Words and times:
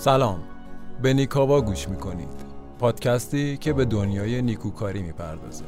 سلام. 0.00 0.38
به 1.02 1.14
نیکاوا 1.14 1.60
گوش 1.60 1.88
می‌کنید. 1.88 2.28
پادکستی 2.78 3.56
که 3.56 3.72
به 3.72 3.84
دنیای 3.84 4.42
نیکوکاری 4.42 5.02
می‌پردازه. 5.02 5.64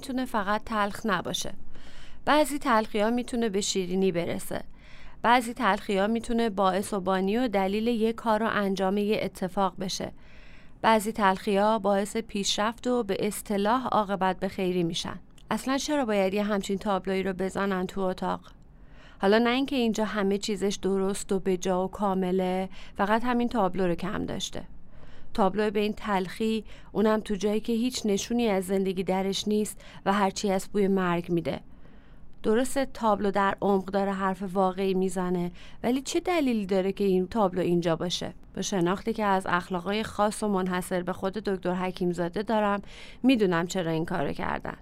می‌تونه 0.00 0.24
فقط 0.24 0.64
تلخ 0.64 1.00
نباشه. 1.04 1.52
بعضی 2.24 2.58
تلخی 2.58 3.00
ها 3.00 3.10
می‌تونه 3.10 3.48
به 3.48 3.60
شیرینی 3.60 4.12
برسه. 4.12 4.62
بعضی 5.22 5.54
تلخی 5.54 5.98
ها 5.98 6.06
می‌تونه 6.06 6.50
باعث 6.50 6.92
و 6.92 7.00
بانی 7.00 7.36
و 7.36 7.48
دلیل 7.48 7.86
یک 7.86 8.14
کار 8.14 8.42
و 8.42 8.46
انجام 8.52 8.98
یه 8.98 9.20
اتفاق 9.22 9.74
بشه. 9.80 10.12
بعضی 10.82 11.12
تلخی 11.12 11.56
ها 11.56 11.78
باعث 11.78 12.16
پیشرفت 12.16 12.86
و 12.86 13.02
به 13.02 13.26
اصطلاح 13.26 13.86
عاقبت 13.86 14.40
به 14.40 14.48
خیری 14.48 14.82
میشن. 14.82 15.20
اصلا 15.50 15.78
چرا 15.78 16.04
باید 16.04 16.34
یه 16.34 16.42
همچین 16.42 16.78
تابلویی 16.78 17.22
رو 17.22 17.32
بزنن 17.32 17.86
تو 17.86 18.00
اتاق؟ 18.00 18.40
حالا 19.22 19.38
نه 19.38 19.50
اینکه 19.50 19.76
اینجا 19.76 20.04
همه 20.04 20.38
چیزش 20.38 20.78
درست 20.82 21.32
و 21.32 21.38
به 21.38 21.56
جا 21.56 21.84
و 21.84 21.90
کامله 21.90 22.68
فقط 22.96 23.24
همین 23.24 23.48
تابلو 23.48 23.86
رو 23.86 23.94
کم 23.94 24.26
داشته. 24.26 24.64
تابلو 25.34 25.70
به 25.70 25.80
این 25.80 25.92
تلخی 25.92 26.64
اونم 26.92 27.20
تو 27.20 27.34
جایی 27.34 27.60
که 27.60 27.72
هیچ 27.72 28.02
نشونی 28.04 28.48
از 28.48 28.64
زندگی 28.64 29.02
درش 29.02 29.48
نیست 29.48 29.80
و 30.06 30.12
هرچی 30.12 30.50
از 30.50 30.68
بوی 30.72 30.88
مرگ 30.88 31.30
میده. 31.32 31.60
درسته 32.42 32.86
تابلو 32.94 33.30
در 33.30 33.56
عمق 33.60 33.84
داره 33.84 34.12
حرف 34.12 34.42
واقعی 34.52 34.94
می‌زنه 34.94 35.50
ولی 35.82 36.02
چه 36.02 36.20
دلیلی 36.20 36.66
داره 36.66 36.92
که 36.92 37.04
این 37.04 37.26
تابلو 37.26 37.60
اینجا 37.60 37.96
باشه؟ 37.96 38.34
به 38.54 38.62
شناختی 38.62 39.12
که 39.12 39.24
از 39.24 39.46
اخلاقای 39.48 40.02
خاص 40.02 40.42
و 40.42 40.48
منحصر 40.48 41.02
به 41.02 41.12
خود 41.12 41.32
دکتر 41.32 41.74
حکیم 41.74 42.12
زاده 42.12 42.42
دارم 42.42 42.82
می‌دونم 43.22 43.66
چرا 43.66 43.90
این 43.90 44.04
کارو 44.04 44.32
کردن. 44.32 44.76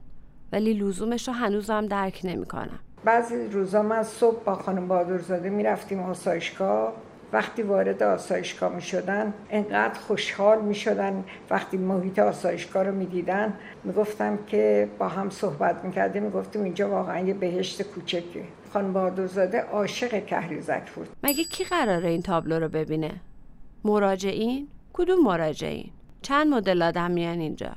ولی 0.52 0.74
لزومش 0.74 1.28
رو 1.28 1.34
هنوزم 1.34 1.86
درک 1.86 2.20
نمی‌کنم. 2.24 2.78
بعضی 3.04 3.36
روزا 3.36 3.82
من 3.82 4.02
صبح 4.02 4.44
با 4.44 4.54
خانم 4.54 4.88
بادرزاده 4.88 5.50
می‌رفتیم 5.50 6.00
آسایشگاه. 6.00 6.92
وقتی 7.32 7.62
وارد 7.62 8.02
آسایشگاه 8.02 8.74
می 8.74 8.82
شدن 8.82 9.34
انقدر 9.50 10.00
خوشحال 10.00 10.60
می 10.62 10.74
شدن 10.74 11.24
وقتی 11.50 11.76
محیط 11.76 12.18
آسایشگاه 12.18 12.82
رو 12.82 12.94
می 12.94 13.06
دیدن 13.06 13.52
می 13.84 13.92
گفتم 13.92 14.38
که 14.46 14.88
با 14.98 15.08
هم 15.08 15.30
صحبت 15.30 15.84
می 15.84 15.92
کردیم 15.92 16.22
می 16.22 16.30
گفتیم 16.30 16.62
اینجا 16.62 16.90
واقعا 16.90 17.26
یه 17.26 17.34
بهشت 17.34 17.82
کوچکه 17.82 18.42
خانم 18.72 18.92
بهادرزاده 18.92 19.60
عاشق 19.60 20.26
کهریزک 20.26 20.90
بود. 20.90 21.08
مگه 21.22 21.44
کی 21.44 21.64
قراره 21.64 22.08
این 22.08 22.22
تابلو 22.22 22.58
رو 22.58 22.68
ببینه؟ 22.68 23.20
مراجعین؟ 23.84 24.68
کدوم 24.92 25.24
مراجعین؟ 25.24 25.90
چند 26.22 26.46
مدل 26.46 26.82
آدم 26.82 27.10
میان 27.10 27.40
اینجا؟ 27.40 27.70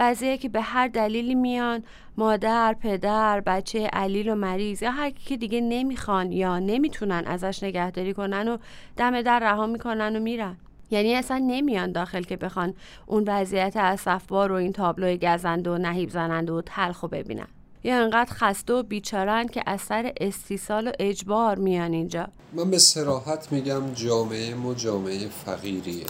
بعضیه 0.00 0.38
که 0.38 0.48
به 0.48 0.60
هر 0.60 0.88
دلیلی 0.88 1.34
میان 1.34 1.82
مادر، 2.16 2.76
پدر، 2.80 3.40
بچه 3.40 3.86
علیل 3.86 4.28
و 4.28 4.34
مریض 4.34 4.82
یا 4.82 4.90
هر 4.90 5.10
کی 5.10 5.24
که 5.24 5.36
دیگه 5.36 5.60
نمی‌خوان 5.60 6.32
یا 6.32 6.58
نمی‌تونن 6.58 7.24
ازش 7.26 7.62
نگهداری 7.62 8.14
کنن 8.14 8.48
و 8.48 8.56
دم 8.96 9.22
در 9.22 9.38
رها 9.38 9.66
می‌کنن 9.66 10.16
و 10.16 10.20
میرن. 10.20 10.56
یعنی 10.90 11.14
اصلا 11.14 11.38
نمیان 11.38 11.92
داخل 11.92 12.22
که 12.22 12.36
بخوان 12.36 12.74
اون 13.06 13.24
وضعیت 13.26 13.76
اصفبار 13.76 14.52
و 14.52 14.54
این 14.54 14.72
تابلو 14.72 15.16
گزند 15.16 15.68
و 15.68 15.78
نهیب 15.78 16.10
زنند 16.10 16.50
و 16.50 16.62
تلخ 16.62 17.04
ببینن. 17.04 17.48
یا 17.84 17.96
انقدر 17.96 18.32
خسته 18.32 18.72
و 18.72 18.82
بیچارن 18.82 19.46
که 19.46 19.62
اثر 19.66 20.12
استیصال 20.20 20.88
و 20.88 20.92
اجبار 20.98 21.58
میان 21.58 21.92
اینجا. 21.92 22.28
من 22.52 22.70
به 22.70 22.78
سراحت 22.78 23.52
میگم 23.52 23.94
جامعه 23.94 24.54
ما 24.54 24.74
جامعه 24.74 25.28
فقیریه. 25.28 26.06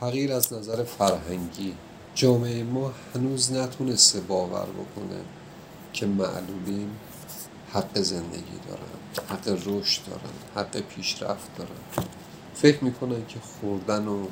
فقیر 0.00 0.32
از 0.32 0.52
نظر 0.52 0.84
فرهنگی. 0.84 1.74
جامعه 2.14 2.64
ما 2.64 2.92
هنوز 3.14 3.52
نتونسته 3.52 4.20
باور 4.20 4.66
بکنه 4.66 5.20
که 5.92 6.06
معلولین 6.06 6.90
حق 7.72 7.98
زندگی 7.98 8.58
دارن 8.68 9.28
حق 9.28 9.48
رشد 9.48 10.02
دارن 10.06 10.66
حق 10.66 10.80
پیشرفت 10.80 11.56
دارن. 11.58 12.06
فکر 12.54 12.84
می‌کنن 12.84 13.26
که 13.26 13.40
خوردن 13.40 14.08
و 14.08 14.26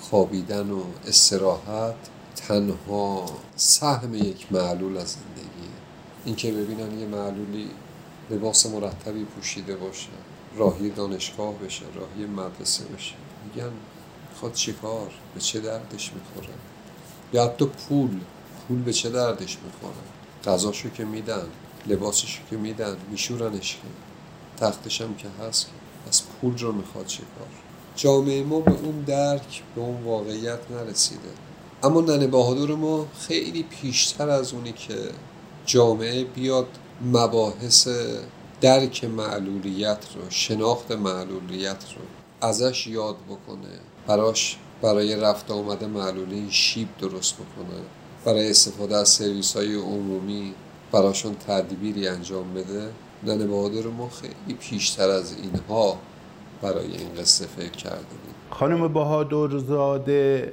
خوابیدن 0.00 0.70
و 0.70 0.82
استراحت 1.06 1.94
تنها 2.36 3.26
سهم 3.56 4.14
یک 4.14 4.52
معلول 4.52 4.96
از 4.96 5.08
زندگیه. 5.08 5.74
اینکه 6.24 6.52
ببینن 6.52 6.98
یه 6.98 7.06
معلولی 7.06 7.70
لباس 8.30 8.66
مرتبی 8.66 9.24
پوشیده 9.24 9.76
باشه 9.76 10.08
راهی 10.56 10.90
دانشگاه 10.90 11.54
بشه 11.54 11.84
راهی 11.94 12.26
مدرسه 12.30 12.84
بشه. 12.84 13.14
میگن 13.44 13.70
می‌خواد 14.30 14.52
چیکار 14.52 15.10
به 15.34 15.40
چه 15.40 15.60
دردش 15.60 16.12
می‌خوره؟ 16.12 16.54
یا 17.32 17.44
حتی 17.44 17.66
پول. 17.66 18.10
پول 18.68 18.82
به 18.82 18.92
چه 18.92 19.10
دردش 19.10 19.58
می‌خوره؟ 19.64 19.94
غذاشو 20.44 20.90
که 20.90 21.04
میدن 21.04 21.46
لباسشو 21.86 22.40
که 22.50 22.56
میدن 22.56 22.96
میشورنش 23.10 23.74
که. 23.74 23.88
تختش 24.66 25.00
هم 25.00 25.14
که 25.14 25.28
هست 25.42 25.66
که. 25.66 25.72
از 26.08 26.22
پول 26.28 26.58
رو 26.58 26.72
می‌خواد 26.72 27.06
چه 27.06 27.22
کار؟ 27.38 27.48
جامعه 27.96 28.42
ما 28.42 28.60
به 28.60 28.70
اون 28.70 29.00
درک 29.00 29.62
به 29.74 29.80
اون 29.80 30.02
واقعیت 30.02 30.58
نرسیده. 30.70 31.28
اما 31.82 32.00
ننه 32.00 32.26
بهادر 32.26 32.74
ما 32.74 33.06
خیلی 33.28 33.62
پیشتر 33.62 34.28
از 34.28 34.52
اونی 34.52 34.72
که 34.72 35.10
جامعه 35.66 36.24
بیاد 36.24 36.66
مباحث 37.12 37.88
درک 38.60 39.04
معلولیت 39.04 40.04
رو 40.14 40.30
شناخت 40.30 40.92
معلولیت 40.92 41.84
رو 41.96 42.02
ازش 42.48 42.86
یاد 42.86 43.16
بکنه. 43.16 43.68
براش 44.06 44.56
برای 44.82 45.16
رفت 45.16 45.50
آمده 45.50 45.86
معلولین 45.86 46.50
شیب 46.50 46.88
درست 47.00 47.34
بکنه. 47.34 47.78
برای 48.24 48.50
استفاده 48.50 48.96
از 48.96 49.08
سرویس 49.08 49.56
های 49.56 49.74
عمومی 49.74 50.54
براشون 50.92 51.34
تدبیری 51.34 52.08
انجام 52.08 52.54
بده. 52.54 52.88
ننه 53.24 53.46
بهادر 53.46 53.86
ما 53.86 54.08
خیلی 54.08 54.58
پیشتر 54.60 55.08
از 55.10 55.36
اینها 55.42 55.98
برای 56.62 56.96
این 56.96 57.14
قصه 57.18 57.46
فکر 57.46 57.70
کرده 57.70 57.96
بود 57.96 58.34
خانم 58.50 58.92
بهادرزاده 58.92 60.52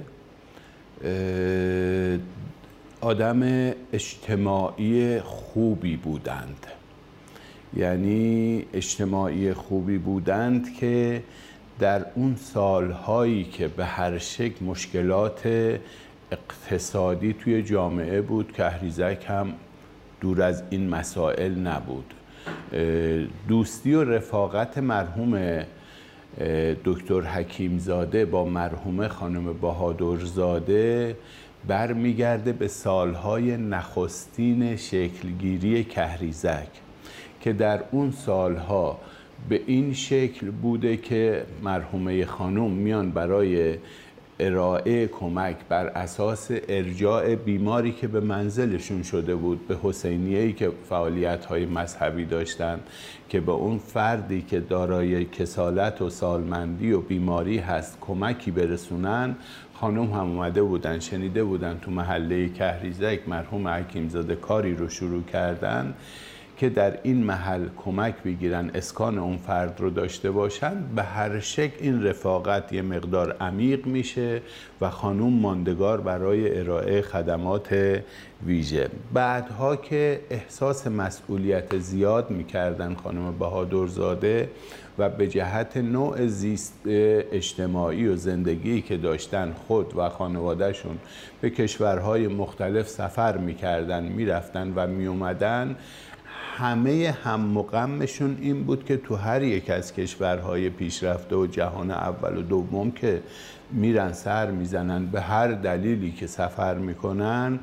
آدم 3.02 3.72
اجتماعی 3.94 5.20
خوبی 5.20 5.98
بودند. 5.98 6.68
یعنی 7.78 8.66
اجتماعی 8.74 9.54
خوبی 9.54 9.98
بودند 9.98 10.74
که 10.74 11.24
در 11.80 12.06
اون 12.16 12.36
سالهایی 12.36 13.44
که 13.44 13.68
به 13.68 13.86
هر 13.86 14.18
شکل 14.18 14.66
مشکلات 14.66 15.48
اقتصادی 16.32 17.34
توی 17.34 17.64
جامعه 17.64 18.22
بود 18.22 18.52
که 18.52 18.66
اهریزک 18.66 19.26
هم 19.28 19.54
دور 20.22 20.42
از 20.42 20.64
این 20.70 20.90
مسائل 20.90 21.56
نبود. 21.56 22.14
دوستی 23.48 23.94
و 23.94 24.04
رفاقت 24.04 24.78
مرحوم 24.78 25.64
دکتر 26.86 27.22
حکیمزاده 27.22 28.26
با 28.26 28.46
مرحوم 28.46 29.08
خانم 29.08 29.54
بهادرزاده 29.54 31.18
برمیگرده 31.68 32.54
به 32.54 32.68
سالهای 32.68 33.58
نخستین 33.58 34.76
شکلگیری 34.76 35.84
کهریزک 35.84 36.68
که 37.42 37.54
در 37.54 37.84
اون 37.92 38.12
سالها 38.12 39.00
به 39.50 39.62
این 39.68 39.94
شکل 39.94 40.50
بوده 40.50 40.98
که 40.98 41.46
مرحومه 41.64 42.26
خانم 42.26 42.72
میان 42.72 43.12
برای 43.12 43.78
ارائه 44.40 45.08
کمک 45.08 45.56
بر 45.70 45.88
اساس 45.88 46.52
ارجاع 46.52 47.36
بیماری 47.36 47.92
که 47.92 48.08
به 48.08 48.20
منزلشون 48.20 49.04
شده 49.04 49.36
بود 49.36 49.68
به 49.68 49.78
حسینیه‌ای 49.84 50.54
که 50.54 50.72
فعالیت 50.90 51.46
های 51.46 51.66
مذهبی 51.66 52.26
داشتن 52.26 52.80
که 53.30 53.40
به 53.40 53.52
اون 53.52 53.78
فردی 53.78 54.42
که 54.42 54.60
دارای 54.60 55.26
کسالت 55.26 56.02
و 56.02 56.10
سالمندی 56.10 56.92
و 56.92 57.02
بیماری 57.02 57.58
هست 57.58 57.98
کمکی 58.02 58.52
برسونن 58.52 59.36
خانم 59.74 60.12
هم 60.12 60.32
اومده 60.32 60.64
بودن 60.64 61.00
شنیده 61.00 61.44
بودن 61.44 61.80
تو 61.82 61.92
محله 61.92 62.50
کهریزک 62.50 63.20
مرحوم 63.28 63.68
حکیمزاده 63.68 64.36
کاری 64.36 64.76
رو 64.76 64.90
شروع 64.90 65.24
کردن. 65.24 65.94
که 66.58 66.70
در 66.70 67.00
این 67.04 67.24
محل 67.24 67.66
کمک 67.78 68.16
بگیرن 68.24 68.72
اسکان 68.74 69.18
اون 69.18 69.38
فرد 69.38 69.82
رو 69.82 69.90
داشته 69.90 70.32
باشن 70.32 70.84
به 70.96 71.04
هر 71.04 71.40
شکل 71.40 71.78
این 71.80 72.04
رفاقت 72.04 72.74
یه 72.74 72.82
مقدار 72.82 73.36
عمیق 73.42 73.86
میشه 73.86 74.42
و 74.82 74.90
خانوم 74.90 75.34
ماندگار 75.34 76.02
برای 76.02 76.60
ارائه 76.60 77.02
خدمات 77.02 78.02
ویژه. 78.46 78.90
بعدها 79.14 79.76
که 79.76 80.22
احساس 80.30 80.88
مسئولیت 80.88 81.78
زیاد 81.78 82.32
می‌کردن 82.32 82.96
خانم 82.96 83.38
بهادرزاده 83.40 84.50
و 84.98 85.10
به 85.10 85.28
جهت 85.28 85.78
نوع 85.78 86.28
زیست 86.28 86.74
اجتماعی 86.86 88.08
و 88.08 88.16
زندگی 88.16 88.82
که 88.82 88.98
داشتن 88.98 89.54
خود 89.68 89.98
و 89.98 90.10
خانوادهشون 90.10 90.98
به 91.42 91.50
کشورهای 91.50 92.28
مختلف 92.28 92.88
سفر 92.88 93.38
می‌کردن 93.38 94.04
می‌رفتن 94.04 94.74
و 94.76 94.88
میومدن 94.88 95.76
همه 96.58 97.18
هم 97.24 97.42
مقامشون 97.42 98.38
این 98.42 98.64
بود 98.64 98.86
که 98.86 98.98
تو 98.98 99.16
هر 99.16 99.44
یک 99.44 99.70
از 99.70 99.94
کشورهای 99.94 100.70
پیشرفته 100.70 101.36
و 101.36 101.48
جهان 101.48 101.92
اول 101.92 102.38
و 102.38 102.42
دوم 102.42 102.92
که 102.92 103.22
میرن 103.72 104.14
سر 104.14 104.52
می‌زنن 104.52 105.06
به 105.06 105.22
هر 105.22 105.48
دلیلی 105.48 106.12
که 106.12 106.28
سفر 106.28 106.78
می‌کنن 106.78 107.60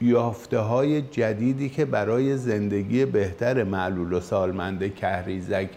یافته 0.00 0.58
های 0.58 1.02
جدیدی 1.02 1.68
که 1.68 1.84
برای 1.84 2.36
زندگی 2.36 3.04
بهتر 3.04 3.64
معلول 3.64 4.12
و 4.12 4.20
سالمنده 4.20 4.88
کهریزک 4.88 5.68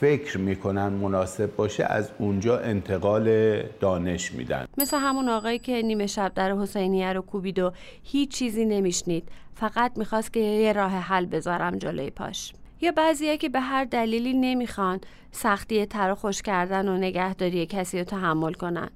فکر 0.00 0.38
می‌کنن 0.38 0.88
مناسب 0.88 1.56
باشه 1.56 1.84
از 1.84 2.10
اونجا 2.18 2.58
انتقال 2.58 3.56
دانش 3.62 4.32
میدن. 4.32 4.66
مثل 4.78 4.96
همون 4.96 5.28
آقایی 5.28 5.58
که 5.58 5.82
نیمه 5.82 6.06
شب 6.06 6.32
در 6.34 6.52
حسینیه 6.52 7.12
رو 7.12 7.22
کوبید 7.22 7.58
و 7.58 7.72
هیچ 8.02 8.30
چیزی 8.30 8.64
نمیشنید. 8.64 9.28
فقط 9.54 9.92
می‌خواست 9.96 10.32
که 10.32 10.40
یه 10.40 10.72
راه 10.72 10.90
حل 10.90 11.26
بذارم 11.26 11.78
جلوی 11.78 12.10
پاش. 12.10 12.52
یا 12.80 12.92
بعضیه 12.92 13.36
که 13.36 13.48
به 13.48 13.60
هر 13.60 13.84
دلیلی 13.84 14.32
نمی‌خوان 14.34 15.00
سختی 15.30 15.86
تر 15.86 16.14
خوش 16.14 16.42
کردن 16.42 16.88
و 16.88 16.96
نگهداری 16.96 17.66
کسی 17.66 17.98
رو 17.98 18.04
تحمل 18.04 18.52
کنن. 18.52 18.90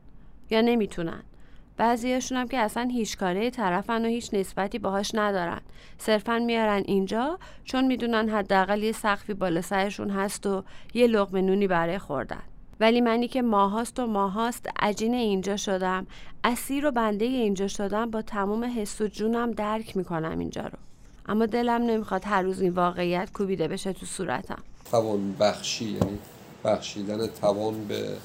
یا 0.50 0.60
نمی‌تونن. 0.60 1.22
بعضیاشون 1.80 2.38
هم 2.38 2.48
که 2.48 2.58
اصلا 2.58 2.88
هیچ 2.92 3.16
کاره 3.16 3.50
طرفن 3.50 4.04
و 4.04 4.08
هیچ 4.08 4.34
نسبتی 4.34 4.78
باهاش 4.78 5.14
ندارن. 5.14 5.60
صرفا 5.98 6.38
میارن 6.38 6.82
اینجا 6.86 7.38
چون 7.64 7.86
می‌دونن 7.86 8.28
حداقل 8.28 8.82
یه 8.82 8.92
سقفی 8.92 9.34
بالا 9.34 9.62
سرشون 9.62 10.10
هست 10.10 10.46
و 10.46 10.64
یه 10.94 11.06
لقمه 11.06 11.40
نونی 11.40 11.66
برای 11.66 11.98
خوردن. 11.98 12.42
ولی 12.80 13.00
منی 13.00 13.28
که 13.28 13.42
ماهاست 13.42 14.00
و 14.00 14.06
ماهاست 14.06 14.66
عجین 14.78 15.14
اینجا 15.14 15.56
شدم. 15.56 16.06
اسیر 16.44 16.86
و 16.86 16.90
بنده 16.90 17.24
اینجا 17.24 17.68
شدم 17.68 18.10
با 18.10 18.22
تمام 18.22 18.64
حس 18.64 19.00
و 19.00 19.06
جونم 19.06 19.50
درک 19.50 19.96
می‌کنم 19.96 20.38
اینجا 20.38 20.62
رو. 20.62 20.78
اما 21.28 21.46
دلم 21.46 21.82
نمی‌خواد 21.82 22.24
هر 22.24 22.42
روز 22.42 22.60
این 22.60 22.72
واقعیت 22.72 23.32
کوبیده 23.32 23.68
بشه 23.68 23.92
تو 23.92 24.06
صورتم. 24.06 24.62
توان 24.90 25.34
بخشی 25.40 25.84
یعنی 25.84 26.18
بخشیدن 26.64 27.26
توان 27.26 27.84
به 27.84 28.16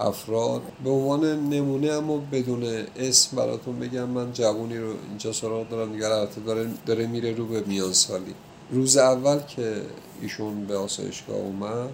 افراد. 0.00 0.62
به 0.84 0.90
عنوان 0.90 1.48
نمونه 1.48 1.92
اما 1.92 2.22
بدون 2.32 2.86
اسم 2.96 3.36
براتون 3.36 3.78
بگم 3.78 4.08
من 4.08 4.32
جوونی 4.32 4.78
رو 4.78 4.94
اینجا 5.08 5.32
سراغ 5.32 5.68
دارم. 5.68 5.92
دیگر 5.92 6.12
البته 6.12 6.40
داره, 6.40 6.68
داره 6.86 7.06
میره 7.06 7.32
رو 7.32 7.46
به 7.46 7.60
میان 7.60 7.92
سالی 7.92 8.34
روز 8.70 8.96
اول 8.96 9.38
که 9.38 9.82
ایشون 10.20 10.66
به 10.66 10.76
آسایشگاه 10.76 11.36
اومد 11.36 11.90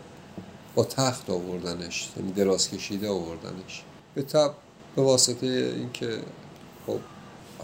با 0.75 0.85
تخت 0.85 1.31
آوردنش 1.31 2.09
یعنی 2.17 2.33
دراز 2.33 2.71
کشیده 2.71 3.09
آوردنش. 3.09 3.83
به 4.15 4.23
تب 4.23 4.55
به 4.97 5.03
واسطه 5.03 5.47
اینکه 5.77 6.19
خب 6.87 6.99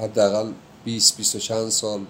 حداقل 0.02 0.52
20 0.84 1.16
20 1.16 1.36
چند 1.36 1.68
سال 1.68 2.00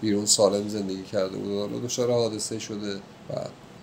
بیرون 0.00 0.26
سالم 0.26 0.68
زندگی 0.68 1.02
کرده 1.02 1.36
بود 1.36 1.72
و 1.72 1.80
دچار 1.86 2.10
حادثه 2.12 2.58
شده 2.58 2.94
و 2.94 3.32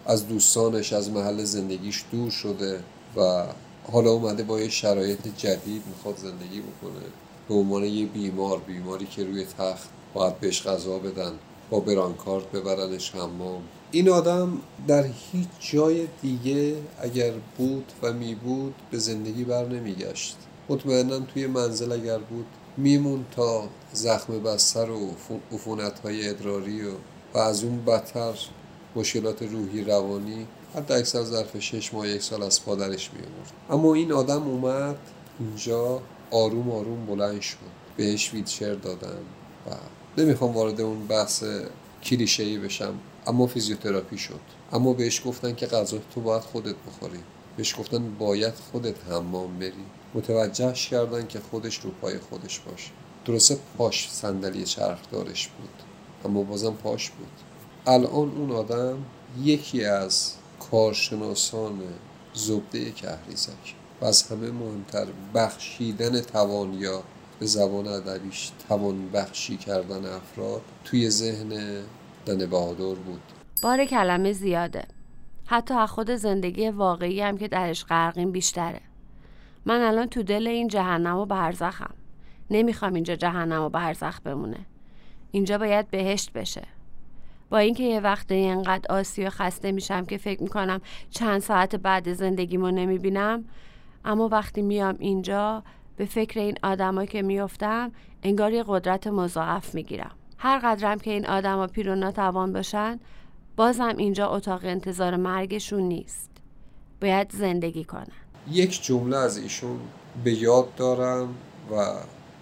از 0.06 0.28
دوستانش 0.28 0.94
از 0.94 1.10
محل 1.10 1.44
زندگیش 1.44 2.04
دور 2.12 2.32
شده 2.32 2.80
و 3.18 3.46
حالا 3.92 4.12
اومده 4.12 4.44
با 4.44 4.60
یه 4.60 4.70
شرایط 4.70 5.28
جدید 5.38 5.84
می‌خواد 5.88 6.18
زندگی 6.18 6.62
بکنه. 6.62 7.04
به 7.50 7.56
عنوان 7.56 7.84
یه 7.84 8.06
بیمار 8.06 8.60
بیماری 8.60 9.06
که 9.06 9.24
روی 9.24 9.46
تخت 9.46 9.90
باید 10.14 10.40
بهش 10.40 10.68
غذا 10.68 11.00
بدن 11.00 11.32
با 11.70 11.80
برانکارت 11.80 12.52
ببرنش 12.52 13.16
حمام. 13.16 13.62
این 13.92 14.10
آدم 14.10 14.58
در 14.88 15.04
هیچ 15.04 15.48
جای 15.60 16.08
دیگه 16.22 16.76
اگر 17.02 17.32
بود 17.58 17.92
و 18.02 18.14
می 18.14 18.36
بود 18.36 18.74
به 18.92 18.98
زندگی 18.98 19.44
بر 19.44 19.66
نمیگشت. 19.66 20.38
مطمئنا 20.70 21.20
توی 21.20 21.48
منزل 21.48 21.92
اگر 21.92 22.18
بود 22.18 22.46
میمون 22.78 23.26
تا 23.36 23.64
زخم 23.94 24.44
بستر 24.44 24.90
و 24.90 25.10
عفونت 25.52 26.00
های 26.00 26.30
ادراری 26.30 26.82
و, 26.82 26.92
و 27.34 27.38
از 27.38 27.64
اون 27.64 27.86
بدتر 27.86 28.34
مشکلات 28.96 29.42
روحی 29.42 29.84
روانی 29.84 30.48
حتی 30.76 30.94
اکثر 30.94 31.24
ظرف 31.24 31.60
شش 31.60 31.94
ماه 31.94 32.08
یک 32.08 32.22
سال 32.22 32.44
از 32.44 32.66
پادرش 32.66 33.10
می 33.14 33.20
اما 33.70 33.94
این 33.94 34.12
آدم 34.12 34.44
اومد 34.44 34.98
اینجا 35.40 36.02
آروم 36.32 36.72
آروم 36.72 37.06
بلند 37.06 37.42
شد. 37.42 37.58
بهش 37.98 38.34
ویدچر 38.34 38.74
دادن 38.74 39.18
و 39.68 39.72
نمی‌خوام 40.18 40.54
وارد 40.54 40.82
اون 40.82 41.08
بحث 41.08 41.44
کلیشه 42.04 42.44
ای 42.44 42.58
بشم 42.58 42.94
اما 43.28 43.48
فیزیوتراپی 43.48 44.18
شد. 44.18 44.40
اما 44.72 44.94
بهش 44.94 45.22
گفتن 45.26 45.56
که 45.56 45.66
غذا 45.66 45.98
تو 46.16 46.22
باید 46.22 46.42
خودت 46.42 46.76
بخوری. 46.88 47.20
بهش 47.58 47.80
گفتن 47.80 48.16
باید 48.20 48.54
خودت 48.72 48.96
حمام 49.10 49.60
بری. 49.60 49.86
متوجهش 50.14 50.88
کردن 50.88 51.28
که 51.28 51.40
خودش 51.52 51.80
رو 51.80 51.92
پای 52.02 52.20
خودش 52.20 52.60
باشه. 52.60 52.92
درسته 53.26 53.58
پاش 53.78 54.10
صندلی 54.12 54.64
چرخدارش 54.64 55.48
بود 55.48 55.70
اما 56.26 56.44
بازم 56.44 56.74
پاش 56.74 57.10
بود. 57.10 57.28
الان 57.88 58.30
اون 58.30 58.52
آدم 58.52 58.98
یکی 59.44 59.86
از 59.86 60.34
کارشناسان 60.74 61.82
زبده 62.34 62.92
کهریزک 62.92 63.76
و 64.02 64.06
از 64.06 64.24
همه 64.24 64.52
مهمتر 64.52 65.06
بخشیدن 65.36 66.22
توان 66.22 66.74
یا 66.74 67.04
به 67.40 67.46
زبان 67.46 67.88
ادبیش 67.88 68.52
توان 68.68 69.10
بخشی 69.10 69.58
کردن 69.58 70.06
افراد 70.06 70.62
توی 70.86 71.10
ذهن 71.10 71.82
دن 72.26 72.46
بهادر 72.46 72.96
بود. 72.96 73.22
بار 73.62 73.86
کلمه 73.86 74.34
زیاده. 74.34 74.84
حتی 75.46 75.74
از 75.74 75.90
خود 75.90 76.12
زندگی 76.12 76.70
واقعی 76.70 77.22
هم 77.22 77.38
که 77.38 77.48
درش 77.48 77.86
غرقیم 77.86 78.32
بیشتره. 78.32 78.82
من 79.66 79.82
الان 79.82 80.08
تو 80.08 80.24
دل 80.24 80.48
این 80.48 80.68
جهنم 80.68 81.18
و 81.18 81.26
برزخم. 81.26 81.94
نمی‌خوام 82.50 82.94
اینجا 82.94 83.16
جهنم 83.16 83.62
و 83.62 83.70
برزخ 83.70 84.22
بمونه. 84.22 84.66
اینجا 85.32 85.58
باید 85.58 85.92
بهشت 85.92 86.32
بشه. 86.32 86.73
با 87.50 87.58
اینکه 87.58 87.84
یه 87.84 88.00
وقته 88.00 88.36
اینقدر 88.36 88.96
آسی 88.96 89.26
و 89.26 89.30
خسته 89.30 89.72
میشم 89.72 90.06
که 90.06 90.18
فکر 90.18 90.44
می‌کنم 90.44 90.82
چند 91.10 91.42
ساعت 91.42 91.76
بعد 91.76 92.14
زندگیمو 92.14 92.72
نمی‌بینم 92.72 93.46
اما 94.06 94.28
وقتی 94.28 94.62
میام 94.62 94.96
اینجا 95.00 95.64
به 95.98 96.06
فکر 96.06 96.40
این 96.40 96.58
آدمایی 96.64 97.08
که 97.08 97.22
میفتم 97.22 97.92
انگار 98.24 98.54
یه 98.54 98.64
قدرت 98.68 99.08
مضاعف 99.08 99.76
می‌گیرم. 99.76 100.12
هر 100.38 100.60
قدرم 100.60 101.00
که 101.00 101.12
این 101.12 101.26
آدما 101.26 101.68
پیر 101.68 101.90
و 101.90 101.96
ناتوان 101.96 102.54
باشن 102.54 103.00
بازم 103.56 103.94
اینجا 103.98 104.28
اتاق 104.28 104.62
انتظار 104.64 105.16
مرگشون 105.16 105.84
نیست. 105.84 106.30
باید 107.02 107.32
زندگی 107.32 107.84
کنن. 107.84 108.08
یک 108.52 108.84
جمله 108.84 109.18
از 109.18 109.38
ایشون 109.38 109.80
به 110.24 110.34
یاد 110.34 110.76
دارم 110.76 111.36
و 111.72 111.76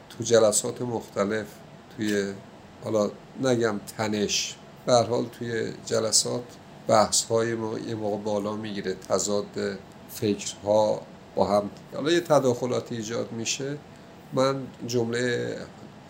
تو 0.10 0.24
جلسات 0.24 0.82
مختلف 0.82 1.48
توی 1.98 2.34
حالا 2.84 3.12
نگم 3.42 3.80
تنش 3.98 4.56
به 4.86 4.94
حال 4.94 5.26
توی 5.26 5.74
جلسات 5.86 6.44
بحث 6.88 7.24
های 7.24 7.56
ما 7.56 7.80
یه 7.80 7.96
موقع 7.96 8.18
بالا 8.18 8.56
می‌گیره 8.56 8.94
تضاد 8.94 9.78
فکرها 10.10 11.02
با 11.36 11.46
هم. 11.48 11.70
حالا 11.94 12.12
یه 12.12 12.22
تداخلاتی 12.22 12.96
ایجاد 12.96 13.32
میشه. 13.32 13.78
من 14.34 14.68
جمله 14.88 15.58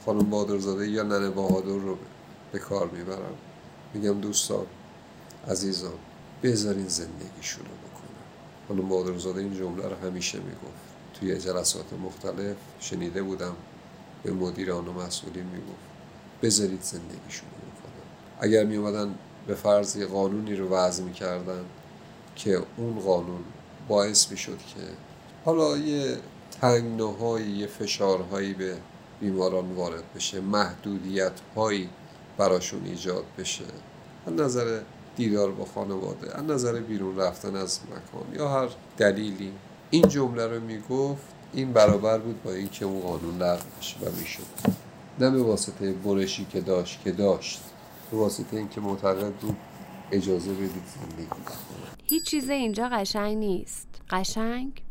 خانم 0.05 0.29
بادرزاده 0.29 0.89
یا 0.89 1.03
ننه 1.03 1.29
بهادر 1.29 1.67
رو 1.67 1.97
به 2.51 2.59
کار 2.59 2.89
می‌برم. 2.89 3.35
میگم 3.93 4.21
دوستان 4.21 4.65
عزیزان 5.47 5.93
بذارین 6.43 6.87
زندگیشون 6.87 7.65
رو 7.65 7.71
بکنن 7.71 8.25
خانم 8.67 8.89
بادرزاده 8.89 9.39
این 9.39 9.53
جمله 9.53 9.87
رو 9.87 9.95
همیشه 9.95 10.37
می‌گفت. 10.37 10.91
توی 11.19 11.37
جلسات 11.37 11.93
مختلف 11.93 12.55
شنیده 12.79 13.23
بودم. 13.23 13.55
به 14.23 14.31
مدیران 14.31 14.87
و 14.87 14.93
مسئولین 14.93 15.45
می‌گفت. 15.45 15.91
بذارید 16.41 16.81
زندگیشون 16.81 17.49
اگر 18.41 18.63
می 18.63 18.75
اومدن 18.75 19.15
به 19.47 19.55
فرض 19.55 19.97
قانونی 19.97 20.55
رو 20.55 20.69
وضع 20.69 21.03
می‌کردن 21.03 21.65
که 22.35 22.61
اون 22.77 22.99
قانون 22.99 23.41
باعث 23.87 24.31
می‌شد 24.31 24.57
که 24.57 24.81
حالا 25.45 25.77
یه 25.77 26.17
تنگناهایی 26.61 27.51
یه 27.51 27.67
فشارهایی 27.67 28.53
به 28.53 28.75
بیماران 29.19 29.71
وارد 29.71 30.03
بشه 30.15 30.41
محدودیت 30.41 31.31
هایی 31.55 31.89
براشون 32.37 32.85
ایجاد 32.85 33.23
بشه 33.37 33.63
از 34.27 34.33
نظر 34.33 34.79
دیدار 35.15 35.51
با 35.51 35.65
خانواده 35.65 36.37
از 36.37 36.43
نظر 36.43 36.79
بیرون 36.79 37.17
رفتن 37.17 37.55
از 37.55 37.79
مکان 37.85 38.35
یا 38.35 38.49
هر 38.49 38.69
دلیلی. 38.97 39.51
این 39.89 40.07
جمله 40.07 40.47
رو 40.47 40.59
می‌گفت 40.59 41.23
این 41.53 41.73
برابر 41.73 42.17
بود 42.17 42.43
با 42.43 42.51
اینکه 42.51 42.85
اون 42.85 43.01
قانون 43.01 43.37
لغو 43.37 43.63
بشه 43.79 43.97
و 43.97 44.11
می‌شد. 44.19 44.43
نه 45.19 45.29
به 45.31 45.43
واسطه 45.43 45.93
برشی 45.93 46.45
که 46.45 46.61
داشت 46.61 46.99
که 47.03 47.11
داشت. 47.11 47.61
به 48.11 48.17
واسطه 48.17 48.57
اینکه 48.57 48.81
معتقد 48.81 49.33
بود 49.33 49.57
اجازه 50.11 50.53
بدید 50.53 50.83
زندگی 50.85 51.29
هیچ 52.03 52.23
چیز 52.23 52.49
اینجا 52.49 52.89
قشنگ 52.89 53.37
نیست. 53.37 54.01
قشنگ؟ 54.09 54.83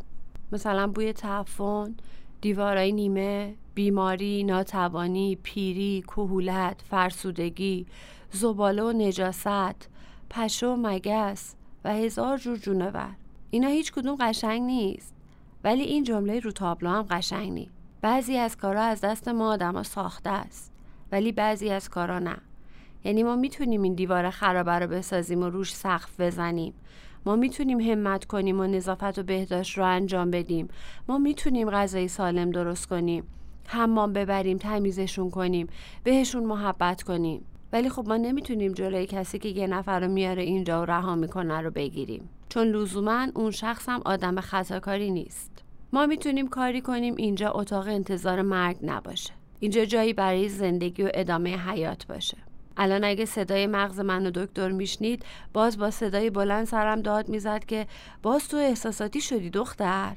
مثلا 0.53 0.87
بوی 0.87 1.13
تعفن 1.13 1.95
دیوارای 2.41 2.93
نیمه 2.93 3.55
بیماری 3.75 4.45
ناتوانی 4.45 5.39
پیری 5.43 6.05
کهولت 6.07 6.83
فرسودگی 6.91 7.87
زباله 8.33 8.83
و 8.83 8.93
نجاست 8.93 9.89
پشه 10.31 10.67
و 10.67 10.77
مگس 10.79 11.55
و 11.85 11.95
هزار 11.95 12.39
جور 12.39 12.57
جونور. 12.57 13.17
اینا 13.51 13.69
هیچ 13.69 13.93
کدوم 13.93 14.17
قشنگ 14.21 14.63
نیست. 14.63 15.15
ولی 15.65 15.83
این 15.83 16.05
جمله 16.05 16.41
رو 16.41 16.53
تابلو 16.53 16.91
هم 16.91 17.03
قشنگ 17.03 17.53
نیست 17.53 17.73
بعضی 18.01 18.37
از 18.37 18.57
کارا 18.57 18.83
از 18.83 19.01
دست 19.01 19.29
ما 19.29 19.53
آدما 19.53 19.83
ساخته 19.83 20.31
است. 20.31 20.73
ولی 21.13 21.33
بعضی 21.33 21.71
از 21.71 21.89
کارا 21.89 22.19
نه. 22.19 22.37
یعنی 23.05 23.23
ما 23.23 23.37
می‌تونیم 23.37 23.83
این 23.83 23.95
دیوار 23.95 24.31
خرابه 24.31 24.73
رو 24.73 24.87
بسازیم 24.87 25.43
و 25.43 25.49
روش 25.49 25.75
سقف 25.75 26.21
بزنیم. 26.21 26.75
ما 27.27 27.37
می‌تونیم 27.37 27.81
همت 27.81 28.25
کنیم 28.25 28.61
و 28.61 28.67
نظافت 28.67 29.19
و 29.19 29.23
بهداشت 29.23 29.79
رو 29.79 29.85
انجام 29.85 30.31
بدیم. 30.31 30.69
ما 31.09 31.19
می‌تونیم 31.19 31.71
غذای 31.71 32.09
سالم 32.09 32.51
درست 32.51 32.87
کنیم. 32.87 33.25
حمام 33.67 34.13
ببریم 34.13 34.59
تمیزشون 34.59 35.31
کنیم 35.31 35.67
بهشون 36.05 36.45
محبت 36.45 37.03
کنیم. 37.03 37.45
ولی 37.73 37.89
خب 37.89 38.09
ما 38.09 38.17
نمی‌تونیم 38.17 38.73
جلوی 38.73 39.07
کسی 39.07 39.39
که 39.39 39.49
یه 39.49 39.67
نفر 39.67 40.01
رو 40.01 40.09
میاره 40.09 40.43
اینجا 40.43 40.83
و 40.83 40.85
رها 40.85 41.15
می‌کنه 41.15 41.61
رو 41.61 41.71
بگیریم. 41.71 42.29
چون 42.49 42.67
لزوما 42.67 43.27
اون 43.35 43.51
شخص 43.51 43.89
هم 43.89 44.01
آدم 44.05 44.41
خطاکاری 44.41 45.11
نیست. 45.11 45.65
ما 45.93 46.07
می‌تونیم 46.07 46.49
کاری 46.49 46.81
کنیم 46.81 47.15
اینجا 47.17 47.51
اتاق 47.51 47.89
انتظار 47.89 48.43
مرگ 48.43 48.77
نباشه. 48.83 49.33
اینجا 49.61 49.85
جایی 49.85 50.13
برای 50.13 50.49
زندگی 50.49 51.03
و 51.03 51.11
ادامه 51.15 51.57
حیات 51.57 52.07
باشه. 52.07 52.37
الان 52.77 53.05
اگه 53.05 53.25
صدای 53.25 53.67
مغز 53.67 54.01
من 54.01 54.27
و 54.27 54.31
دکتر 54.31 54.69
میشنید 54.69 55.25
باز 55.53 55.79
با 55.79 55.91
صدای 55.91 56.31
بلند 56.31 56.67
سرم 56.67 57.03
داد 57.03 57.29
می‌زد 57.29 57.65
که 57.65 57.87
باز 58.23 58.49
تو 58.49 58.57
احساساتی 58.57 59.21
شدی 59.21 59.51
دختر. 59.51 60.17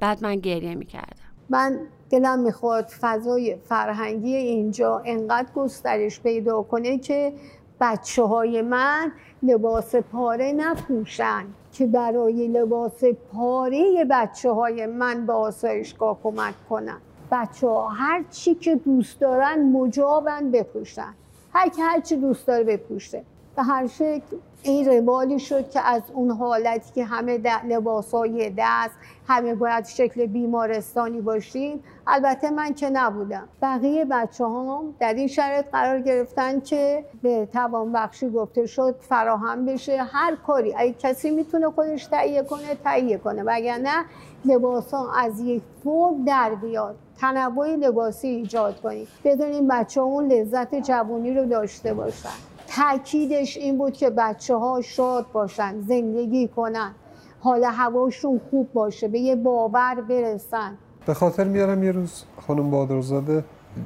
بعد 0.00 0.22
من 0.22 0.36
گریه 0.36 0.74
می‌کردم. 0.74 1.24
من 1.48 1.80
دلم 2.10 2.38
می‌خواد 2.38 2.84
فضای 3.00 3.56
فرهنگی 3.56 4.36
اینجا 4.36 5.02
انقدر 5.04 5.52
گسترش 5.54 6.20
پیدا 6.20 6.62
کنه 6.62 6.98
که 6.98 7.32
بچه 7.80 8.22
های 8.22 8.62
من 8.62 9.12
لباس 9.42 9.96
پاره 9.96 10.52
نپوشن 10.52 11.44
که 11.72 11.86
برای 11.86 12.48
لباس 12.48 13.04
پاره 13.04 14.06
بچه 14.10 14.50
های 14.50 14.86
من 14.86 15.26
به 15.26 15.32
آسایشگاه 15.32 16.18
کمک 16.22 16.54
کنن. 16.68 16.98
بچه 17.30 17.66
ها 17.66 17.88
هر 17.88 18.24
چی 18.30 18.54
که 18.54 18.76
دوست 18.76 19.20
دارن 19.20 19.72
مجابن 19.72 20.50
بپوشن. 20.50 21.14
هر 21.54 21.68
که 21.68 21.82
هر 21.82 22.00
چی 22.00 22.16
دوست 22.16 22.46
داره 22.46 22.64
بپوشه. 22.64 23.22
به 23.56 23.62
هر 23.62 23.86
شکل 23.86 24.36
این 24.62 24.86
روالی 24.86 25.38
شد 25.38 25.70
که 25.70 25.80
از 25.80 26.02
اون 26.12 26.30
حالتی 26.30 26.92
که 26.94 27.04
همه 27.04 27.40
لباس 27.68 28.14
های 28.14 28.52
دست 28.58 28.94
همه 29.28 29.54
باید 29.54 29.86
شکل 29.86 30.26
بیمارستانی 30.26 31.20
باشیم. 31.20 31.84
البته 32.06 32.50
من 32.50 32.74
که 32.74 32.90
نبودم. 32.90 33.48
بقیه 33.62 34.04
بچه 34.04 34.44
هم 34.44 34.94
در 35.00 35.14
این 35.14 35.26
شرط 35.26 35.70
قرار 35.72 36.00
گرفتن 36.00 36.60
که 36.60 37.04
به 37.22 37.48
توانبخشی 37.52 38.30
گفته 38.30 38.66
شد 38.66 38.94
فراهم 39.00 39.66
بشه. 39.66 40.02
هر 40.02 40.36
کاری. 40.46 40.74
اگه 40.76 40.92
کسی 40.92 41.30
می‌تونه 41.30 41.70
خودش 41.70 42.06
تهیه 42.06 42.42
کنه 42.42 42.74
تهیه 42.84 43.18
کنه. 43.18 43.42
وگرنه 43.42 44.04
لباس 44.44 44.94
ها 44.94 45.12
از 45.12 45.40
یک 45.40 45.62
فرم 45.84 46.24
در 46.24 46.54
بیاد. 46.54 46.96
تنوع 47.20 47.68
لباسی 47.68 48.28
ایجاد 48.28 48.80
کنیم. 48.80 49.06
بدونیم 49.24 49.68
بچه 49.68 50.00
اون 50.00 50.32
لذت 50.32 50.74
جوانی 50.74 51.34
رو 51.34 51.46
داشته 51.46 51.94
باشن. 51.94 52.53
تاکیدش 52.76 53.56
این 53.56 53.78
بود 53.78 53.92
که 53.92 54.10
بچه 54.10 54.56
ها 54.56 54.80
شاد 54.80 55.26
باشن 55.32 55.80
زندگی 55.80 56.48
کنن. 56.48 56.94
حال 57.40 57.64
هواشون 57.64 58.40
خوب 58.50 58.72
باشه 58.72 59.08
به 59.08 59.18
یه 59.18 59.36
باور 59.36 60.00
برسن. 60.08 60.78
به 61.06 61.14
خاطر 61.14 61.44
میارم 61.44 61.82
یه 61.82 61.92
روز 61.92 62.24
خانم 62.46 62.70
بادرزاده 62.70 63.44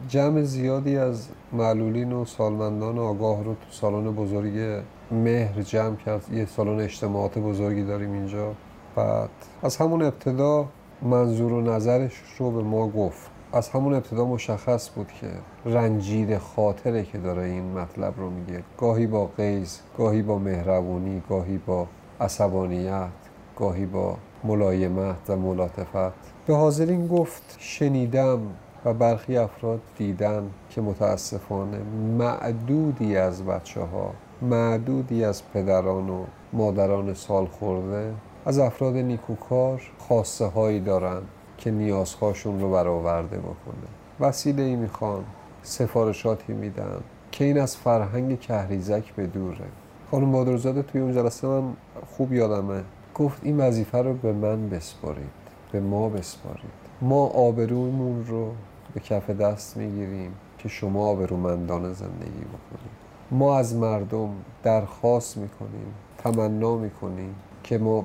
جمع 0.09 0.43
زیادی 0.43 0.97
از 0.97 1.29
معلولین 1.53 2.13
و 2.13 2.25
سالمندان 2.25 2.99
آگاه 2.99 3.45
رو 3.45 3.55
تو 3.55 3.71
سالن 3.71 4.13
بزرگ 4.13 4.83
مهر 5.11 5.63
جمع 5.63 5.97
کرد. 5.97 6.33
یه 6.33 6.47
سالن 6.47 6.81
اجتماعات 6.81 7.39
بزرگی 7.39 7.85
داریم 7.85 8.13
اینجا. 8.13 8.55
بعد 8.97 9.31
از 9.63 9.77
همون 9.77 10.03
ابتدا 10.03 10.67
منظور 11.03 11.53
و 11.53 11.61
نظرش 11.61 12.23
رو 12.39 12.51
به 12.51 12.63
ما 12.63 12.89
گفت. 12.89 13.28
از 13.53 13.69
همون 13.69 13.95
ابتدا 13.95 14.25
مشخص 14.25 14.91
بود 14.95 15.13
که 15.21 15.31
رنجید 15.65 16.39
خاطره 16.39 17.03
که 17.05 17.19
داره 17.19 17.43
این 17.43 17.73
مطلب 17.73 18.15
رو 18.17 18.31
میگه. 18.31 18.63
گاهی 18.79 19.07
با 19.07 19.27
قیز 19.37 19.81
گاهی 19.99 20.23
با 20.23 20.39
مهربونی 20.39 21.23
گاهی 21.29 21.59
با 21.67 21.87
عصبانیت 22.21 23.09
گاهی 23.57 23.87
با 23.87 24.17
ملایمت 24.45 25.31
و 25.31 25.37
ملاطفت. 25.37 26.15
به 26.47 26.57
حاضرین 26.57 27.07
گفت 27.07 27.57
شنیدم 27.59 28.39
و 28.85 28.95
برخی 28.95 29.37
افراد 29.37 29.81
دیدن 29.99 30.51
که 30.71 30.81
متاسفانه 30.81 31.79
معدودی 32.19 33.17
از 33.17 33.45
بچه 33.45 33.81
ها 33.81 34.13
معدودی 34.43 35.25
از 35.25 35.43
پدران 35.53 36.11
و 36.11 36.25
مادران 36.53 37.15
سال 37.15 37.47
خورده 37.47 38.15
از 38.47 38.59
افراد 38.59 38.97
نیکوکار 38.97 39.83
خواسته 39.99 40.45
هایی 40.47 40.81
دارن 40.81 41.23
که 41.59 41.71
نیازهاشون 41.71 42.61
رو 42.61 42.71
برآورده 42.73 43.39
بکنه. 43.39 43.89
وسیله 44.21 44.63
ای 44.63 44.77
می‌خوان 44.77 45.25
سفارشاتی 45.63 46.53
میدن 46.53 47.01
که 47.33 47.45
این 47.45 47.61
از 47.61 47.77
فرهنگ 47.77 48.41
کهریزک 48.41 49.15
به 49.15 49.27
دوره. 49.27 49.65
خانم 50.11 50.33
بادرزاده 50.33 50.83
توی 50.83 51.01
اون 51.01 51.13
جلسه 51.13 51.47
من 51.47 51.63
خوب 52.07 52.33
یادمه. 52.33 52.83
گفت 53.15 53.41
این 53.43 53.61
وظیفه 53.61 53.99
رو 53.99 54.15
به 54.15 54.33
من 54.33 54.69
بسپارید 54.69 55.31
به 55.73 55.81
ما 55.81 56.09
بسپارید. 56.09 56.89
ما 57.01 57.27
آبرومون 57.27 58.27
رو 58.27 58.53
به 58.95 59.01
کف 59.01 59.31
دست 59.31 59.77
می‌گیریم 59.77 60.33
که 60.59 60.69
شما 60.69 61.07
آبرومندان 61.07 61.93
زندگی 61.93 62.45
بکنید. 62.45 62.99
ما 63.31 63.59
از 63.59 63.75
مردم 63.75 64.31
درخواست 64.63 65.37
می‌کنیم 65.37 65.95
تمنا 66.19 66.77
می‌کنیم 66.77 67.35
که 67.63 67.79
ما 67.79 68.05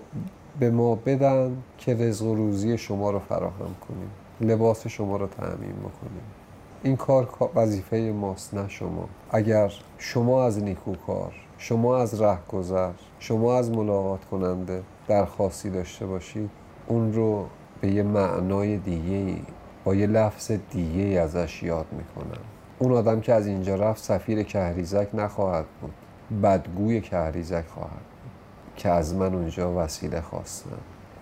به 0.60 0.72
ما 0.72 0.96
بدن 0.96 1.58
که 1.78 1.94
رزق 1.94 2.26
و 2.26 2.36
روزی 2.36 2.78
شما 2.78 3.12
رو 3.12 3.20
فراهم 3.20 3.76
کنیم. 3.88 4.12
لباس 4.42 4.88
شما 4.88 5.18
رو 5.18 5.28
تعمین 5.28 5.74
بکنیم. 5.74 6.24
این 6.84 6.96
کار 6.96 7.30
وظیفه 7.56 7.98
ماست 7.98 8.54
نه 8.54 8.70
شما. 8.70 9.10
اگر 9.32 9.74
شما 9.98 10.46
از 10.46 10.64
نیکوکار 10.64 11.34
شما 11.58 11.98
از 11.98 12.22
رهگذر 12.22 12.92
شما 13.20 13.58
از 13.58 13.72
ملاقات 13.72 14.26
کننده 14.26 14.84
درخواستی 15.08 15.70
داشته 15.70 16.06
باشید 16.06 16.50
اون 16.88 17.14
رو 17.14 17.46
به 17.82 17.92
یه 17.92 18.04
معنای 18.04 18.78
دیگه 18.78 19.36
با 19.84 19.96
یه 19.96 20.08
لفظ 20.08 20.52
دیگه 20.72 21.20
ازش 21.20 21.64
یاد 21.64 21.86
می‌کنم. 21.92 22.42
اون 22.80 22.92
آدم 22.92 23.22
که 23.22 23.34
از 23.34 23.48
اینجا 23.48 23.76
رفت 23.76 24.04
سفیر 24.04 24.44
کهریزک 24.44 25.08
نخواهد 25.14 25.66
بود. 25.82 25.94
بدگوی 26.44 27.02
کهریزک 27.02 27.66
خواهد 27.68 28.13
که 28.76 28.90
از 28.90 29.16
من 29.16 29.34
اونجا 29.34 29.74
وسیله 29.74 30.22
خواستم 30.22 30.78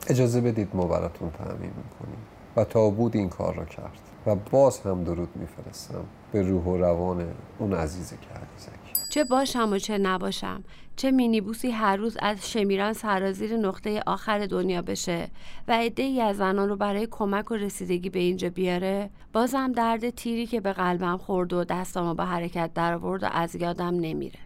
اجازه 0.07 0.41
بدید 0.41 0.69
ما 0.73 0.85
براتون 0.85 1.31
تعمین 1.31 1.71
می‌کنیم 1.77 2.19
و 2.55 2.63
تا 2.63 2.89
بود 2.89 3.15
این 3.15 3.29
کار 3.29 3.55
رو 3.55 3.65
کرد. 3.65 3.99
و 4.25 4.35
باز 4.35 4.79
هم 4.79 5.03
درود 5.03 5.29
میفرستم 5.35 6.03
به 6.31 6.41
روح 6.41 6.63
و 6.63 6.77
روان 6.77 7.27
اون 7.59 7.73
عزیز 7.73 8.07
کهریزک 8.09 8.81
چه 9.09 9.23
باشم 9.23 9.69
و 9.71 9.77
چه 9.77 9.97
نباشم. 9.97 10.63
چه 10.95 11.11
مینیبوسی 11.11 11.71
هر 11.71 11.95
روز 11.95 12.17
از 12.19 12.51
شمیران 12.51 12.93
سرازیر 12.93 13.57
نقطه 13.57 14.03
آخر 14.05 14.45
دنیا 14.45 14.81
بشه 14.81 15.27
و 15.67 15.71
عده 15.71 16.03
ای 16.03 16.21
از 16.21 16.37
زنان 16.37 16.69
رو 16.69 16.75
برای 16.75 17.07
کمک 17.11 17.51
و 17.51 17.55
رسیدگی 17.55 18.09
به 18.09 18.19
اینجا 18.19 18.49
بیاره. 18.49 19.09
بازم 19.33 19.71
درد 19.71 20.09
تیری 20.09 20.45
که 20.45 20.61
به 20.61 20.73
قلبم 20.73 21.17
خورد 21.17 21.53
و 21.53 21.63
دستامو 21.63 22.13
به 22.13 22.23
حرکت 22.25 22.73
در 22.73 22.93
آورد 22.93 23.23
و 23.23 23.27
از 23.31 23.55
یادم 23.55 23.95
نمیره. 23.95 24.39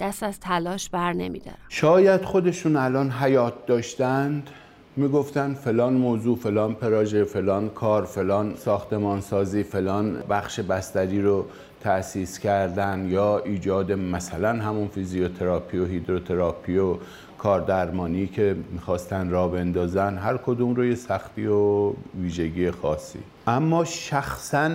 دست 0.00 0.22
از 0.22 0.40
تلاش 0.40 0.90
بر 0.90 1.12
نمیدارم. 1.12 1.58
شاید 1.68 2.24
خودشون 2.24 2.76
الان 2.76 3.10
حیات 3.10 3.66
داشتند 3.66 4.50
می‌گفتن 4.96 5.54
فلان 5.54 5.92
موضوع 5.92 6.36
فلان 6.36 6.74
پراژه 6.74 7.24
فلان 7.24 7.68
کار 7.68 8.04
فلان 8.04 8.56
ساختمانسازی 8.56 9.62
فلان 9.62 10.22
بخش 10.30 10.60
بستری 10.60 11.22
رو 11.22 11.46
تأسیس 11.80 12.38
کردن 12.38 13.06
یا 13.10 13.38
ایجاد 13.38 13.92
مثلا 13.92 14.48
همون 14.48 14.88
فیزیوتراپی 14.88 15.78
و 15.78 15.84
هیدروتراپی 15.86 16.78
و 16.78 16.96
کار 17.42 17.60
درمانی 17.60 18.26
که 18.26 18.56
می‌خواستن 18.72 19.30
را 19.30 19.48
بندازن 19.48 20.18
هر 20.18 20.36
کدوم 20.36 20.74
رو 20.74 20.84
یه 20.84 20.94
سختی 20.94 21.46
و 21.46 21.92
ویژگی 22.20 22.70
خاصی. 22.70 23.18
اما 23.46 23.84
شخصا 23.84 24.70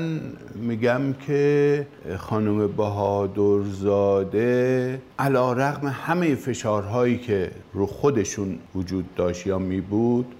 میگم 0.55 1.13
که 1.13 1.87
خانم 2.17 2.67
بهادرزاده 2.67 4.31
علا 5.19 5.53
رقم 5.53 5.87
همه 5.87 6.35
فشارهایی 6.35 7.17
که 7.17 7.51
رو 7.73 7.85
خودشون 7.85 8.59
وجود 8.75 9.15
داشت 9.15 9.47
یا 9.47 9.59
می 9.59 9.81
بود 9.81 10.35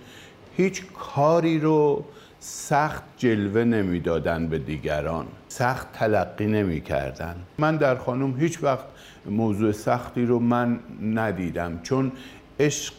هیچ 0.58 0.84
کاری 0.94 1.60
رو 1.60 2.04
سخت 2.40 3.04
جلوه 3.18 3.64
نمی‌دادن 3.64 4.48
به 4.48 4.58
دیگران. 4.60 5.26
سخت 5.48 5.94
تلقی 5.94 6.48
نمی‌کردن. 6.48 7.36
من 7.58 7.78
در 7.78 7.96
خانم 7.96 8.40
هیچ 8.40 8.64
وقت 8.64 8.86
موضوع 9.30 9.72
سختی 9.72 10.26
رو 10.26 10.40
من 10.40 10.80
ندیدم. 11.02 11.80
چون 11.84 12.12
عشق 12.60 12.94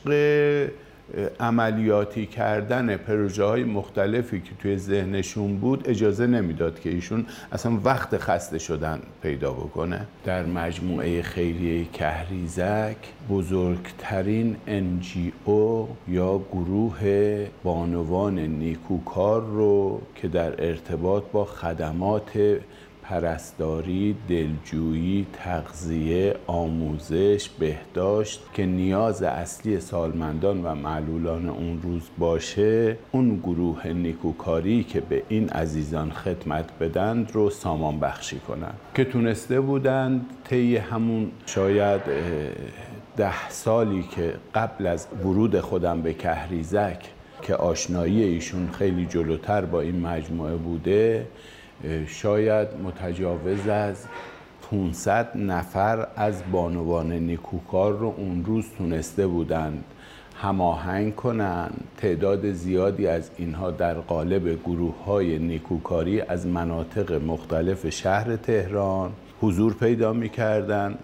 عملیاتی 1.41 2.27
کردن 2.27 2.97
پروژه 2.97 3.45
های 3.45 3.65
مختلفی 3.65 4.41
که 4.41 4.51
توی 4.59 4.77
ذهنشون 4.77 5.57
بود 5.57 5.89
اجازه 5.89 6.27
نمی‌داد 6.27 6.81
که 6.81 6.91
ایشون 6.91 7.27
اصلا 7.53 7.79
وقت 7.85 8.19
خسته 8.19 8.59
شدن 8.59 9.01
پیدا 9.23 9.53
بکنه. 9.53 10.07
در 10.25 10.47
مجموعه 10.47 11.23
خیریه 11.23 11.85
کهریزک 11.85 12.97
بزرگترین 13.31 14.57
NGO 14.67 15.87
یا 16.09 16.41
گروه 16.53 17.01
بانوان 17.65 18.39
نیکوکار 18.39 19.41
رو 19.41 20.01
که 20.15 20.29
در 20.29 20.65
ارتباط 20.67 21.25
با 21.33 21.45
خدمات 21.45 22.59
پرستاری، 23.09 24.17
دلجویی، 24.29 25.27
تغذیه، 25.33 26.35
آموزش، 26.47 27.49
بهداشت 27.59 28.43
که 28.53 28.67
نیاز 28.67 29.23
اصلی 29.23 29.81
سالمندان 29.81 30.65
و 30.65 30.75
معلولان 30.75 31.49
اون 31.49 31.83
روز 31.83 32.03
باشه 32.19 32.97
اون 33.13 33.37
گروه 33.37 33.87
نیکوکاری 33.87 34.85
که 34.85 35.01
به 35.01 35.23
این 35.29 35.49
عزیزان 35.49 36.11
خدمت 36.11 36.79
بدند 36.81 37.31
رو 37.33 37.51
سامان 37.51 38.01
بخشی 38.01 38.39
کنند. 38.39 38.79
که 38.95 39.05
تونسته 39.05 39.61
بودند 39.61 40.27
طی 40.45 40.77
همون 40.77 41.31
شاید 41.47 42.01
ده 43.17 43.49
سالی 43.49 44.03
که 44.03 44.35
قبل 44.55 44.87
از 44.87 45.07
ورود 45.25 45.61
خودم 45.61 46.03
به 46.03 46.15
کهریزک 46.15 46.99
که 47.43 47.55
آشنایی 47.55 48.23
ایشون 48.23 48.71
خیلی 48.71 49.07
جلوتر 49.07 49.65
با 49.65 49.81
این 49.81 50.01
مجموعه 50.01 50.57
بوده 50.57 51.27
شاید 52.07 52.69
متجاوز 52.85 53.69
از 53.69 54.07
500 54.71 55.37
نفر 55.37 56.07
از 56.17 56.43
بانوان 56.53 57.13
نیکوکار 57.13 57.93
رو 57.93 58.15
اون 58.17 58.45
روز 58.45 58.65
تونسته 58.79 59.27
بودند 59.27 59.85
هماهنگ 60.43 61.15
کنند 61.15 61.85
تعداد 61.97 62.53
زیادی 62.53 63.07
از 63.07 63.31
اینها 63.37 63.71
در 63.71 63.95
قالب 63.95 64.63
گروه 64.63 65.05
های 65.05 65.39
نیکوکاری 65.39 66.21
از 66.21 66.47
مناطق 66.47 67.13
مختلف 67.13 67.89
شهر 67.89 68.37
تهران 68.37 69.13
حضور 69.41 69.75
پیدا 69.75 70.13
می 70.13 70.31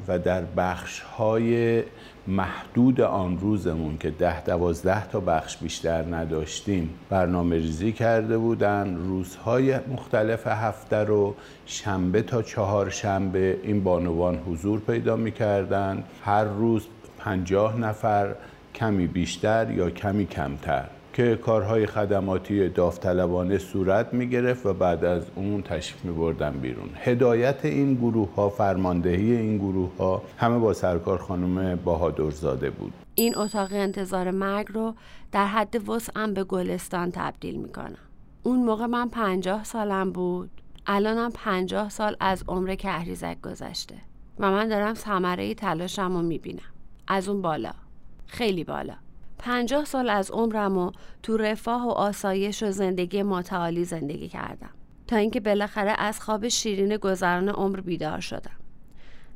و 0.09 0.19
در 0.19 0.43
بخش 0.57 1.01
های 1.01 1.83
محدود 2.27 3.01
آن 3.01 3.39
روزمون 3.39 3.99
که 3.99 4.11
ده 4.11 4.45
دوازده 4.45 5.09
تا 5.09 5.21
بخش 5.21 5.57
بیشتر 5.57 6.15
نداشتیم. 6.15 6.91
برنامه 7.11 7.57
ریزی 7.57 7.93
کرده 7.93 8.39
بودن 8.39 8.97
روزهای 8.97 9.79
مختلف 9.93 10.47
هفته 10.47 10.97
رو 10.97 11.35
شنبه 11.67 12.23
تا 12.23 12.43
چهار 12.43 12.91
شنبه 12.91 13.59
این 13.63 13.85
بانوان 13.85 14.39
حضور 14.39 14.81
پیدا 14.81 15.17
می‌کردن. 15.17 16.05
هر 16.25 16.45
روز 16.45 16.87
پنجاه 17.19 17.79
نفر 17.81 18.35
کمی 18.75 19.07
بیشتر 19.07 19.71
یا 19.71 19.91
کمی 19.91 20.27
کمتر. 20.27 20.85
که 21.13 21.37
کارهای 21.37 21.87
خدماتی 21.87 22.69
داوطلبانه 22.69 23.59
صورت 23.59 24.15
می 24.15 24.29
گرفت 24.29 24.67
و 24.67 24.75
بعد 24.75 25.05
از 25.05 25.23
اون 25.35 25.63
تشریف 25.63 26.05
می 26.05 26.13
بردن 26.13 26.53
بیرون. 26.53 26.91
هدایت 26.97 27.65
این 27.65 27.95
گروه 27.95 28.35
ها 28.35 28.49
فرماندهی 28.49 29.33
این 29.33 29.59
گروه 29.59 29.97
ها 29.97 30.23
همه 30.37 30.59
با 30.59 30.73
سرکار 30.73 31.19
خانم 31.19 31.77
بهادرزاده 31.77 32.71
بود. 32.71 32.93
این 33.15 33.39
اتاق 33.39 33.69
انتظار 33.73 34.31
مرگ 34.31 34.67
رو 34.73 34.95
در 35.33 35.47
حد 35.47 35.89
وسعم 35.89 36.35
به 36.35 36.45
گلستان 36.45 37.11
تبدیل 37.11 37.57
می 37.57 37.69
کنم. 37.69 37.99
اون 38.43 38.65
موقع 38.65 38.87
من 38.87 39.09
پنجاه 39.09 39.65
سالم 39.65 40.13
بود. 40.13 40.51
الانم 40.87 41.31
پنجاه 41.35 41.89
سال 41.89 42.17
از 42.21 42.45
عمر 42.49 42.75
کهریزک 42.75 43.41
گذشته. 43.41 43.95
و 44.39 44.51
من 44.51 44.69
دارم 44.69 44.95
ثمره 44.95 45.55
تلاشم 45.55 46.17
رو 46.17 46.23
می 46.23 46.39
بینم 46.39 46.73
از 47.09 47.29
اون 47.29 47.43
بالا. 47.43 47.73
خیلی 48.27 48.65
بالا. 48.65 48.95
پنجاه 49.43 49.85
سال 49.85 50.11
از 50.11 50.31
عمرم 50.31 50.79
و 50.79 50.93
تو 51.23 51.37
رفاه 51.37 51.87
و 51.87 51.91
آسایش 51.91 52.63
و 52.63 52.71
زندگی 52.71 53.23
متعالی 53.23 53.85
زندگی 53.85 54.29
کردم. 54.29 54.71
تا 55.07 55.17
اینکه 55.17 55.41
بالاخره 55.41 55.95
از 55.99 56.21
خواب 56.21 56.49
شیرین 56.49 56.97
گذران 56.97 57.49
عمر 57.49 57.81
بیدار 57.81 58.21
شدم. 58.21 58.57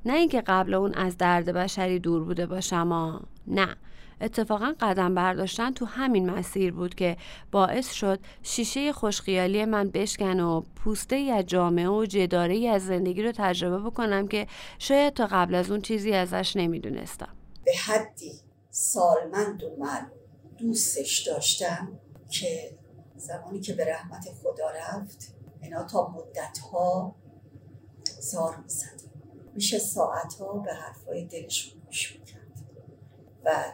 نه 0.04 0.12
اینکه 0.12 0.40
قبل 0.40 0.74
اون 0.74 0.94
از 0.94 1.18
درد 1.18 1.52
بشری 1.52 1.98
دور 1.98 2.24
بوده 2.24 2.46
باشم 2.46 2.92
آ 2.92 3.18
نه. 3.46 3.76
اتفاقا 4.20 4.74
قدم 4.80 5.14
برداشتن 5.14 5.70
تو 5.70 5.84
همین 5.84 6.30
مسیر 6.30 6.72
بود 6.72 6.94
که 6.94 7.16
باعث 7.50 7.92
شد 7.92 8.20
شیشه 8.42 8.92
خوشخیالی 8.92 9.64
من 9.64 9.90
بشکن 9.90 10.40
و 10.40 10.62
پوسته 10.76 11.16
ای 11.16 11.30
از 11.30 11.46
جامعه 11.46 11.88
و 11.88 12.04
جداره 12.04 12.68
از 12.68 12.86
زندگی 12.86 13.22
رو 13.22 13.32
تجربه 13.32 13.78
بکنم 13.78 14.28
که 14.28 14.46
شاید 14.78 15.14
تا 15.14 15.26
قبل 15.26 15.54
از 15.54 15.70
اون 15.70 15.80
چیزی 15.80 16.12
ازش 16.12 16.56
نمی‌دونستم. 16.56 17.28
به 17.64 17.72
حدی. 17.86 18.45
سالمند 18.78 19.62
و 19.62 19.76
من 19.76 20.10
دوستش 20.56 21.18
داشتم 21.26 22.00
که 22.30 22.78
زمانی 23.16 23.60
که 23.60 23.74
به 23.74 23.84
رحمت 23.84 24.32
خدا 24.42 24.70
رفت 24.70 25.34
اینا 25.60 25.84
تا 25.84 26.08
مدت 26.08 26.58
ها 26.58 27.16
زار 28.20 28.56
می‌زد. 28.56 29.00
میشه 29.54 29.78
ساعت 29.78 30.34
ها 30.34 30.58
به 30.58 30.72
حرفای 30.72 31.24
دلشون 31.24 31.80
گوش 31.80 32.18
می‌کرد. 32.18 32.64
و 33.44 33.64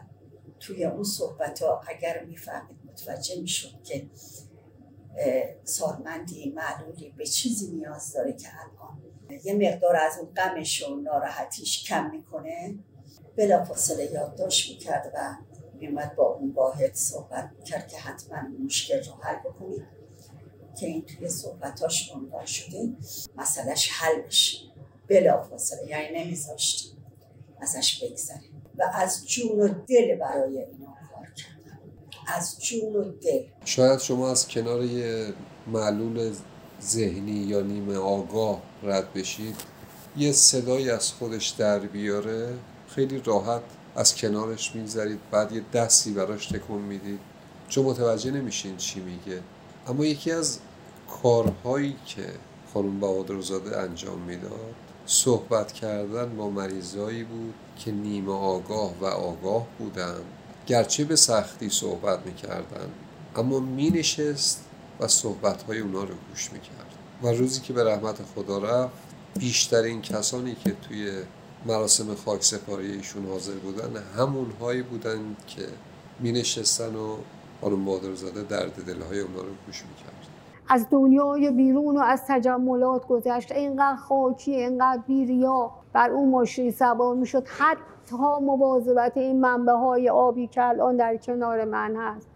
توی 0.60 0.84
اون 0.84 1.04
صحبت 1.04 1.62
ها 1.62 1.82
اگر 1.88 2.24
می‌فهمید 2.24 2.78
متوجه 2.84 3.40
می‌شد 3.40 3.82
که 3.82 4.10
سالمندی 5.64 6.50
معلولی 6.50 7.10
به 7.10 7.26
چیزی 7.26 7.72
نیاز 7.72 8.12
داره 8.12 8.32
که 8.32 8.48
الان 8.60 9.02
یه 9.44 9.54
مقدار 9.54 9.96
از 9.96 10.18
اون 10.18 10.34
غمش 10.34 10.88
و 10.88 10.96
ناراحتیش 10.96 11.84
کم 11.84 12.10
می‌کنه. 12.10 12.78
بلا 13.36 13.64
فاصله 13.64 14.04
یادداشت 14.12 14.70
می‌کرد 14.70 15.12
و 15.14 15.36
میومد 15.80 16.14
با 16.14 16.24
اون 16.24 16.50
واحد 16.50 16.94
صحبت 16.94 17.50
می‌کرد 17.58 17.88
که 17.88 17.98
حتما 17.98 18.38
مشکل 18.64 19.04
رو 19.04 19.12
حل 19.20 19.38
بکنید 19.38 19.86
که 20.80 20.86
این 20.86 21.06
توی 21.06 21.28
صحبتاش 21.28 22.12
عنوان 22.14 22.46
شده 22.46 22.88
مسئلهش 23.36 23.90
حل 23.92 24.20
بشه. 24.22 24.58
بلا 25.08 25.42
فاصله 25.42 25.88
یعنی 25.88 26.24
نمیذاشت 26.24 26.96
ازش 27.60 28.04
بگذره. 28.04 28.40
و 28.78 28.90
از 28.94 29.26
جون 29.26 29.60
و 29.60 29.68
دل 29.68 30.14
برای 30.14 30.58
اینا 30.58 30.96
کار 31.14 31.26
کردن 31.36 31.78
از 32.26 32.58
جون 32.60 32.96
و 32.96 33.04
دل. 33.04 33.42
شاید 33.64 33.98
شما 34.00 34.30
از 34.30 34.48
کنار 34.48 34.84
یه 34.84 35.32
معلول 35.66 36.32
ذهنی 36.82 37.32
یا 37.32 37.60
نیمه 37.60 37.96
آگاه 37.96 38.62
رد 38.82 39.12
بشید 39.12 39.56
یه 40.16 40.32
صدایی 40.32 40.90
از 40.90 41.12
خودش 41.12 41.48
در 41.48 41.78
بیاره 41.78 42.54
خیلی 42.94 43.22
راحت 43.24 43.62
از 43.96 44.16
کنارش 44.16 44.74
میگذرید 44.74 45.18
بعد 45.30 45.52
یه 45.52 45.62
دستی 45.72 46.12
براش 46.12 46.46
تکون 46.46 46.82
می‌دید. 46.82 47.20
چون 47.68 47.84
متوجه 47.84 48.30
نمیشین 48.30 48.76
چی 48.76 49.00
میگه. 49.00 49.40
اما 49.86 50.04
یکی 50.04 50.32
از 50.32 50.58
کارهایی 51.22 51.96
که 52.06 52.26
خانم 52.74 53.00
بهادرزاده 53.00 53.78
انجام 53.78 54.18
می‌داد 54.18 54.74
صحبت 55.06 55.72
کردن 55.72 56.36
با 56.36 56.50
مریضایی 56.50 57.24
بود 57.24 57.54
که 57.78 57.92
نیمه 57.92 58.32
آگاه 58.32 58.92
و 59.00 59.04
آگاه 59.04 59.66
بودن. 59.78 60.20
گرچه 60.66 61.04
به 61.04 61.16
سختی 61.16 61.68
صحبت 61.68 62.26
می‌کردن 62.26 62.88
اما 63.36 63.60
مینشست 63.60 64.64
و 65.00 65.08
صحبتهای 65.08 65.78
اونا 65.78 66.04
رو 66.04 66.14
گوش 66.30 66.52
می‌کرد. 66.52 66.86
و 67.22 67.28
روزی 67.28 67.60
که 67.60 67.72
به 67.72 67.84
رحمت 67.84 68.16
خدا 68.34 68.58
رفت 68.58 68.94
بیشترین 69.38 70.02
کسانی 70.02 70.56
که 70.64 70.76
توی 70.88 71.12
مراسم 71.66 72.14
خاک 72.14 72.42
سپاری 72.42 72.92
ایشون 72.92 73.26
حاضر 73.26 73.52
بودن 73.52 74.02
همون 74.18 74.46
هایی 74.60 74.82
بودن 74.82 75.36
که 75.46 75.62
می 76.20 76.32
نشستن 76.32 76.94
و 76.94 77.16
خانم 77.60 77.84
بادرزاده 77.84 78.42
درد 78.42 78.86
دلهای 78.86 79.20
اونا 79.20 79.40
رو 79.40 79.48
گوش 79.66 79.82
می‌کرد. 79.82 80.12
از 80.68 80.86
دنیای 80.90 81.50
بیرون 81.50 81.96
و 81.96 82.00
از 82.00 82.22
تجملات 82.28 83.06
گذشت. 83.06 83.52
اینقدر 83.52 83.96
خاکی 83.96 84.54
اینقدر 84.54 85.02
بیریا. 85.06 85.70
بر 85.92 86.10
اون 86.10 86.30
ماشین 86.30 86.70
سوار 86.70 87.14
می‌شد. 87.14 87.46
حتی 87.48 88.16
مواظبت 88.40 89.16
این 89.16 89.40
منبه 89.40 89.72
های 89.72 90.08
آبی 90.08 90.46
که 90.46 90.64
الان 90.64 90.96
در 90.96 91.16
کنار 91.16 91.64
من 91.64 91.96
هست. 91.96 92.28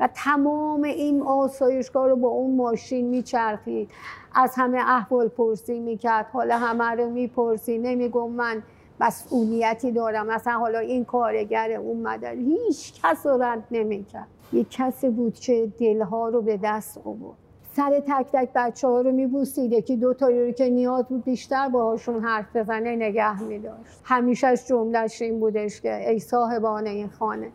و 0.00 0.08
تمام 0.14 0.82
این 0.82 1.22
آسایشگاه 1.22 2.08
رو 2.08 2.16
با 2.16 2.28
اون 2.28 2.56
ماشین 2.56 3.08
میچرخید. 3.08 3.90
از 4.34 4.52
همه 4.56 4.78
احوال 4.78 5.28
پرسی 5.28 5.80
می‌کرد 5.80 6.26
حالا 6.32 6.58
همه 6.58 6.84
رو 6.84 7.10
می‌پرسی 7.10 7.78
نمیگم 7.78 8.30
من 8.30 8.62
مسئولیتی 9.00 9.92
دارم 9.92 10.26
مثلا 10.26 10.52
حالا 10.52 10.78
این 10.78 11.04
کارگر 11.04 11.72
اومدن 11.72 12.38
هیچ 12.38 13.02
کس 13.02 13.26
رو 13.26 13.42
رد 13.42 13.64
نمی‌کرد. 13.70 14.26
یک 14.52 14.70
کسی 14.70 15.08
بود 15.08 15.34
که 15.34 15.72
دلها 15.78 16.28
رو 16.28 16.42
به 16.42 16.60
دست 16.64 16.98
آورد. 17.04 17.36
سر 17.76 18.00
تک 18.00 18.26
تک 18.32 18.48
بچه 18.54 18.88
ها 18.88 19.00
رو 19.00 19.12
میبوسید. 19.12 19.72
یکی 19.72 19.96
دو 19.96 20.14
تا 20.14 20.28
رو 20.28 20.50
که 20.50 20.70
نیاز 20.70 21.04
بود 21.04 21.24
بیشتر 21.24 21.68
باهاشون 21.68 22.24
حرف 22.24 22.56
بزنه 22.56 22.96
نگه 22.96 23.42
میداشت. 23.42 24.00
همیشه 24.04 24.56
جملهش 24.56 25.22
این 25.22 25.40
بودش 25.40 25.80
که 25.80 26.10
ای 26.10 26.18
صاحبان 26.18 26.86
این 26.86 27.08
خانه. 27.08 27.50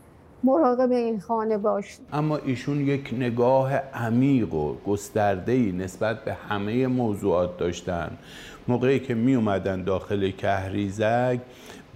مراقب 0.45 0.91
این 0.91 1.19
خانه 1.19 1.57
باشیم 1.57 2.05
اما 2.13 2.37
ایشون 2.37 2.87
یک 2.87 3.13
نگاه 3.17 3.73
عمیق 3.75 4.53
و 4.53 4.73
گسترده‌ای 4.87 5.71
نسبت 5.71 6.23
به 6.23 6.33
همه 6.33 6.87
موضوعات 6.87 7.57
داشتن. 7.57 8.17
موقعی 8.67 8.99
که 8.99 9.13
می 9.13 9.35
اومدن 9.35 9.83
داخل 9.83 10.31
کهریزک 10.31 11.39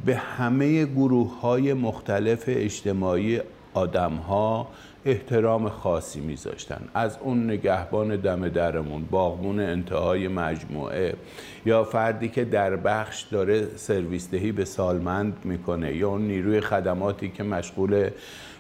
به 0.06 0.16
همه 0.16 0.86
گروه 0.86 1.40
های 1.40 1.74
مختلف 1.74 2.44
اجتماعی 2.48 3.42
آدم 3.74 4.14
ها 4.14 4.68
احترام 5.06 5.70
خاصی 5.70 6.20
میذاشتن. 6.20 6.82
از 6.94 7.18
اون 7.22 7.52
نگهبان 7.52 8.16
دم 8.16 8.50
درمون 8.50 9.06
باغمون 9.06 9.60
انتهای 9.60 10.28
مجموعه 10.28 11.14
یا 11.66 11.84
فردی 11.84 12.30
که 12.30 12.46
در 12.46 12.76
بخش 12.76 13.22
داره 13.22 13.68
سرویس 13.76 14.30
دهی 14.30 14.52
به 14.52 14.66
سالمند 14.66 15.38
می‌کنه 15.44 15.96
یا 15.96 16.10
اون 16.10 16.22
نیروی 16.22 16.62
خدماتی 16.62 17.30
که 17.30 17.44
مشغول 17.44 18.10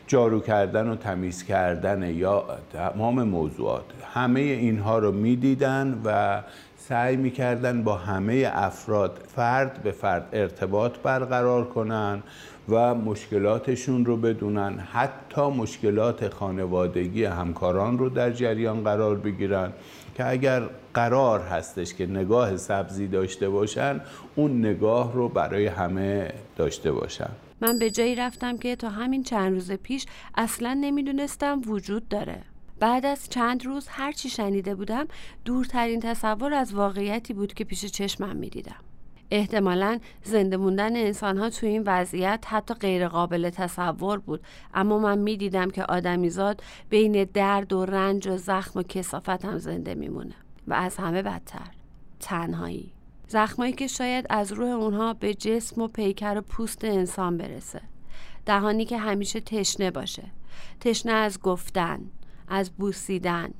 جارو 0.07 0.39
کردن 0.39 0.89
و 0.89 0.95
تمیز 0.95 1.43
کردن 1.43 2.15
یا 2.15 2.45
تمام 2.73 3.23
موضوعات. 3.23 3.85
همه 4.13 4.39
اینها 4.39 4.99
رو 4.99 5.11
می‌دیدن 5.11 6.01
و 6.05 6.41
سعی 6.77 7.15
می‌کردن 7.15 7.83
با 7.83 7.95
همه 7.95 8.51
افراد 8.53 9.19
فرد 9.35 9.83
به 9.83 9.91
فرد 9.91 10.29
ارتباط 10.33 10.97
برقرار 11.03 11.65
کنن. 11.65 12.23
و 12.69 12.95
مشکلاتشون 12.95 14.05
رو 14.05 14.17
بدونن. 14.17 14.79
حتی 14.79 15.41
مشکلات 15.41 16.33
خانوادگی 16.33 17.23
همکاران 17.23 17.97
رو 17.97 18.09
در 18.09 18.31
جریان 18.31 18.83
قرار 18.83 19.15
بگیرن 19.15 19.73
که 20.15 20.29
اگر 20.29 20.69
قرار 20.93 21.39
هستش 21.39 21.93
که 21.93 22.05
نگاه 22.05 22.57
سبزی 22.57 23.07
داشته 23.07 23.49
باشن 23.49 24.01
اون 24.35 24.59
نگاه 24.59 25.13
رو 25.13 25.29
برای 25.29 25.67
همه 25.67 26.33
داشته 26.55 26.91
باشن. 26.91 27.29
من 27.61 27.79
به 27.79 27.91
جایی 27.91 28.15
رفتم 28.15 28.57
که 28.57 28.75
تا 28.75 28.89
همین 28.89 29.23
چند 29.23 29.53
روز 29.53 29.71
پیش 29.71 30.05
اصلا 30.37 30.73
نمی‌دونستم 30.81 31.61
وجود 31.67 32.07
داره. 32.07 32.41
بعد 32.79 33.05
از 33.05 33.29
چند 33.29 33.65
روز 33.65 33.87
هر 33.87 34.11
چی 34.11 34.29
شنیده 34.29 34.75
بودم 34.75 35.07
دورترین 35.45 35.99
تصور 35.99 36.53
از 36.53 36.73
واقعیتی 36.73 37.33
بود 37.33 37.53
که 37.53 37.63
پیش 37.63 37.85
چشمم 37.85 38.35
می‌دیدم. 38.35 38.88
احتمالا 39.31 39.99
زنده 40.23 40.57
موندن 40.57 40.95
انسان 40.95 41.37
ها 41.37 41.49
توی 41.49 41.69
این 41.69 41.83
وضعیت 41.85 42.45
حتی 42.47 42.73
غیر 42.73 43.07
قابل 43.07 43.49
تصور 43.49 44.17
بود. 44.17 44.41
اما 44.73 44.99
من 44.99 45.17
می‌دیدم 45.17 45.69
که 45.69 45.83
آدمیزاد 45.83 46.63
بین 46.89 47.23
درد 47.23 47.73
و 47.73 47.85
رنج 47.85 48.27
و 48.27 48.37
زخم 48.37 48.79
و 48.79 48.83
کسافت 48.83 49.45
هم 49.45 49.57
زنده 49.57 49.95
میمونه 49.95 50.35
و 50.67 50.73
از 50.73 50.97
همه 50.97 51.21
بدتر. 51.21 51.71
تنهایی. 52.19 52.91
زخمایی 53.27 53.73
که 53.73 53.87
شاید 53.87 54.25
از 54.29 54.51
روح 54.51 54.69
اونها 54.69 55.13
به 55.13 55.33
جسم 55.33 55.81
و 55.81 55.87
پیکر 55.87 56.37
و 56.37 56.41
پوست 56.41 56.85
انسان 56.85 57.37
برسه. 57.37 57.81
دهانی 58.45 58.85
که 58.85 58.97
همیشه 58.97 59.39
تشنه 59.39 59.91
باشه. 59.91 60.23
تشنه 60.79 61.11
از 61.11 61.39
گفتن 61.41 61.99
از 62.47 62.71
بوسیدن 62.71 63.53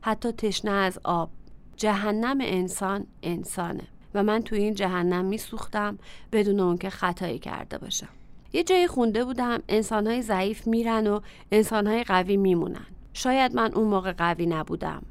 حتی 0.00 0.32
تشنه 0.32 0.70
از 0.70 0.98
آب. 1.04 1.30
جهنم 1.76 2.38
انسان 2.40 3.06
انسانه. 3.22 3.88
و 4.16 4.22
من 4.22 4.42
توی 4.42 4.58
این 4.58 4.74
جهنم 4.74 5.24
میسوختم 5.24 5.98
بدون 6.32 6.60
اون 6.60 6.78
که 6.78 6.90
خطایی 6.90 7.38
کرده 7.38 7.78
باشم. 7.78 8.08
یه 8.52 8.64
جایی 8.64 8.86
خونده 8.86 9.24
بودم 9.24 9.62
انسانهای 9.68 10.22
ضعیف 10.22 10.66
میرن 10.66 11.06
و 11.06 11.20
انسانهای 11.52 12.04
قوی 12.04 12.36
میمونن. 12.36 12.86
شاید 13.12 13.54
من 13.54 13.74
اون 13.74 13.88
موقع 13.88 14.12
قوی 14.12 14.46
نبودم 14.46 15.02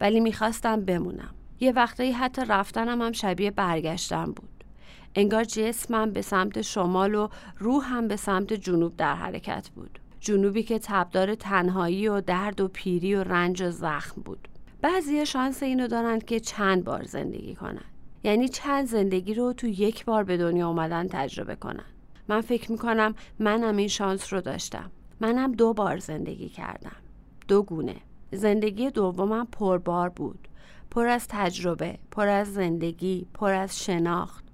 ولی 0.00 0.20
می‌خواستم 0.20 0.80
بمونم. 0.80 1.34
یه 1.60 1.72
وقتایی 1.72 2.12
حتی 2.12 2.42
رفتنم 2.48 3.02
هم 3.02 3.12
شبیه 3.12 3.50
برگشتن 3.50 4.24
بود. 4.24 4.64
انگار 5.14 5.44
جسمم 5.44 6.10
به 6.10 6.22
سمت 6.22 6.62
شمال 6.62 7.14
و 7.14 7.28
روحم 7.58 8.08
به 8.08 8.16
سمت 8.16 8.52
جنوب 8.52 8.96
در 8.96 9.14
حرکت 9.14 9.68
بود. 9.74 9.98
جنوبی 10.20 10.62
که 10.62 10.78
تبدار 10.78 11.34
تنهایی 11.34 12.08
و 12.08 12.20
درد 12.20 12.60
و 12.60 12.68
پیری 12.68 13.14
و 13.14 13.24
رنج 13.24 13.62
و 13.62 13.70
زخم 13.70 14.22
بود. 14.22 14.48
بعضی 14.82 15.26
شانس 15.26 15.62
اینو 15.62 15.88
دارن 15.88 16.18
که 16.18 16.40
چند 16.40 16.84
بار 16.84 17.04
زندگی 17.04 17.54
کنن. 17.54 17.84
یعنی 18.22 18.48
چند 18.48 18.86
زندگی 18.86 19.34
رو 19.34 19.52
تو 19.52 19.66
یک 19.66 20.04
بار 20.04 20.24
به 20.24 20.36
دنیا 20.36 20.68
اومدن 20.68 21.08
تجربه 21.08 21.54
کنن. 21.56 21.84
من 22.28 22.40
فکر 22.40 22.72
می‌کنم 22.72 23.14
منم 23.38 23.76
این 23.76 23.88
شانس 23.88 24.32
رو 24.32 24.40
داشتم. 24.40 24.90
منم 25.20 25.52
دو 25.52 25.72
بار 25.72 25.98
زندگی 25.98 26.48
کردم. 26.48 26.96
دو 27.48 27.62
گونه. 27.62 27.96
زندگی 28.32 28.90
دومم 28.90 29.46
پربار 29.52 30.08
بود. 30.08 30.48
پر 30.90 31.06
از 31.06 31.26
تجربه 31.28 31.98
پر 32.10 32.28
از 32.28 32.54
زندگی 32.54 33.26
پر 33.34 33.52
از 33.52 33.84
شناخت. 33.84 34.44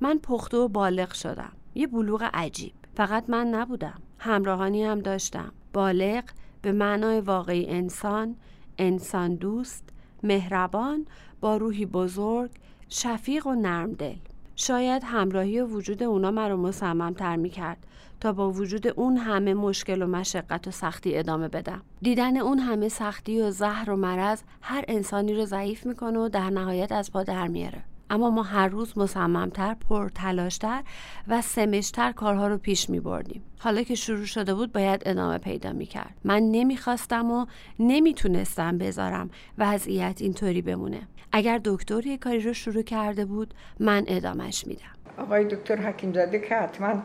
من 0.00 0.18
پخته 0.18 0.56
و 0.56 0.68
بالغ 0.68 1.12
شدم. 1.12 1.52
یه 1.74 1.86
بلوغ 1.86 2.30
عجیب. 2.34 2.72
فقط 2.96 3.24
من 3.30 3.46
نبودم. 3.46 4.02
همراهانی 4.18 4.84
هم 4.84 5.00
داشتم. 5.00 5.52
بالغ 5.72 6.24
به 6.62 6.72
معنای 6.72 7.20
واقعی 7.20 7.66
انسان 7.66 8.36
انسان 8.78 9.34
دوست 9.34 9.88
مهربان 10.22 11.06
با 11.40 11.56
روحی 11.56 11.86
بزرگ 11.86 12.50
شفیق 12.88 13.46
و 13.46 13.54
نرم 13.54 13.92
دل 13.92 14.16
شاید 14.56 15.02
همراهی 15.04 15.60
و 15.60 15.66
وجود 15.66 16.02
اونا 16.02 16.30
مرا 16.30 16.56
مصمم 16.56 17.12
تر 17.12 17.36
می 17.36 17.50
کرد 17.50 17.86
تا 18.20 18.32
با 18.32 18.50
وجود 18.50 18.86
اون 18.86 19.16
همه 19.16 19.54
مشکل 19.54 20.02
و 20.02 20.06
مشقت 20.06 20.68
و 20.68 20.70
سختی 20.70 21.16
ادامه 21.18 21.48
بدم. 21.48 21.82
دیدن 22.02 22.36
اون 22.36 22.58
همه 22.58 22.88
سختی 22.88 23.40
و 23.40 23.50
زهر 23.50 23.90
و 23.90 23.96
مرض 23.96 24.42
هر 24.62 24.84
انسانی 24.88 25.34
رو 25.34 25.44
ضعیف 25.44 25.86
می‌کنه 25.86 26.18
و 26.18 26.28
در 26.28 26.50
نهایت 26.50 26.92
از 26.92 27.12
پا 27.12 27.22
در 27.22 27.48
میاره. 27.48 27.84
اما 28.10 28.30
ما 28.30 28.42
هر 28.42 28.68
روز 28.68 28.98
مصممتر 28.98 29.74
پرتلاشتر 29.74 30.82
و 31.28 31.42
سمشتر 31.42 32.12
کارها 32.12 32.48
رو 32.48 32.58
پیش 32.58 32.90
می 32.90 33.00
بردیم 33.00 33.42
حالا 33.58 33.82
که 33.82 33.94
شروع 33.94 34.24
شده 34.24 34.54
بود 34.54 34.72
باید 34.72 35.02
ادامه 35.06 35.38
پیدا 35.38 35.72
می 35.72 35.86
کرد 35.86 36.14
من 36.24 36.42
نمی‌خواستم 36.42 37.30
و 37.30 37.46
نمی‌تونستم 37.78 38.78
بذارم 38.78 39.30
وضعیت 39.58 40.22
اینطوری 40.22 40.62
بمونه. 40.62 41.00
اگر 41.32 41.60
دکتر 41.64 42.06
یه 42.06 42.18
کاری 42.18 42.40
رو 42.40 42.52
شروع 42.52 42.82
کرده 42.82 43.24
بود 43.24 43.54
من 43.80 44.04
ادامش 44.06 44.66
میدم. 44.66 44.82
آقای 45.18 45.44
دکتر 45.44 45.76
حکیم 45.76 46.12
زاده 46.12 46.38
که 46.38 46.56
حتما 46.56 47.02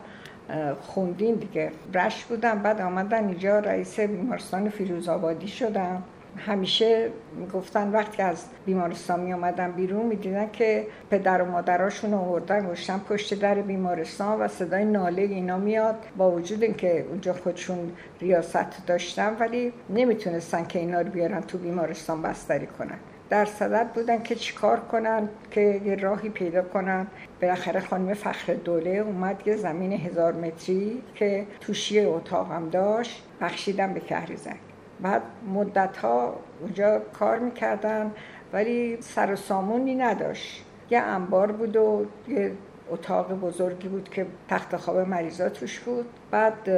خوندین 0.80 1.34
دیگه. 1.34 1.72
رش 1.94 2.24
بودم 2.24 2.62
بعد 2.62 2.80
آمدن 2.80 3.28
اینجا 3.28 3.58
رئیس 3.58 4.00
بیمارستان 4.00 4.68
فیروز 4.68 5.08
آبادی 5.08 5.48
شدم. 5.48 6.02
همیشه 6.36 7.10
می‌گفتن 7.36 7.90
وقتی 7.90 8.22
از 8.22 8.44
بیمارستان 8.66 9.20
می 9.20 9.32
آمدن 9.32 9.72
بیرون 9.72 10.06
می‌دیدن 10.06 10.50
که 10.52 10.86
پدر 11.10 11.42
و 11.42 11.44
مادراشون 11.44 12.14
آوردن 12.14 12.70
گشتن 12.72 12.98
پشت 12.98 13.40
در 13.40 13.54
بیمارستان 13.54 14.40
و 14.40 14.48
صدای 14.48 14.84
ناله 14.84 15.22
اینا 15.22 15.58
میاد 15.58 15.96
با 16.16 16.30
وجود 16.30 16.62
اینکه 16.62 17.06
اونجا 17.08 17.32
خودشون 17.32 17.92
ریاست 18.20 18.86
داشتن 18.86 19.36
ولی 19.40 19.72
نمی‌تونستن 19.90 20.64
که 20.64 20.78
اینا 20.78 21.00
رو 21.00 21.10
بیارن 21.10 21.40
تو 21.40 21.58
بیمارستان 21.58 22.22
بستری 22.22 22.66
کنن. 22.66 22.98
در 23.30 23.44
صدد 23.44 23.90
بودن 23.94 24.22
که 24.22 24.34
چیکار 24.34 24.80
کنن 24.80 25.28
که 25.50 25.80
یه 25.84 25.94
راهی 25.94 26.28
پیدا 26.28 26.62
کنن. 26.62 27.06
بالاخره 27.42 27.80
خانم 27.80 28.14
فخر 28.14 28.54
دوله 28.54 28.90
اومد 28.90 29.42
یه 29.46 29.56
زمین 29.56 29.92
هزار 29.92 30.32
متری 30.32 31.02
که 31.14 31.46
توشی 31.60 32.00
اتاق 32.00 32.52
هم 32.52 32.68
داشت 32.68 33.22
بخشیدن 33.40 33.94
به 33.94 34.00
کهریزک 34.00 34.69
بعد 35.02 35.22
مدت 35.54 35.96
ها 35.96 36.36
اونجا 36.60 36.98
کار 37.18 37.38
می‌کردن 37.38 38.10
ولی 38.52 38.98
سر 39.00 39.32
و 39.32 39.36
سامونی 39.36 39.94
نداشت. 39.94 40.64
یه 40.90 40.98
انبار 40.98 41.52
بود 41.52 41.76
و 41.76 42.06
یه 42.28 42.52
اتاق 42.90 43.32
بزرگی 43.32 43.88
بود 43.88 44.08
که 44.08 44.26
تخت 44.48 44.76
خواب 44.76 44.98
مریضا 44.98 45.48
توش 45.48 45.80
بود. 45.80 46.06
بعد 46.30 46.70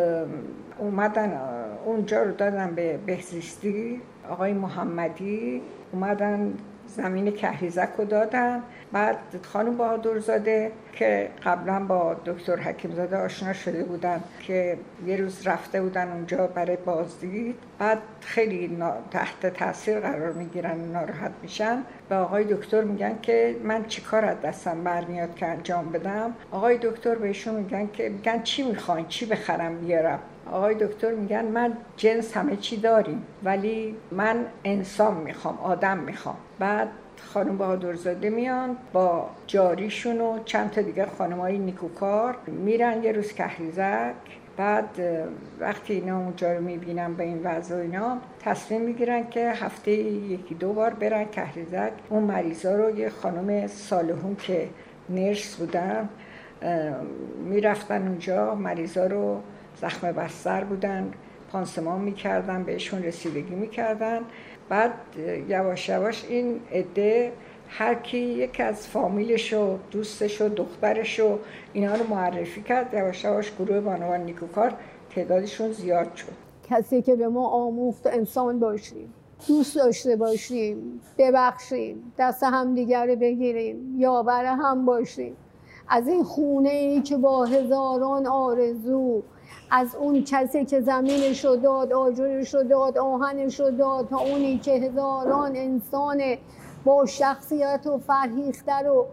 اومدن 0.78 1.40
اونجا 1.85 2.22
رو 2.22 2.32
دادن 2.32 2.74
به 2.74 2.96
بهزیستی. 3.06 4.00
آقای 4.30 4.52
محمدی 4.52 5.62
اومدن 5.92 6.54
زمین 6.96 7.31
کهریزک 7.31 7.88
رو 7.98 8.05
دادن. 8.05 8.62
بعد 8.92 9.16
خانم 9.42 9.76
بهادرزاده 9.76 10.72
که 10.92 11.28
قبلا 11.44 11.81
با 11.81 12.16
دکتر 12.26 12.57
حکیمزاده 12.57 13.16
آشنا 13.16 13.52
شده 13.52 13.85
بودن 13.85 14.20
که 14.40 14.76
یه 15.07 15.16
روز 15.16 15.46
رفته 15.46 15.83
بودن 15.83 16.12
اونجا 16.12 16.46
برای 16.46 16.76
بازدید. 16.76 17.55
بعد 17.78 17.98
خیلی 18.20 18.78
تحت 19.11 19.46
تاثیر 19.46 20.00
قرار 20.00 20.33
می‌گیرن 20.33 20.78
ناراحت 20.92 21.33
میشن. 21.42 21.83
به 22.09 22.14
آقای 22.14 22.44
دکتر 22.44 22.81
میگن 22.85 23.18
که 23.22 23.57
من 23.64 23.85
چیکار 23.85 24.24
از 24.24 24.40
دستم 24.40 24.85
برمیاد 24.85 25.35
که 25.35 25.46
انجام 25.46 25.92
بدم؟ 25.92 26.35
آقای 26.50 26.78
دکتر 26.83 27.14
بهشون 27.14 27.55
میگن 27.55 27.88
که 27.92 28.09
میگن 28.09 28.42
چی 28.42 28.62
می‌خواین؟ 28.62 29.07
چی 29.09 29.26
بخرم 29.26 29.78
بیارم؟ 29.78 30.18
آقای 30.53 30.75
دکتر 30.75 31.15
میگن 31.15 31.45
من 31.45 31.73
جنس 31.97 32.37
همه 32.37 32.57
چی 32.57 32.77
داریم 32.77 33.23
ولی 33.45 33.97
من 34.11 34.37
انسان 34.65 35.15
می‌خوام 35.15 35.59
آدم 35.59 35.99
می‌خوام. 35.99 36.37
بعد 36.59 36.88
خانم 37.17 37.59
بهادرزاده 37.59 38.31
میان 38.31 38.77
با 38.93 39.31
جاریشون 39.47 40.21
و 40.21 40.38
چند 40.45 40.71
تا 40.71 40.83
دیگه 40.83 41.07
های 41.41 41.59
نیکوکار 41.59 42.37
میرن 42.47 43.05
یه 43.05 43.12
روز 43.12 43.33
کهریزک 43.33 44.15
بعد 44.57 44.88
وقتی 45.61 45.93
اینا 45.93 46.19
اونجا 46.19 46.53
رو 46.53 46.61
می‌بینن 46.61 47.15
به 47.15 47.25
این 47.25 47.41
وضع 47.45 47.77
اینا 47.77 48.19
تصمیم 48.41 48.81
می‌گیرن 48.81 49.29
که 49.31 49.51
هفته 49.51 49.91
یکی 49.91 50.55
دو 50.55 50.73
بار 50.73 50.95
برن 50.95 51.25
کهریزک 51.25 51.93
اون 52.09 52.23
مریضا 52.23 52.77
رو 52.77 52.99
یه 52.99 53.09
خانم 53.09 53.67
سالهون 53.67 54.37
که 54.37 54.69
نرس 55.11 55.57
بودن 55.57 56.09
می‌رفتن 57.45 58.09
اونجا. 58.09 58.55
مریضا 58.55 59.07
رو 59.07 59.41
زخم 59.83 60.12
بستر 60.12 60.64
بودن 60.64 61.12
پانسمان 61.53 62.01
می‌کردن 62.01 62.64
بهشون 62.64 63.03
رسیدگی 63.03 63.55
می‌کردن. 63.55 64.21
بعد 64.68 64.92
یواش 65.49 65.88
یواش 65.88 66.25
این 66.29 66.61
عده 66.73 67.33
هر 67.68 67.95
کی 67.95 68.18
یک 68.18 68.61
از 68.61 68.88
فامیلش 68.88 69.53
و 69.53 69.79
دوستش 69.90 70.40
و 70.40 70.49
دخترش 70.49 71.21
و 71.21 71.38
اینا 71.73 71.95
رو 71.95 72.07
معرفی 72.11 72.62
کرد 72.62 72.95
یواش 72.95 73.25
یواش 73.25 73.53
گروه 73.59 73.81
بانوان 73.81 74.21
نیکوکار 74.21 74.73
تعدادشون 75.14 75.73
زیاد 75.73 76.14
شد. 76.14 76.33
کسی 76.71 77.03
که 77.03 77.16
به 77.16 77.29
ما 77.29 77.49
آموخت 77.49 78.07
انسان 78.07 78.61
باشیم 78.61 79.12
دوست 79.49 79.77
داشته 79.77 80.16
باشیم 80.16 81.01
ببخشیم 81.18 82.12
دست 82.18 82.42
هم 82.42 82.75
دیگر 82.75 83.07
رو 83.07 83.16
بگیریم 83.16 83.97
یاور 83.99 84.45
هم 84.45 84.85
باشیم. 84.85 85.37
از 85.88 86.09
این 86.09 86.25
خونه 86.25 86.71
ای 86.71 87.01
که 87.01 87.16
با 87.16 87.45
هزاران 87.45 88.27
آرزو 88.27 89.23
از 89.71 89.95
اون 89.95 90.25
کسی 90.25 90.65
که 90.65 90.81
زمینش 90.81 91.45
رو 91.45 91.57
داد 91.57 91.93
آجرش 91.93 92.55
رو 92.55 92.62
داد 92.62 92.99
آهنش 92.99 93.61
رو 93.61 93.71
داد 93.71 94.09
تا 94.09 94.19
اونی 94.19 94.59
که 94.59 94.73
هزاران 94.73 95.57
انسان 95.57 96.23
با 96.85 97.07
شخصیت 97.07 97.87
و 97.87 97.99
فرهیخته 97.99 98.79
رو 98.79 99.07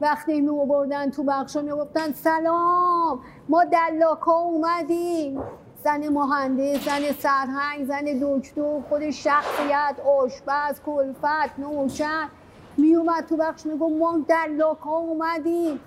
وقتی 0.00 0.40
می 0.40 0.66
بردن 0.66 1.10
تو 1.10 1.22
بخش 1.22 1.56
می 1.56 1.70
گفتن 1.70 2.12
سلام 2.12 3.20
ما 3.48 3.64
دلاکا 3.64 4.32
اومدیم. 4.32 5.42
زن 5.84 6.08
مهندس 6.08 6.84
زن 6.84 7.12
سرهنگ 7.18 7.86
زن 7.86 8.04
دکتر 8.22 8.80
خود 8.88 9.10
شخصیت 9.10 9.96
آشپز 10.20 10.80
کلفت 10.86 11.58
نوچن 11.58 12.28
می 12.76 12.94
اومد 12.94 13.26
تو 13.26 13.36
بخش 13.36 13.66
می 13.66 13.78
گفت 13.78 13.96
ما 13.96 14.18
دلاکا 14.28 14.90
اومدیم. 14.90 15.80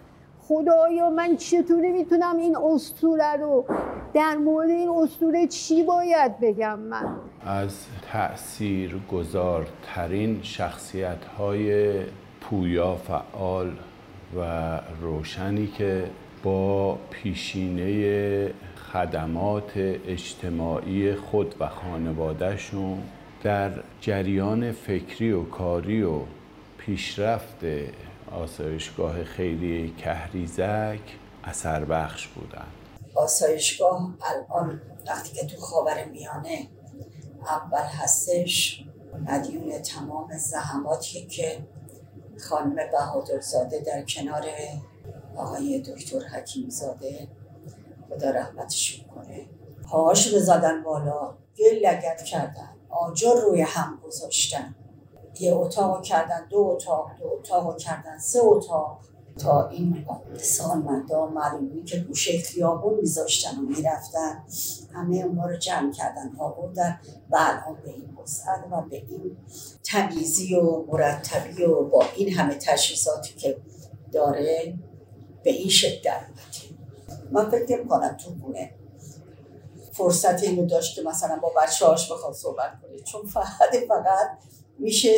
خدایا 0.47 1.09
من 1.09 1.37
چطوری 1.37 1.91
می‌تونم 1.91 2.37
این 2.37 2.57
استوره 2.57 3.35
رو 3.39 3.65
در 4.13 4.35
مورد 4.35 4.69
این 4.69 4.89
استوره 4.89 5.47
چی 5.47 5.83
باید 5.83 6.39
بگم 6.39 6.79
من؟ 6.79 7.05
از 7.45 7.85
تأثیر 8.11 8.99
گذارترین 9.11 10.39
شخصیت 10.43 11.25
های 11.37 11.93
پویا 12.41 12.95
فعال 12.95 13.71
و 14.37 14.79
روشنی 15.01 15.67
که 15.67 16.03
با 16.43 16.97
پیشینه 17.09 18.53
خدمات 18.93 19.71
اجتماعی 20.07 21.15
خود 21.15 21.55
و 21.59 21.67
خانوادهشون 21.67 22.97
در 23.43 23.71
جریان 24.01 24.71
فکری 24.71 25.31
و 25.31 25.43
کاری 25.43 26.03
و 26.03 26.19
پیشرفت 26.77 27.65
آسایشگاه 28.35 29.23
خیلی 29.23 29.95
کهریزک 29.97 30.99
اثر 31.43 31.85
بخش 31.85 32.27
بودن. 32.27 32.67
آسایشگاه 33.15 34.13
الان 34.21 34.81
وقتی 35.07 35.33
که 35.33 35.45
تو 35.45 35.61
خاور 35.61 36.05
میانه 36.05 36.67
اول 37.47 37.83
هستش 37.83 38.83
مدیون 39.27 39.81
تمام 39.81 40.37
زحماتی 40.37 41.25
که 41.25 41.67
خانم 42.49 42.75
بهادرزاده 42.75 43.79
در 43.79 44.01
کنار 44.01 44.45
آقای 45.35 45.79
دکتر 45.81 46.19
حکیم 46.19 46.69
زاده 46.69 47.27
خدا 48.09 48.29
رحمتش 48.29 49.05
کنه 49.15 49.45
پاهاش 49.83 50.33
رو 50.33 50.39
زدن 50.39 50.83
بالا 50.83 51.33
گل 51.57 51.85
لگت 51.85 52.23
کردن 52.23 52.69
آجر 52.89 53.33
روی 53.41 53.61
هم 53.61 53.99
گذاشتن. 54.03 54.75
یه 55.39 55.53
اتاق 55.53 56.03
کردن 56.03 56.47
دو 56.49 56.59
اتاق 56.59 57.09
دو 57.19 57.27
اتاق 57.27 57.77
کردن 57.77 58.17
سه 58.17 58.39
اتاق. 58.43 58.99
تا 59.37 59.67
این 59.67 60.05
سالمندا 60.37 61.27
معلومی 61.27 61.83
که 61.83 61.99
گوشه 61.99 62.37
خیابون 62.37 62.93
میذاشتن 62.93 63.59
و 63.59 63.61
می‌رفتن 63.61 64.43
همه 64.93 65.17
اونها 65.17 65.47
رو 65.49 65.57
جمع 65.57 65.91
کردن 65.91 66.35
آوردن 66.37 66.99
و 67.29 67.35
الان 67.39 67.81
به 67.83 67.89
این 67.89 68.17
وسعت 68.23 68.65
و 68.71 68.81
به 68.81 68.95
این 68.95 69.37
تمیزی 69.83 70.55
و 70.55 70.85
مرتبی 70.87 71.63
و 71.63 71.83
با 71.83 72.05
این 72.15 72.33
همه 72.33 72.55
تشخیصاتی 72.55 73.33
که 73.33 73.57
داره 74.11 74.73
به 75.43 75.51
این 75.51 75.69
شکل 75.69 76.09
من 77.31 77.49
فکر 77.49 77.83
کنم 77.83 78.17
تو 78.17 78.31
بونه 78.31 78.71
فرصت 79.91 80.43
اینو 80.43 80.65
داشت 80.65 80.95
که 80.95 81.01
مثلا 81.01 81.39
با 81.41 81.51
بچه 81.63 81.85
هاش 81.85 82.11
بخواد 82.11 82.33
صحبت 82.33 82.71
کنه 82.81 82.99
چون 82.99 83.25
فقط 83.25 83.75
فقط 83.87 84.27
میشه 84.79 85.13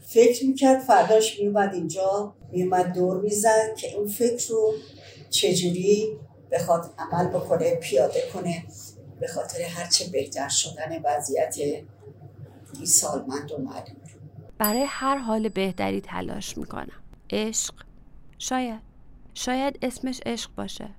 فکر 0.00 0.46
می‌کرد 0.46 0.80
فرداش 0.80 1.40
میومد 1.40 1.74
اینجا 1.74 2.34
میومد 2.52 2.94
دور 2.94 3.20
می‌زد 3.20 3.74
که 3.76 3.96
اون 3.96 4.08
فکر 4.08 4.48
رو 4.48 4.74
چجوری 5.30 6.18
بخواد 6.52 6.90
عمل 6.98 7.28
بکنه 7.28 7.74
پیاده 7.74 8.20
کنه 8.34 8.64
به 9.20 9.26
خاطر 9.28 9.62
هرچه 9.62 10.04
بهتر 10.12 10.48
شدن 10.48 11.02
وضعیت 11.04 11.56
این 11.58 12.86
سالمند 12.86 13.52
و 13.52 13.58
معلوم 13.58 13.96
برای 14.58 14.84
هر 14.88 15.16
حال 15.16 15.48
بهتری 15.48 16.00
تلاش 16.00 16.58
می‌کنم. 16.58 17.02
عشق 17.30 17.74
شاید 18.38 18.80
شاید 19.34 19.78
اسمش 19.82 20.20
عشق 20.26 20.50
باشه. 20.54 20.90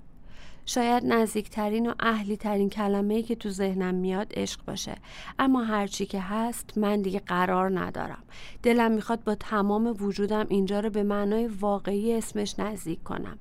شاید 0.70 1.02
نزدیکترین 1.06 1.86
و 1.90 1.94
اهلی 2.00 2.36
ترین 2.36 2.70
کلمه 2.70 3.22
که 3.22 3.34
تو 3.34 3.50
ذهنم 3.50 3.94
میاد 3.94 4.32
عشق 4.34 4.64
باشه. 4.64 4.94
اما 5.38 5.64
هرچی 5.64 6.06
که 6.06 6.20
هست 6.20 6.78
من 6.78 7.02
دیگه 7.02 7.18
قرار 7.18 7.80
ندارم. 7.80 8.22
دلم 8.62 8.92
می‌خواد 8.92 9.24
با 9.24 9.34
تمام 9.34 9.96
وجودم 10.00 10.46
اینجا 10.48 10.80
رو 10.80 10.90
به 10.90 11.02
معنای 11.02 11.46
واقعی 11.46 12.14
اسمش 12.14 12.58
نزدیک 12.58 13.02
کنم. 13.02 13.38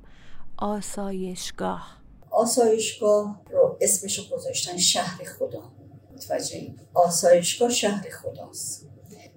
آسایشگاه. 0.57 1.97
آسایشگاه 2.31 3.41
رو 3.51 3.77
اسمش 3.81 4.19
رو 4.19 4.37
گذاشتن 4.37 4.77
شهر 4.77 5.23
خدا. 5.23 5.71
متوجه 6.13 6.73
آسایشگاه 6.93 7.69
شهر 7.69 8.09
خداست. 8.09 8.89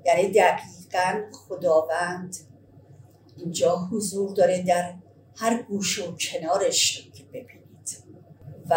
یعنی 0.06 0.32
دقیقا 0.32 1.22
خداوند 1.32 2.36
اینجا 3.36 3.76
حضور 3.76 4.34
داره 4.34 4.62
در 4.62 4.94
هر 5.36 5.62
گوش 5.62 5.98
و 5.98 6.16
کنارش 6.16 7.10
که 7.14 7.24
ببین 7.24 7.61
و 8.70 8.74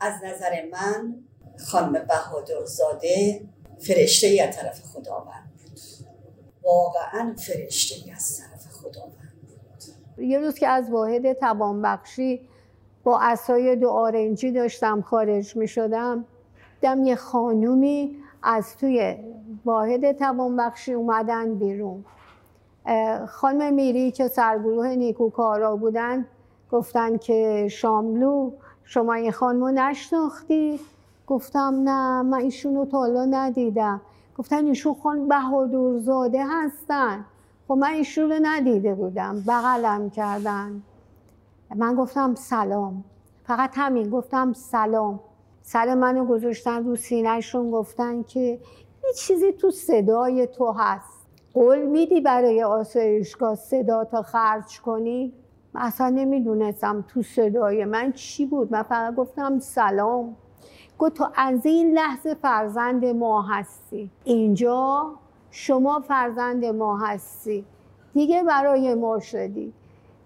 از 0.00 0.14
نظر 0.24 0.50
من 0.72 1.14
خانم 1.58 1.92
بهادرزاده 1.92 3.40
فرشته 3.78 4.26
ای 4.26 4.40
از 4.40 4.56
طرف 4.56 4.80
خداوند 4.80 5.50
بود. 5.58 5.80
واقعا 6.64 7.34
فرشته 7.38 7.94
ای 8.04 8.12
از 8.12 8.38
طرف 8.38 8.66
خداوند 8.72 9.32
بود. 10.16 10.24
یه 10.24 10.38
روز 10.38 10.54
که 10.54 10.68
از 10.68 10.90
واحد 10.90 11.32
توانبخشی 11.32 12.48
با 13.04 13.18
اسای 13.20 13.76
دو 13.76 13.88
آرنجی 13.88 14.52
داشتم 14.52 15.02
خارج 15.02 15.56
می 15.56 15.68
شدم 15.68 16.24
دم 16.80 17.04
یه 17.04 17.16
خانومی 17.16 18.16
از 18.42 18.76
توی 18.76 19.16
واحد 19.64 20.12
توانبخشی 20.12 20.92
اومدن 20.92 21.54
بیرون. 21.54 22.04
خانم 23.28 23.74
میری 23.74 24.10
که 24.10 24.28
سرگروه 24.28 24.86
نیکوکارا 24.86 25.76
بودن 25.76 26.26
گفتن 26.70 27.18
که 27.18 27.68
شاملو 27.70 28.52
شما 28.92 29.12
این 29.14 29.32
خانمو 29.32 29.70
نشناختی؟ 29.70 30.80
گفتم 31.26 31.80
نه 31.84 32.22
من 32.22 32.38
ایشون 32.38 32.74
رو 32.74 32.84
تا 32.84 33.06
ندیدم. 33.06 34.00
گفتن 34.38 34.66
ایشون 34.66 34.94
خان 34.94 35.28
بهادرزاده 35.28 36.44
هستن. 36.48 37.24
خب 37.68 37.74
من 37.74 37.90
ایشون 37.90 38.30
رو 38.30 38.38
ندیده 38.42 38.94
بودم 38.94 39.40
بغلم 39.48 40.10
کردن. 40.10 40.82
من 41.76 41.94
گفتم 41.94 42.34
سلام. 42.34 43.04
فقط 43.44 43.70
همین 43.74 44.10
گفتم 44.10 44.52
سلام. 44.52 45.20
سر 45.62 45.94
منو 45.94 46.24
گذاشتن 46.24 46.84
رو 46.84 46.96
سینهشون 46.96 47.70
گفتن 47.70 48.22
که 48.22 48.40
یه 49.04 49.12
چیزی 49.16 49.52
تو 49.52 49.70
صدای 49.70 50.46
تو 50.46 50.72
هست. 50.78 51.26
قول 51.54 51.86
میدی 51.86 52.20
برای 52.20 52.62
آسایشگاه 52.62 53.54
صدا 53.54 54.04
تا 54.04 54.22
خرج 54.22 54.80
کنی؟ 54.80 55.32
اصلا 55.74 56.08
نمی‌دونستم 56.08 57.04
تو 57.08 57.22
صدای 57.22 57.84
من 57.84 58.12
چی 58.12 58.46
بود. 58.46 58.72
من 58.72 58.82
فقط 58.82 59.14
گفتم 59.14 59.58
سلام. 59.58 60.36
گفت 60.98 61.14
تو 61.14 61.28
از 61.34 61.66
این 61.66 61.92
لحظه 61.92 62.34
فرزند 62.34 63.04
ما 63.04 63.42
هستی. 63.42 64.10
اینجا 64.24 65.10
شما 65.50 66.00
فرزند 66.00 66.64
ما 66.64 66.98
هستی. 66.98 67.64
دیگه 68.14 68.42
برای 68.42 68.94
ما 68.94 69.20
شدی. 69.20 69.72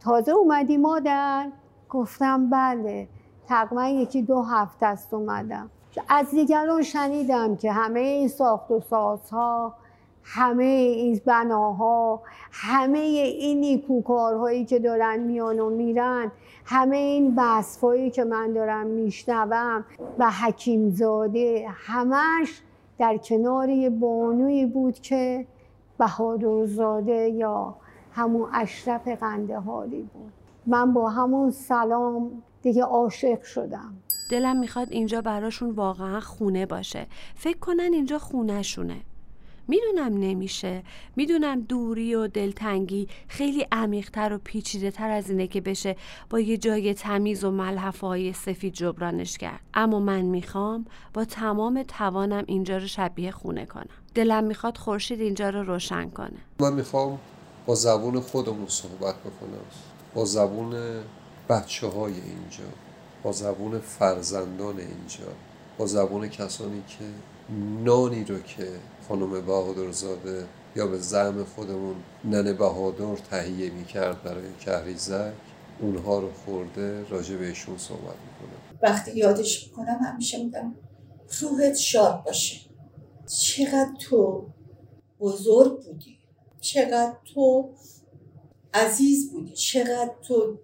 تازه 0.00 0.32
اومدی 0.32 0.76
مادر. 0.76 1.48
گفتم 1.90 2.50
بله. 2.50 3.08
تقریبا 3.48 3.86
یکی 3.86 4.22
دو 4.22 4.42
هفته 4.42 4.86
است 4.86 5.14
اومدم. 5.14 5.70
از 6.08 6.30
دیگران 6.30 6.82
شنیدم 6.82 7.56
که 7.56 7.72
همه 7.72 8.00
این 8.00 8.28
ساخت 8.28 8.70
و 8.70 8.80
سازها 8.80 9.74
همه 10.28 10.64
این 10.64 11.20
بناها 11.26 12.22
همه 12.52 12.98
این 12.98 13.60
نیکوکارهایی 13.60 14.64
که 14.64 14.78
دارن 14.78 15.20
میان 15.20 15.60
و 15.60 15.70
میرن 15.70 16.32
همه 16.64 16.96
این 16.96 17.34
بسفایی 17.38 18.10
که 18.10 18.24
من 18.24 18.52
دارم 18.52 18.86
میشنوم 18.86 19.84
و 20.18 20.30
حکیمزاده 20.30 21.66
همش 21.68 22.60
در 22.98 23.16
کنار 23.16 23.68
یه 23.68 23.90
بانوی 23.90 24.66
بود 24.66 24.94
که 24.94 25.46
بهادرزاده 25.98 27.28
یا 27.28 27.76
همون 28.12 28.48
اشرف 28.52 29.08
قندهاری 29.08 30.02
بود. 30.02 30.32
من 30.66 30.92
با 30.92 31.08
همون 31.08 31.50
سلام 31.50 32.42
دیگه 32.62 32.82
عاشق 32.82 33.42
شدم. 33.42 33.94
دلم 34.30 34.56
می‌خواد 34.56 34.88
اینجا 34.90 35.20
براشون 35.20 35.70
واقعا 35.70 36.20
خونه 36.20 36.66
باشه. 36.66 37.06
فکر 37.34 37.58
کنن 37.58 37.90
اینجا 37.92 38.18
خونهشونه. 38.18 38.96
می‌دونم 39.68 40.18
نمیشه. 40.18 40.82
می‌دونم 41.16 41.60
دوری 41.60 42.14
و 42.14 42.26
دلتنگی 42.26 43.08
خیلی 43.28 43.66
عمیقتر 43.72 44.32
و 44.32 44.38
پیچیده 44.44 44.90
تر 44.90 45.10
از 45.10 45.30
اینه 45.30 45.46
که 45.46 45.60
بشه 45.60 45.96
با 46.30 46.40
یه 46.40 46.56
جای 46.56 46.94
تمیز 46.94 47.44
و 47.44 47.50
ملحفه 47.50 48.06
های 48.06 48.32
سفید 48.32 48.72
جبرانش 48.72 49.38
کرد. 49.38 49.60
اما 49.74 50.00
من 50.00 50.22
می‌خوام 50.22 50.86
با 51.14 51.24
تمام 51.24 51.82
توانم 51.82 52.44
اینجا 52.46 52.78
رو 52.78 52.86
شبیه 52.86 53.30
خونه 53.30 53.66
کنم. 53.66 53.86
دلم 54.14 54.44
می‌خواد 54.44 54.76
خورشید 54.76 55.20
اینجا 55.20 55.50
رو 55.50 55.62
روشن 55.62 56.10
کنه. 56.10 56.38
من 56.60 56.72
می‌خوام 56.72 57.18
با 57.66 57.74
زبون 57.74 58.20
خودمون 58.20 58.68
صحبت 58.68 59.14
بکنم. 59.20 59.64
با 60.14 60.24
زبون 60.24 60.74
بچه 61.48 61.86
های 61.86 62.12
اینجا. 62.12 62.64
با 63.22 63.32
زبون 63.32 63.78
فرزندان 63.78 64.78
اینجا. 64.78 65.32
با 65.78 65.86
زبون 65.86 66.28
کسانی 66.28 66.82
که 66.88 67.04
نانی 67.84 68.24
رو 68.24 68.38
که 68.38 68.68
خانم 69.08 69.46
بهادرزاده 69.46 70.46
یا 70.76 70.86
به 70.86 70.98
زعم 70.98 71.44
خودمون 71.44 71.96
ننه 72.24 72.52
بهادر 72.52 73.16
تهیه 73.16 73.70
می‌کرد 73.70 74.22
برای 74.22 74.44
کهریزک 74.60 75.32
اونها 75.80 76.18
رو 76.18 76.32
خورده 76.32 77.08
راجع 77.08 77.36
بهشون 77.36 77.78
صحبت 77.78 78.00
می‌کنه. 78.02 78.80
وقتی 78.82 79.16
یادش 79.16 79.66
می‌کنم 79.66 79.98
همیشه 80.04 80.44
میگم 80.44 80.74
روحت 81.40 81.74
شاد 81.74 82.24
باشه. 82.24 82.56
چقدر 83.26 83.90
تو 84.00 84.46
بزرگ 85.20 85.84
بودی. 85.84 86.18
چقدر 86.60 87.16
تو 87.34 87.70
عزیز 88.74 89.32
بودی. 89.32 89.52
چقدر 89.52 90.10
تو 90.28 90.58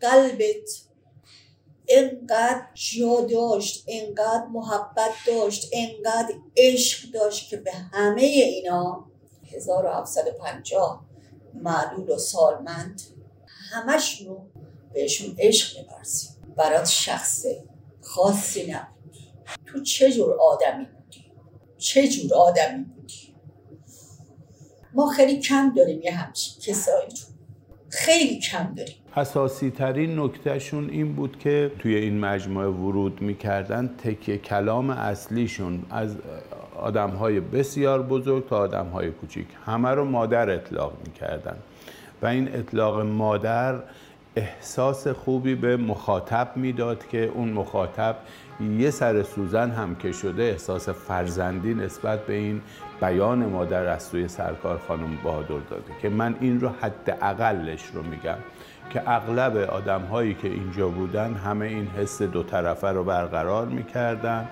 قلبت 0.00 0.82
انقدر 1.88 2.66
جا 2.74 3.20
داشت 3.20 3.84
انقدر 3.88 4.46
محبت 4.52 5.10
داشت 5.26 5.70
انقدر 5.72 6.34
عشق 6.56 7.10
داشت 7.10 7.50
که 7.50 7.56
به 7.56 7.72
همه 7.72 8.22
اینا 8.22 9.06
1750 9.56 11.04
معلول 11.54 12.10
و 12.10 12.18
سالمند 12.18 13.02
همشونو 13.72 14.38
بهشون 14.92 15.36
عشق 15.38 15.78
میبرزیم 15.78 16.30
برات 16.56 16.86
شخص 16.88 17.46
خاصی 18.00 18.66
نبود. 18.66 19.16
تو 19.66 19.82
چه 19.82 20.12
جور 20.12 20.40
آدمی 20.40 20.84
بودی؟ 20.84 21.32
چه 21.78 22.08
جور 22.08 22.34
آدمی 22.34 22.84
بودی؟ 22.84 23.34
ما 24.94 25.10
خیلی 25.10 25.40
کم 25.40 25.72
داریم 25.76 26.02
یه 26.02 26.12
همچین 26.12 26.62
کسایی 26.62 27.08
رو. 27.10 27.16
خیلی 27.88 28.38
کم 28.38 28.74
داریم. 28.74 28.96
اساسی 29.16 29.70
ترین 29.70 30.18
نکتهشون 30.20 30.90
این 30.90 31.12
بود 31.12 31.38
که 31.38 31.70
توی 31.78 31.94
این 31.94 32.20
مجموعه 32.20 32.66
ورود 32.66 33.22
می‌کردن 33.22 33.90
تکیه 33.98 34.38
کلام 34.38 34.90
اصلیشون 34.90 35.82
از 35.90 36.16
آدم 36.76 37.10
های 37.10 37.40
بسیار 37.40 38.02
بزرگ 38.02 38.48
تا 38.48 38.58
آدم 38.58 38.86
های 38.86 39.10
کوچیک. 39.10 39.46
همه 39.66 39.88
رو 39.88 40.04
مادر 40.04 40.50
اطلاق 40.50 40.92
می‌کردن 41.06 41.56
و 42.22 42.26
این 42.26 42.54
اطلاق 42.54 43.00
مادر 43.00 43.74
احساس 44.36 45.08
خوبی 45.08 45.54
به 45.54 45.76
مخاطب 45.76 46.52
می‌داد 46.56 47.08
که 47.08 47.24
اون 47.34 47.48
مخاطب 47.48 48.16
یه 48.78 48.90
سر 48.90 49.22
سوزن 49.22 49.70
هم 49.70 49.94
که 49.94 50.12
شده 50.12 50.42
احساس 50.42 50.88
فرزندی 50.88 51.74
نسبت 51.74 52.26
به 52.26 52.32
این 52.32 52.60
بیان 53.00 53.46
مادر 53.46 53.86
از 53.86 54.02
سوی 54.02 54.28
سرکار 54.28 54.80
خانم 54.88 55.16
بهادر 55.24 55.48
داده 55.48 55.92
که 56.02 56.08
من 56.08 56.36
این 56.40 56.60
رو 56.60 56.68
حد 56.68 57.18
اقلش 57.22 57.86
رو 57.94 58.02
میگم. 58.02 58.38
که 58.90 59.02
اغلب 59.06 59.56
آدم 59.56 60.00
هایی 60.00 60.34
که 60.34 60.48
اینجا 60.48 60.88
بودن 60.88 61.34
همه 61.34 61.66
این 61.66 61.86
حس 61.86 62.22
دو 62.22 62.42
طرفه 62.42 62.88
رو 62.88 63.04
برقرار 63.04 63.66
می‌کردن. 63.66 64.48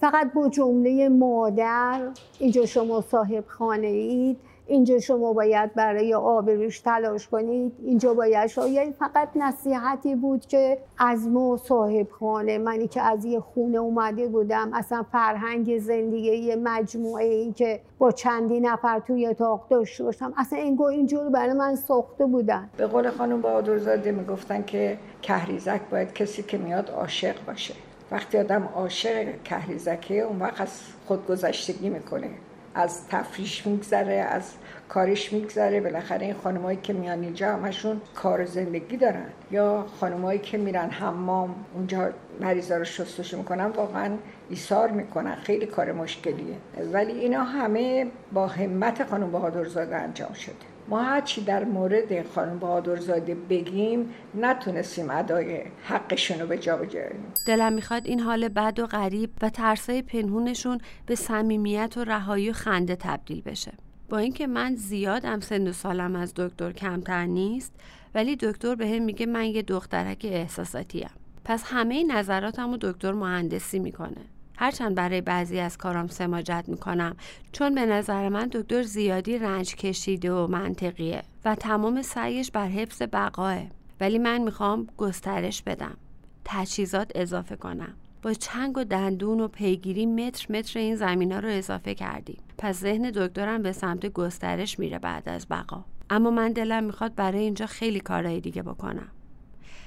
فقط 0.00 0.32
با 0.32 0.48
جمله 0.48 1.08
مادر 1.08 2.00
اینجا 2.38 2.66
شما 2.66 3.00
صاحب 3.00 3.44
خانه 3.46 3.86
اید 3.86 4.38
اینجا 4.66 4.98
شما 4.98 5.32
باید 5.32 5.74
برای 5.74 6.14
آبروش 6.14 6.80
تلاش 6.80 7.28
کنید. 7.28 7.72
اینجا 7.84 8.14
باید 8.14 8.46
شاید 8.46 8.94
فقط 8.94 9.28
نصیحتی 9.36 10.14
بود 10.14 10.46
که 10.46 10.78
از 10.98 11.28
ما 11.28 11.56
صاحب 11.56 12.10
خانه. 12.10 12.58
منی 12.58 12.88
که 12.88 13.02
از 13.02 13.24
یه 13.24 13.40
خونه 13.40 13.78
اومده 13.78 14.28
بودم 14.28 14.70
اصلا 14.74 15.02
فرهنگ 15.12 15.78
زندگی 15.78 16.36
یه 16.36 16.56
مجموعه 16.56 17.24
ای 17.24 17.52
که 17.52 17.80
با 17.98 18.12
چندی 18.12 18.60
نفر 18.60 19.00
توی 19.00 19.26
اتاق 19.26 19.68
داشته 19.68 20.04
باشم. 20.04 20.32
اصلا 20.36 20.58
اینگاه 20.58 20.88
اینجور 20.88 21.28
برای 21.28 21.52
من 21.52 21.76
ساخته 21.76 22.26
بودن. 22.26 22.70
به 22.76 22.86
قول 22.86 23.10
خانم 23.10 23.42
بهادرزاده 23.42 24.12
می‌گفتن 24.12 24.64
که 24.64 24.98
کهریزک 25.22 25.80
باید 25.90 26.12
کسی 26.12 26.42
که 26.42 26.58
میاد 26.58 26.90
عاشق 26.90 27.34
باشه. 27.46 27.74
وقتی 28.10 28.38
آدم 28.38 28.68
عاشق 28.74 29.42
کهریزکه 29.44 30.20
اون 30.20 30.38
وقت 30.38 30.60
از 30.60 30.80
خودگذشتگی 31.06 31.88
می‌کنه. 31.88 32.30
از 32.76 33.08
تفریش 33.08 33.66
میگذره 33.66 34.14
از 34.14 34.52
کارش 34.88 35.32
میگذره. 35.32 35.80
بالاخره 35.80 36.26
این 36.26 36.34
خانمایی 36.34 36.78
که 36.82 36.92
میان 36.92 37.22
اینجا 37.22 37.52
همشون 37.52 38.00
کار 38.14 38.44
زندگی 38.44 38.96
دارن. 38.96 39.26
یا 39.50 39.86
خانمایی 40.00 40.38
که 40.38 40.58
میرن 40.58 40.90
حمام 40.90 41.54
اونجا 41.74 42.10
مریضا 42.40 42.76
رو 42.76 42.84
شستشو 42.84 43.38
می‌کنن 43.38 43.66
واقعا 43.66 44.10
ایثار 44.50 44.90
می‌کنن. 44.90 45.34
خیلی 45.34 45.66
کار 45.66 45.92
مشکلیه. 45.92 46.56
ولی 46.92 47.12
اینا 47.12 47.44
همه 47.44 48.06
با 48.32 48.46
همت 48.46 49.04
خانم 49.04 49.32
بهادرزاده 49.32 49.96
انجام 49.96 50.32
شده. 50.32 50.75
ما 50.88 51.02
هرچی 51.02 51.40
در 51.40 51.64
مورد 51.64 52.26
خانم 52.26 52.58
بهادرزاده 52.58 53.34
بگیم 53.34 54.14
نتونستیم 54.34 55.10
ادای 55.10 55.62
حقشون 55.84 56.40
رو 56.40 56.46
به 56.46 56.58
جا 56.58 56.76
بجاریم 56.76 57.20
دلم 57.46 57.72
می‌خواد 57.72 58.06
این 58.06 58.20
حال 58.20 58.48
بد 58.48 58.78
و 58.78 58.86
غریب 58.86 59.30
و 59.42 59.50
ترسای 59.50 60.02
پنهونشون 60.02 60.78
به 61.06 61.14
صمیمیت 61.14 61.94
و 61.96 62.04
رهایی 62.04 62.50
و 62.50 62.52
خنده 62.52 62.96
تبدیل 62.96 63.42
بشه. 63.42 63.72
با 64.08 64.18
اینکه 64.18 64.46
من 64.46 64.74
زیادم 64.74 65.40
سن 65.40 65.68
و 65.68 65.72
سالم 65.72 66.16
از 66.16 66.32
دکتر 66.36 66.72
کمتر 66.72 67.26
نیست 67.26 67.72
ولی 68.14 68.36
دکتر 68.36 68.74
به 68.74 68.88
هم 68.88 69.02
میگه 69.02 69.26
من 69.26 69.44
یه 69.44 69.62
دخترک 69.62 70.26
احساساتیم. 70.30 71.10
پس 71.44 71.62
همه 71.66 72.04
نظراتم 72.04 72.72
و 72.72 72.76
دکتر 72.80 73.12
مهندسی 73.12 73.78
می‌کنه. 73.78 74.35
هرچند 74.56 74.94
برای 74.94 75.20
بعضی 75.20 75.58
از 75.58 75.78
کارام 75.78 76.06
سماجت 76.06 76.64
می‌کنم 76.68 77.16
چون 77.52 77.74
به 77.74 77.86
نظر 77.86 78.28
من 78.28 78.48
دکتر 78.52 78.82
زیادی 78.82 79.38
رنج 79.38 79.74
کشیده 79.74 80.32
و 80.32 80.46
منطقیه 80.46 81.22
و 81.44 81.54
تمام 81.54 82.02
سعیش 82.02 82.50
بر 82.50 82.68
حفظ 82.68 83.02
بقاه. 83.02 83.62
ولی 84.00 84.18
من 84.18 84.38
می‌خوام 84.42 84.86
گسترش 84.96 85.62
بدم 85.62 85.96
تجهیزات 86.44 87.12
اضافه 87.14 87.56
کنم. 87.56 87.94
با 88.22 88.32
چنگ 88.32 88.78
و 88.78 88.84
دندون 88.84 89.40
و 89.40 89.48
پیگیری 89.48 90.06
متر 90.06 90.46
متر 90.52 90.78
این 90.78 90.96
زمین 90.96 91.32
ها 91.32 91.38
رو 91.38 91.48
اضافه 91.48 91.94
کردیم. 91.94 92.38
پس 92.58 92.80
ذهن 92.80 93.10
دکترم 93.10 93.62
به 93.62 93.72
سمت 93.72 94.06
گسترش 94.06 94.78
میره 94.78 94.98
بعد 94.98 95.28
از 95.28 95.46
بقا. 95.50 95.84
اما 96.10 96.30
من 96.30 96.52
دلم 96.52 96.84
می‌خواد 96.84 97.14
برای 97.14 97.38
اینجا 97.38 97.66
خیلی 97.66 98.00
کارهای 98.00 98.40
دیگه 98.40 98.62
بکنم. 98.62 99.08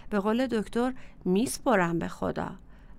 به 0.09 0.19
قول 0.19 0.47
دکتر 0.47 0.93
میسپرم 1.25 1.99
به 1.99 2.07
خدا. 2.07 2.51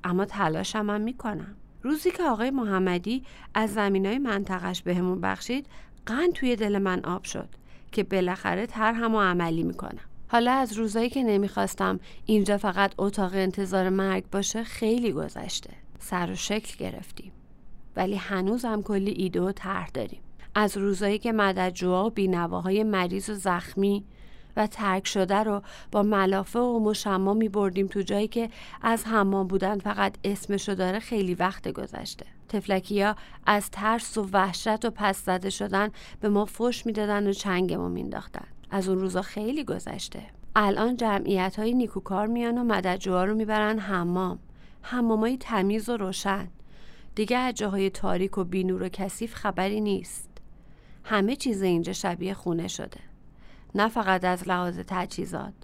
اما 0.04 0.24
تلاشم 0.24 0.90
هم 0.90 1.00
می‌کنم. 1.00 1.56
روزی 1.82 2.10
که 2.10 2.22
آقای 2.22 2.50
محمدی 2.50 3.22
از 3.54 3.74
زمین 3.74 4.06
های 4.06 4.18
منطقش 4.18 4.82
بهمون 4.82 5.20
بخشید 5.20 5.66
قند 6.06 6.32
توی 6.32 6.56
دل 6.56 6.78
من 6.78 7.04
آب 7.04 7.24
شد 7.24 7.48
که 7.92 8.02
بالاخره 8.02 8.66
طرحم 8.66 9.16
عملی 9.16 9.62
می‌کنم. 9.62 10.04
حالا 10.28 10.52
از 10.52 10.72
روزایی 10.72 11.10
که 11.10 11.22
نمی‌خواستم 11.22 12.00
اینجا 12.26 12.58
فقط 12.58 12.92
اتاق 12.98 13.34
انتظار 13.34 13.88
مرگ 13.88 14.24
باشه 14.32 14.64
خیلی 14.64 15.12
گذشته. 15.12 15.70
سر 15.98 16.30
و 16.30 16.34
شکل 16.34 16.84
گرفتیم. 16.84 17.32
ولی 17.96 18.14
هنوز 18.14 18.64
هم 18.64 18.82
کلی 18.82 19.10
ایده 19.10 19.40
و 19.40 19.52
طرح 19.52 19.90
داریم. 19.94 20.20
از 20.54 20.76
روزایی 20.76 21.18
که 21.18 21.32
مددجوها 21.32 22.06
و 22.06 22.10
بینواهای 22.10 22.84
مریض 22.84 23.30
و 23.30 23.34
زخمی 23.34 24.04
و 24.56 24.66
ترک 24.66 25.06
شده 25.06 25.42
رو 25.42 25.62
با 25.92 26.02
ملافه 26.02 26.58
و 26.58 26.78
مشما 26.78 27.34
می 27.34 27.48
بردیم 27.48 27.86
تو 27.86 28.02
جایی 28.02 28.28
که 28.28 28.50
از 28.82 29.06
حمام 29.06 29.46
بودن 29.46 29.78
فقط 29.78 30.14
اسمشو 30.24 30.74
داره 30.74 30.98
خیلی 30.98 31.34
وقت 31.34 31.68
گذشته. 31.68 32.26
تفلکیا 32.48 33.16
از 33.46 33.70
ترس 33.70 34.18
و 34.18 34.28
وحشت 34.32 34.84
و 34.84 34.90
پس 34.90 35.24
زده 35.24 35.50
شدن 35.50 35.90
به 36.20 36.28
ما 36.28 36.44
فش 36.44 36.86
می‌دادن 36.86 37.26
و 37.26 37.32
چنگمو 37.32 37.88
مینداختن 37.88 38.46
از 38.70 38.88
اون 38.88 38.98
روزا 38.98 39.22
خیلی 39.22 39.64
گذشته. 39.64 40.22
الان 40.56 40.96
جمعیت 40.96 41.58
های 41.58 41.74
نیکوکار 41.74 42.26
میان 42.26 42.58
و 42.58 42.64
مددجوها 42.64 43.24
رو 43.24 43.34
می‌برن 43.34 43.78
حمام. 43.78 44.38
حمامای 44.82 45.36
تمیز 45.36 45.88
و 45.88 45.96
روشن. 45.96 46.48
دیگه 47.14 47.36
از 47.36 47.54
جاهای 47.54 47.90
تاریک 47.90 48.38
و 48.38 48.44
بینور 48.44 48.82
و 48.82 48.88
کثیف 48.88 49.34
خبری 49.34 49.80
نیست. 49.80 50.30
همه 51.04 51.36
چیز 51.36 51.62
اینجا 51.62 51.92
شبیه 51.92 52.34
خونه 52.34 52.68
شده. 52.68 53.09
نه 53.74 53.88
فقط 53.88 54.24
از 54.24 54.48
لحاظ 54.48 54.78
تجهیزات 54.86 55.54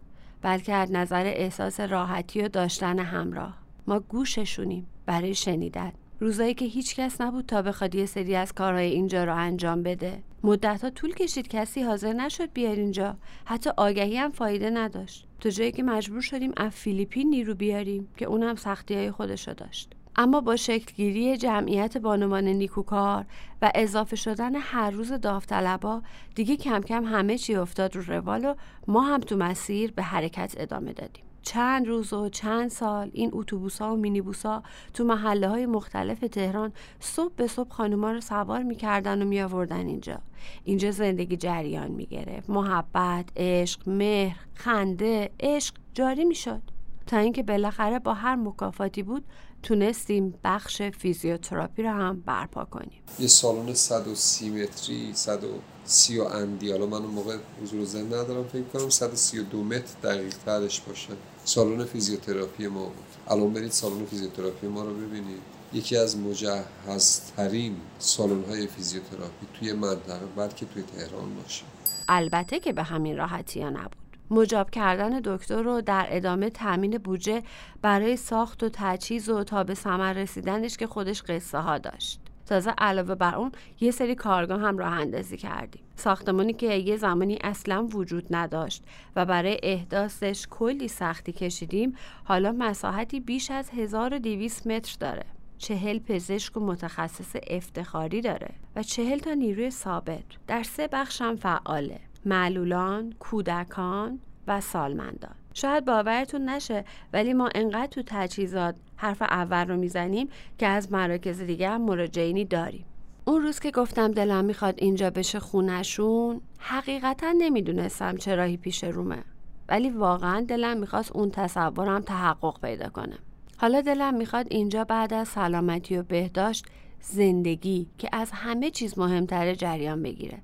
بلکه 0.43 0.75
از 0.75 0.93
نظر 0.93 1.27
احساس 1.27 1.81
راحتی 1.81 2.43
و 2.43 2.49
داشتن 2.49 2.99
همراه. 2.99 3.59
ما 3.87 4.01
گوششونیم 4.01 4.87
برای 5.07 5.35
شنیدن. 5.35 5.93
روزایی 6.21 6.55
که 6.55 6.65
هیچ 6.65 6.97
کس 6.97 7.21
نبود 7.21 7.47
تا 7.47 7.63
بخواد 7.63 7.95
یه 7.95 8.07
سری 8.07 8.37
از 8.37 8.53
کارهای 8.53 8.91
اینجا 8.91 9.25
رو 9.25 9.37
انجام 9.37 9.83
بده. 9.83 10.23
مدت 10.45 10.95
طول 10.95 11.15
کشید 11.15 11.49
کسی 11.49 11.83
حاضر 11.83 12.13
نشد 12.13 12.53
بیار 12.53 12.77
اینجا. 12.77 13.17
حتی 13.45 13.71
آگهی 13.77 14.17
هم 14.17 14.31
فایده 14.31 14.71
نداشت. 14.71 15.27
تا 15.41 15.51
جایی 15.51 15.73
که 15.73 15.83
مجبور 15.83 16.21
شدیم 16.21 16.53
از 16.57 16.73
فیلیپین 16.73 17.31
نیرو 17.31 17.55
بیاریم 17.55 18.09
که 18.17 18.25
اونم 18.25 18.55
سختی 18.55 18.95
های 18.95 19.11
خودشو 19.11 19.53
داشت. 19.53 19.96
اما 20.19 20.41
با 20.41 20.57
شکلگیری 20.57 21.37
جمعیت 21.37 21.99
بانوان 21.99 22.45
نیکوکار 22.45 23.25
و 23.63 23.71
اضافه 23.75 24.17
شدن 24.17 24.55
هر 24.55 24.91
روز 24.91 25.13
داوطلبا 25.13 26.03
دیگه 26.35 26.57
کم 26.57 26.81
کم 26.81 27.05
همه 27.05 27.39
چی 27.39 27.55
افتاد 27.55 27.97
رو 27.97 28.03
روال 28.03 28.45
و 28.45 28.55
ما 28.89 29.01
هم 29.01 29.21
تو 29.21 29.37
مسیر 29.37 29.93
به 29.93 30.03
حرکت 30.03 30.55
ادامه 30.57 30.93
دادیم. 30.93 31.25
چند 31.43 31.89
روز 31.89 32.13
و 32.13 32.29
چند 32.29 32.71
سال 32.71 33.11
این 33.13 33.31
اتوبوس 33.33 33.83
ها 33.83 33.95
و 33.95 33.97
مینیبوس 33.97 34.47
ها 34.47 34.63
تو 34.95 35.05
محله 35.05 35.49
های 35.49 35.67
مختلف 35.67 36.21
تهران 36.21 36.73
صبح 37.01 37.35
به 37.37 37.47
صبح 37.47 37.71
خانوما 37.71 38.13
رو 38.13 38.21
سوار 38.21 38.63
می‌کردن 38.63 39.23
و 39.23 39.25
می 39.25 39.41
آوردن 39.41 39.87
اینجا. 39.87 40.19
اینجا 40.65 40.91
زندگی 40.91 41.37
جریان 41.37 41.91
می 41.91 42.07
گرفت 42.07 42.51
محبت 42.51 43.29
عشق 43.37 43.89
مهر 43.89 44.37
خنده 44.55 45.31
عشق 45.41 45.75
جاری 45.95 46.25
می 46.25 46.35
شد 46.35 46.63
تا 47.07 47.19
اینکه 47.19 47.43
بالاخره 47.43 47.99
با 47.99 48.15
هر 48.15 48.37
مکافاتی 48.37 49.03
بود 49.03 49.25
تونستیم 49.67 50.35
بخش 50.45 50.83
فیزیوتراپی 50.83 51.83
رو 51.83 51.91
هم 51.91 52.23
برپا 52.27 52.65
کنیم. 52.65 53.03
یه 53.19 53.27
سالن 53.27 53.75
130 53.75 54.51
متری 54.51 55.13
130 55.15 56.21
اندی. 56.21 56.71
حالا 56.73 56.87
من 56.87 56.99
اون 56.99 57.15
موقع 57.15 57.37
حضور 57.63 57.85
ذهن 57.85 58.07
ندارم 58.07 58.45
فکر 58.45 58.63
کنم 58.63 58.89
132 58.89 59.65
متر 59.65 59.95
دقیق 60.03 60.35
ترش 60.47 60.81
باشه. 60.81 61.09
سالن 61.45 61.85
فیزیوتراپی 61.85 62.67
ما 62.67 62.85
بود. 62.85 63.05
الان 63.29 63.53
برید 63.53 63.71
سالن 63.71 64.07
فیزیوتراپی 64.07 64.67
ما 64.67 64.83
رو 64.83 64.95
ببینید. 64.95 65.41
یکی 65.73 65.97
از 65.97 66.17
مجهزترین 66.17 67.77
سالن 67.99 68.45
های 68.45 68.67
فیزیوتراپی 68.67 69.47
توی 69.55 69.73
منطقه 69.73 70.27
بلکه 70.37 70.67
توی 70.67 70.83
تهران 70.83 71.35
باشه. 71.43 71.65
البته 72.09 72.61
که 72.61 72.73
به 72.73 72.83
همین 72.83 73.17
راحتی 73.17 73.63
ها 73.63 73.71
نبود. 73.71 74.06
مجاب 74.31 74.71
کردن 74.71 75.21
دکتر 75.25 75.63
رو 75.63 75.81
در 75.81 76.07
ادامه 76.11 76.51
تامین 76.51 76.99
بودجه 76.99 77.43
برای 77.83 78.17
ساخت 78.17 78.63
و 78.63 78.69
تجهیز 78.73 79.29
و 79.29 79.45
تا 79.45 79.65
به 79.65 79.75
ثمر 79.75 80.13
رسیدنش 80.13 80.77
که 80.77 80.87
خودش 80.87 81.23
قصه 81.23 81.59
ها 81.59 81.79
داشت. 81.79 82.21
تازه 82.47 82.71
علاوه 82.79 83.15
بر 83.15 83.35
اون 83.35 83.53
یه 83.81 83.91
سری 83.91 84.15
کارگاه 84.15 84.61
هم 84.61 84.79
راه 84.79 84.93
اندازی 84.93 85.37
کردیم. 85.37 85.83
ساختمانی 85.97 86.53
که 86.53 86.75
یه 86.75 86.97
زمانی 86.97 87.39
اصلا 87.45 87.85
وجود 87.87 88.27
نداشت 88.31 88.85
و 89.17 89.25
برای 89.25 89.61
احداثش 89.63 90.47
کلی 90.51 90.89
سختی 90.89 91.33
کشیدیم 91.33 91.97
حالا 92.25 92.53
مساحتی 92.59 93.21
بیش 93.21 93.51
از 93.51 93.71
1200 93.71 94.67
متر 94.67 94.97
داره. 95.01 95.25
چهل 95.59 95.99
پزشک 95.99 96.57
و 96.57 96.61
متخصص 96.61 97.37
افتخاری 97.51 98.21
داره 98.21 98.51
و 98.77 98.83
چهل 98.83 99.19
تا 99.19 99.35
نیروی 99.35 99.71
ثابت. 99.71 100.25
در 100.47 100.63
سه 100.63 100.89
بخش 100.89 101.23
هم 101.23 101.37
فعاله. 101.37 102.01
معلولان، 102.27 103.15
کودکان 103.19 104.21
و 104.47 104.61
سالمندان. 104.61 105.35
شاید 105.55 105.85
باورتون 105.85 106.49
نشه 106.49 106.85
ولی 107.13 107.33
ما 107.33 107.49
انقدر 107.55 107.87
تو 107.87 108.03
تجهیزات 108.07 108.77
حرف 108.97 109.23
اول 109.23 109.69
رو 109.69 109.77
می‌زنیم 109.77 110.29
که 110.59 110.67
از 110.67 110.93
مراکز 110.93 111.41
دیگه 111.41 111.69
هم 111.69 111.83
مراجعینی 111.83 112.45
داریم. 112.45 112.85
اون 113.25 113.43
روز 113.43 113.61
که 113.61 113.71
گفتم 113.71 114.13
دلم 114.13 114.45
می‌خواد 114.45 114.75
اینجا 114.79 115.11
بشه 115.11 115.41
خونشون 115.41 116.41
حقیقتا 116.59 117.35
نمی‌دونستم 117.39 118.17
چه 118.17 118.35
راهی 118.35 118.57
پیش 118.57 118.85
رومه. 118.85 119.23
ولی 119.69 119.91
واقعا 119.91 120.41
دلم 120.41 120.77
می‌خواست 120.77 121.17
اون 121.17 121.31
تصورم 121.31 122.01
تحقق 122.01 122.61
پیدا 122.61 122.89
کنه. 122.89 123.19
حالا 123.57 123.81
دلم 123.81 124.15
می‌خواد 124.15 124.47
اینجا 124.51 124.85
بعد 124.85 125.15
از 125.15 125.29
سلامتی 125.29 125.97
و 125.97 126.03
بهداشت 126.03 126.67
زندگی 127.01 127.89
که 127.99 128.09
از 128.13 128.31
همه 128.31 128.71
چیز 128.71 128.99
مهمتره 128.99 129.57
جریان 129.57 130.03
بگیره. 130.03 130.39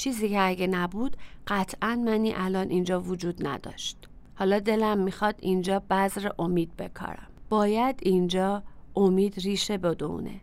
چیزی 0.00 0.28
که 0.28 0.40
اگه 0.40 0.66
نبود 0.66 1.16
قطعا 1.46 1.96
منی 1.96 2.34
الان 2.34 2.70
اینجا 2.70 3.00
وجود 3.00 3.46
نداشت. 3.46 4.08
حالا 4.34 4.58
دلم 4.58 4.98
می‌خواد 4.98 5.34
اینجا 5.38 5.78
بذر 5.78 6.28
امید 6.38 6.76
بکارم. 6.76 7.28
باید 7.48 8.00
اینجا 8.02 8.62
امید 8.96 9.34
ریشه 9.38 9.78
بدونه 9.78 10.40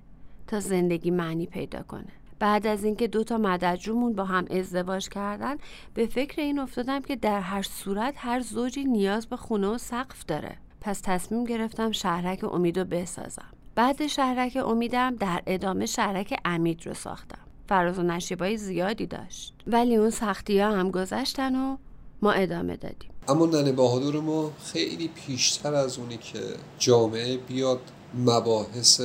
تا 0.48 0.60
زندگی 0.60 1.12
معنی 1.12 1.46
پیدا 1.46 1.84
کنه. 1.84 2.12
بعد 2.40 2.68
از 2.68 2.84
اینکه 2.84 3.08
دو 3.08 3.24
تا 3.24 3.38
مددجومون 3.38 4.14
با 4.14 4.26
هم 4.26 4.46
ازدواج 4.50 5.10
کردن 5.10 5.56
به 5.94 6.06
فکر 6.06 6.42
این 6.42 6.60
افتادم 6.60 7.02
که 7.02 7.16
در 7.16 7.42
هر 7.42 7.62
صورت 7.62 8.14
هر 8.18 8.40
زوجی 8.40 8.84
نیاز 8.84 9.28
به 9.28 9.38
خونه 9.38 9.68
و 9.68 9.78
سقف 9.78 10.26
داره. 10.26 10.58
پس 10.82 11.02
تصمیم 11.04 11.44
گرفتم 11.44 11.92
شهرک 11.92 12.44
امید 12.44 12.80
رو 12.80 12.86
بسازم. 12.86 13.52
بعد 13.76 14.08
شهرک 14.08 14.58
امیدم 14.66 15.16
در 15.16 15.44
ادامه 15.48 15.86
شهرک 15.86 16.40
امید 16.46 16.88
رو 16.88 16.94
ساختم. 16.94 17.47
فراز 17.68 18.00
و 18.00 18.04
نشیبای 18.04 18.58
زیادی 18.58 19.06
داشت. 19.06 19.54
ولی 19.68 19.96
اون 19.96 20.10
سختی 20.10 20.60
ها 20.60 20.72
هم 20.72 20.92
گذشتن 20.92 21.56
و 21.56 21.78
ما 22.22 22.32
ادامه 22.32 22.76
دادیم. 22.76 23.10
اما 23.28 23.46
ننه 23.46 23.72
بهادر 23.72 24.20
ما 24.20 24.52
خیلی 24.64 25.08
پیشتر 25.08 25.74
از 25.74 25.98
اونی 25.98 26.18
که 26.18 26.40
جامعه 26.80 27.38
بیاد 27.38 27.80
مباحث 28.14 29.02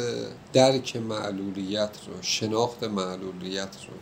درک 0.52 0.96
معلولیت 0.96 1.90
رو 2.06 2.12
شناخت 2.20 2.84
معلولیت 2.84 3.76
رو 3.88 3.94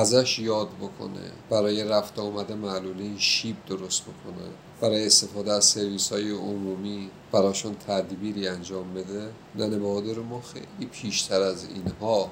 ازش 0.00 0.38
یاد 0.38 0.68
بکنه 0.68 1.32
برای 1.50 1.84
رفت 1.84 2.18
آمده 2.18 2.54
معلولی 2.54 3.14
شیب 3.18 3.56
درست 3.66 4.02
بکنه 4.02 4.48
برای 4.80 5.06
استفاده 5.06 5.52
از 5.52 5.64
سرویس 5.64 6.12
های 6.12 6.30
عمومی 6.30 7.10
براشون 7.32 7.74
تدبیری 7.74 8.48
انجام 8.48 8.94
بده. 8.94 9.28
ننه 9.56 9.78
بهادر 9.78 10.18
ما 10.18 10.40
خیلی 10.40 10.90
پیشتر 10.90 11.40
از 11.40 11.68
اینها 11.68 12.30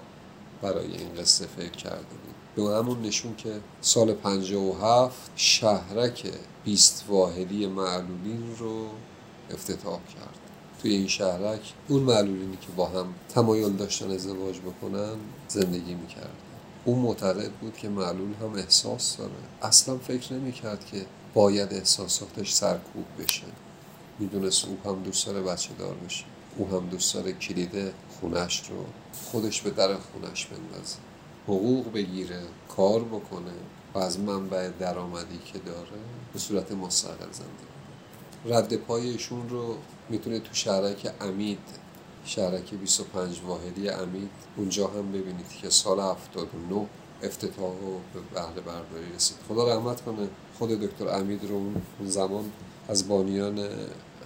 برای 0.62 0.96
این 0.96 1.14
قصه 1.14 1.46
فکر 1.46 1.70
کرده 1.70 1.96
بود. 1.96 2.64
به 2.66 2.76
همون 2.76 3.02
نشون 3.02 3.36
که 3.36 3.60
سال 3.80 4.12
57 4.12 5.30
شهرک 5.36 6.32
20 6.64 7.04
واحدی 7.08 7.66
معلولین 7.66 8.56
رو 8.58 8.86
افتتاح 9.50 9.98
کرد. 10.14 10.38
توی 10.82 10.94
این 10.94 11.06
شهرک 11.06 11.72
اون 11.88 12.02
معلولینی 12.02 12.56
که 12.56 12.68
با 12.76 12.86
هم 12.86 13.14
تمایل 13.28 13.72
داشتن 13.72 14.10
ازدواج 14.10 14.58
بکنن 14.58 15.14
زندگی 15.48 15.94
می‌کردن. 15.94 16.30
اون 16.84 16.98
معتقد 16.98 17.50
بود 17.50 17.76
که 17.76 17.88
معلول 17.88 18.34
هم 18.42 18.54
احساس 18.54 19.16
داره. 19.16 19.30
اصلا 19.62 19.98
فکر 19.98 20.32
نمی‌کرد 20.32 20.86
که 20.86 21.06
باید 21.34 21.74
احساساتش 21.74 22.52
سرکوب 22.52 23.04
بشه. 23.18 23.42
می‌دونست 24.18 24.64
او 24.64 24.78
هم 24.84 25.02
دوست 25.02 25.26
داره 25.26 25.42
بچه 25.42 25.70
دار 25.78 25.94
بشه. 25.94 26.24
او 26.56 26.68
هم 26.68 26.86
دوست 26.88 27.14
داره 27.14 27.32
کلید 27.32 27.92
خونش 28.20 28.62
رو 28.70 28.84
خودش 29.30 29.62
به 29.62 29.70
در 29.70 29.94
خونش 29.94 30.46
بندازه. 30.46 30.96
حقوق 31.46 31.92
بگیره 31.92 32.40
کار 32.76 33.04
بکنه 33.04 33.52
و 33.94 33.98
از 33.98 34.20
منبع 34.20 34.70
درآمدی 34.78 35.38
که 35.52 35.58
داره 35.58 35.98
به 36.32 36.38
صورت 36.38 36.72
مستقل 36.72 37.32
زندگی 37.32 37.76
رد 38.46 38.76
پایشون 38.76 39.48
رو 39.48 39.76
می‌تونه 40.08 40.40
تو 40.40 40.54
شهرک 40.54 41.12
امید 41.20 41.58
شهرک 42.24 42.74
25 42.74 43.40
واحدی 43.46 43.88
امید 43.88 44.30
اونجا 44.56 44.86
هم 44.86 45.12
ببینید 45.12 45.48
که 45.62 45.70
سال 45.70 46.00
79 46.00 46.86
افتتاح 47.22 47.72
و 47.72 47.98
به 48.14 48.20
بهره 48.34 48.60
برداری 48.60 49.12
رسید. 49.14 49.36
خدا 49.48 49.74
رحمت 49.74 50.00
کنه 50.00 50.28
خود 50.58 50.70
دکتر 50.70 51.08
امید 51.08 51.44
رو 51.44 51.54
اون 51.54 51.82
زمان 52.06 52.52
از 52.88 53.08
بانیان 53.08 53.68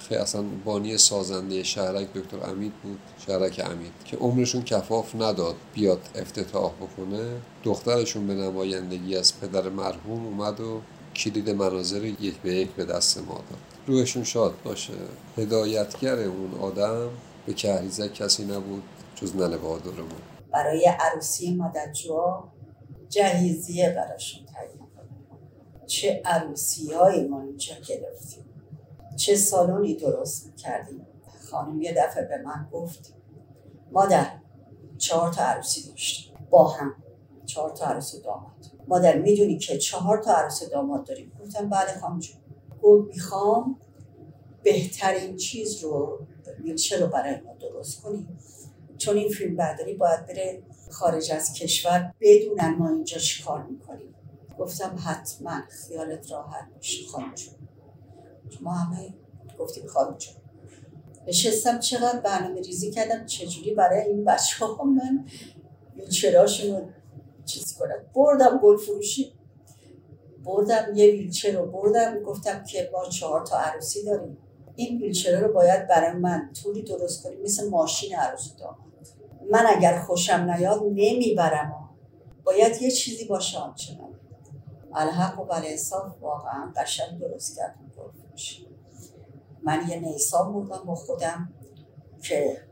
خیلی 0.01 0.21
اصلا 0.21 0.43
بانی 0.65 0.99
سازنده 0.99 1.63
شهرک 1.63 2.13
دکتر 2.13 2.51
امید 2.51 2.73
بود 2.83 2.99
شهرک 3.27 3.63
امید 3.65 3.93
که 4.05 4.17
عمرشون 4.17 4.63
کفاف 4.63 5.15
نداد 5.15 5.55
بیاد 5.75 6.01
افتتاح 6.15 6.73
بکنه. 6.73 7.37
دخترشون 7.65 8.27
به 8.27 8.35
نمایندگی 8.35 9.17
از 9.17 9.41
پدر 9.41 9.69
مرحوم 9.69 10.27
اومد 10.27 10.61
و 10.61 10.81
کلید 11.17 11.51
مناظر 11.51 12.05
یک 12.05 12.35
به 12.37 12.55
یک 12.55 12.71
به 12.71 12.85
دست 12.85 13.19
ما 13.19 13.35
داد. 13.35 13.59
روحشون 13.87 14.25
شاد 14.25 14.55
باشه. 14.65 14.93
هدایتگر 15.39 16.19
اون 16.19 16.55
آدم 16.61 17.11
به 17.47 17.55
کهریزه 17.55 18.09
کسی 18.09 18.45
نبود 18.45 18.83
جز 19.15 19.37
ننه 19.37 19.57
بهادرمون 19.57 20.09
برای 20.53 20.87
عروسی 21.01 21.55
مادرجوها 21.55 22.53
جهیزیه 23.09 23.91
براشون 23.91 24.47
تعیین 24.47 24.81
چه 25.87 26.23
عروسی 26.25 26.93
های 26.93 27.25
ما 27.25 27.43
اینجا 27.43 27.75
گرفتیم. 27.75 28.45
چه 29.21 29.37
سالونی 29.37 29.95
درست 29.95 30.47
می‌کردیم 30.47 31.07
خانم 31.51 31.83
یه 31.83 31.95
دفعه 31.97 32.25
به 32.25 32.39
من 32.39 32.68
گفت 32.73 33.14
مادر 33.93 34.27
چهار 34.99 35.33
تا 35.33 35.43
عروسی 35.43 35.89
داشتیم 35.89 36.35
با 36.51 36.68
هم 36.68 36.95
چهار 37.47 37.71
تا 37.71 37.87
عروس 37.87 38.23
داماد. 38.23 38.66
مادر 38.89 39.18
می‌دونی 39.18 39.59
که 39.59 39.79
چهار 39.79 40.23
تا 40.23 40.33
عروس 40.33 40.62
داماد 40.62 41.07
داریم؟ 41.07 41.33
گفتم 41.41 41.68
بله 41.68 42.01
خانم 42.01 42.18
جون. 42.18 42.37
گفت 42.83 43.09
می‌خوام 43.09 43.77
بهترین 44.62 45.37
چیز 45.37 45.85
رو 45.85 46.18
ویلچر 46.61 46.97
رو 46.97 47.07
برای 47.07 47.41
ما 47.41 47.55
درست 47.55 48.03
کنیم 48.03 48.39
چون 48.99 49.16
این 49.16 49.29
فیلم 49.29 49.57
برداری 49.57 49.95
باید 49.95 50.27
بره 50.27 50.62
خارج 50.91 51.33
از 51.33 51.53
کشور 51.53 52.14
بدونن 52.21 52.75
ما 52.79 52.89
اینجا 52.89 53.18
چی 53.18 53.43
کار 53.43 53.62
می‌کنیم. 53.62 54.14
گفتم 54.59 54.97
حتما 55.05 55.61
خیالت 55.68 56.31
راحت 56.31 56.75
باشه 56.75 57.07
خانم 57.07 57.35
جون. 57.35 57.60
ما 58.61 58.73
همه 58.73 59.15
گفتیم 59.59 59.87
خانم 59.87 60.17
جون. 60.17 60.35
نشستم 61.27 61.79
چقدر 61.79 62.21
برنامه 62.21 62.61
ریزی 62.61 62.91
کردم 62.91 63.27
چجوری 63.27 63.75
برای 63.75 64.01
این 64.01 64.25
بچه 64.25 64.67
ها 64.67 64.85
من 64.85 65.25
ویلچراشون 65.97 66.77
رو 66.77 66.89
چیز 67.45 67.79
کنم. 67.79 68.07
بردم 68.15 68.61
گل 68.63 68.77
فروشی 68.77 69.33
بردم 70.45 70.87
یه 70.95 71.07
ویلچر 71.07 71.53
رو 71.53 71.67
بردم 71.67 72.23
گفتم 72.23 72.65
که 72.65 72.91
ما 72.93 73.09
چهار 73.09 73.47
تا 73.47 73.59
عروسی 73.59 74.05
داریم. 74.05 74.39
این 74.77 75.03
ویلچر 75.03 75.41
رو 75.41 75.53
باید 75.53 75.89
برای 75.89 76.13
من 76.13 76.51
طوری 76.63 76.83
درست 76.83 77.23
کنیم 77.23 77.43
مثل 77.43 77.69
ماشین 77.69 78.17
عروسی 78.17 78.51
داماد 78.59 78.77
من 79.51 79.67
اگر 79.77 80.01
خوشم 80.01 80.51
نیاد 80.51 80.83
نمی‌برم. 80.83 81.91
باید 82.45 82.83
یه 82.83 82.91
چیزی 82.91 83.25
باشه 83.25 83.59
آنچنان. 83.59 84.15
الحق 84.95 85.41
و 85.41 85.45
بلحساب 85.45 86.17
واقعا 86.21 86.73
قشنگ 86.77 87.19
درست 87.19 87.57
کردم. 87.57 87.89
فروشی 88.41 88.66
من 89.62 89.88
یه 89.88 90.01
نیسان 90.01 90.53
بردم 90.53 90.84
با 90.84 90.95
خودم 90.95 91.53
که 92.22 92.66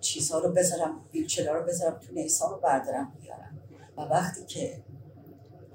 چیزها 0.00 0.38
رو 0.38 0.52
بذارم 0.52 1.04
ویلچرا 1.12 1.58
رو 1.58 1.66
بذارم 1.66 1.98
تو 1.98 2.12
نیسان 2.12 2.50
رو 2.50 2.60
بردارم 2.60 3.12
بیارم. 3.20 3.58
و 3.96 4.00
وقتی 4.00 4.44
که 4.46 4.82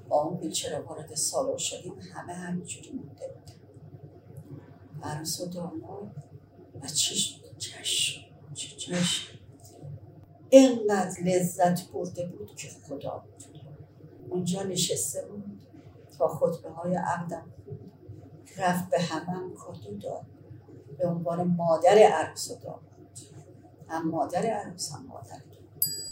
با 0.08 0.22
اون 0.22 0.40
ویلچرا 0.40 0.86
وارد 0.86 1.14
سالن 1.14 1.56
شدیم 1.56 1.98
همه 2.14 2.32
همینجوری 2.32 2.90
مونده 2.90 3.28
بود 3.28 3.50
عروس 5.02 5.40
و 5.40 5.46
داماد 5.46 6.10
و 6.82 6.86
چشم 6.86 7.40
چشم 7.58 8.20
چشم. 8.54 9.38
اینقدر 10.50 11.20
لذت 11.24 11.90
برده 11.90 12.26
بود 12.26 12.56
که 12.56 12.68
خدا. 12.68 13.24
بود 13.24 13.44
اونجا 14.30 14.62
نشسته 14.62 15.26
بود 15.26 15.60
تا 16.18 16.28
خطبه 16.28 16.70
های 16.70 16.94
عقدم. 16.94 17.52
رفت 18.58 18.90
به 18.90 19.00
همم 19.00 19.54
کادو 19.54 19.96
داد 19.98 20.26
به 20.98 21.08
عنوان 21.08 21.46
مادر 21.46 21.98
عروس 21.98 22.48
داماد. 22.62 22.80
هم 23.88 24.08
مادر 24.08 24.46
عروس 24.46 24.92
هم 24.92 25.06
مادر 25.06 25.36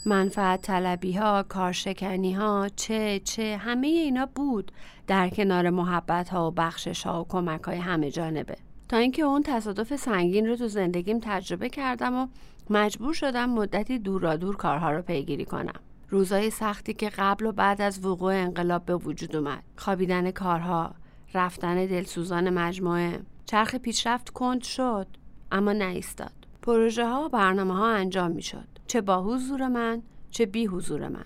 منفعت 0.07 0.63
طلبی 0.63 1.13
ها، 1.13 1.43
کارشکنی 1.43 2.33
ها، 2.33 2.69
چه 2.77 3.21
چه 3.25 3.57
همه 3.57 3.87
اینا 3.87 4.27
بود 4.35 4.73
در 5.07 5.29
کنار 5.29 5.71
محبت 5.71 6.29
ها 6.29 6.49
و 6.49 6.51
بخشش 6.51 7.07
ها 7.07 7.21
و 7.21 7.27
کمک 7.29 7.63
های 7.63 7.79
همه 7.79 8.11
جانبه. 8.11 8.57
تا 8.89 8.97
اینکه 8.97 9.23
اون 9.23 9.43
تصادف 9.43 9.97
سنگین 9.97 10.47
رو 10.47 10.57
تو 10.57 10.69
زندگیم 10.69 11.21
تجربه 11.23 11.69
کردم 11.69 12.15
و 12.15 12.27
مجبور 12.71 13.15
شدم 13.15 13.51
مدتی 13.51 13.99
دورا 13.99 14.37
دور 14.37 14.57
کارها 14.57 14.91
رو 14.91 15.03
پیگیری 15.03 15.45
کنم. 15.45 15.81
روزای 16.09 16.51
سختی 16.51 16.95
که 16.95 17.09
قبل 17.09 17.47
و 17.47 17.53
بعد 17.53 17.81
از 17.81 18.05
وقوع 18.05 18.35
انقلاب 18.35 18.85
به 18.85 18.97
وجود 18.97 19.37
اومد. 19.37 19.63
خوابیدن 19.77 20.31
کارها 20.31 20.95
رفتن 21.35 21.87
دلسوزان 21.87 22.51
مجموعه. 22.51 23.21
چرخ 23.47 23.75
پیشرفت 23.75 24.31
کند 24.31 24.63
شد 24.63 25.07
اما 25.53 25.73
نایستاد. 25.73 26.33
پروژه 26.63 27.07
ها 27.07 27.25
و 27.25 27.29
برنامه 27.29 27.77
ها 27.77 27.91
انجام 27.91 28.31
می 28.31 28.43
شد 28.43 28.69
چه 28.87 29.01
با 29.01 29.23
حضور 29.23 29.69
من 29.69 30.03
چه 30.31 30.47
بی 30.47 30.67
حضور 30.67 31.09
من. 31.09 31.25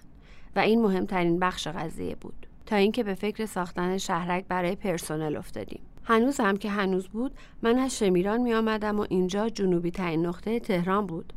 و 0.57 0.59
این 0.59 0.83
مهمترین 0.83 1.39
بخش 1.39 1.69
قضیه 1.69 2.15
بود. 2.15 2.47
تا 2.67 2.77
اینکه 2.77 3.03
به 3.03 3.15
فکر 3.15 3.47
ساختن 3.47 3.99
شهرک 3.99 4.45
برای 4.49 4.77
پرسنل 4.77 5.37
افتادیم. 5.37 5.81
هنوز 6.05 6.41
هم 6.41 6.57
که 6.57 6.71
هنوز 6.71 7.09
بود 7.09 7.33
من 7.63 7.79
از 7.79 7.99
شمیران 7.99 8.41
می 8.41 8.55
آمدم 8.55 9.01
و 9.01 9.07
اینجا 9.09 9.49
جنوبی 9.49 9.91
ترین 9.91 10.27
نقطه 10.27 10.61
تهران 10.61 11.07
بود. 11.07 11.33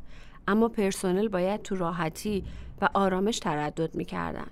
اما 0.47 0.67
پرسنل 0.67 1.27
باید 1.27 1.61
تو 1.61 1.75
راحتی 1.75 2.43
و 2.81 2.89
آرامش 2.93 3.39
تردد 3.39 3.95
می 3.95 4.05
کردن. 4.05 4.47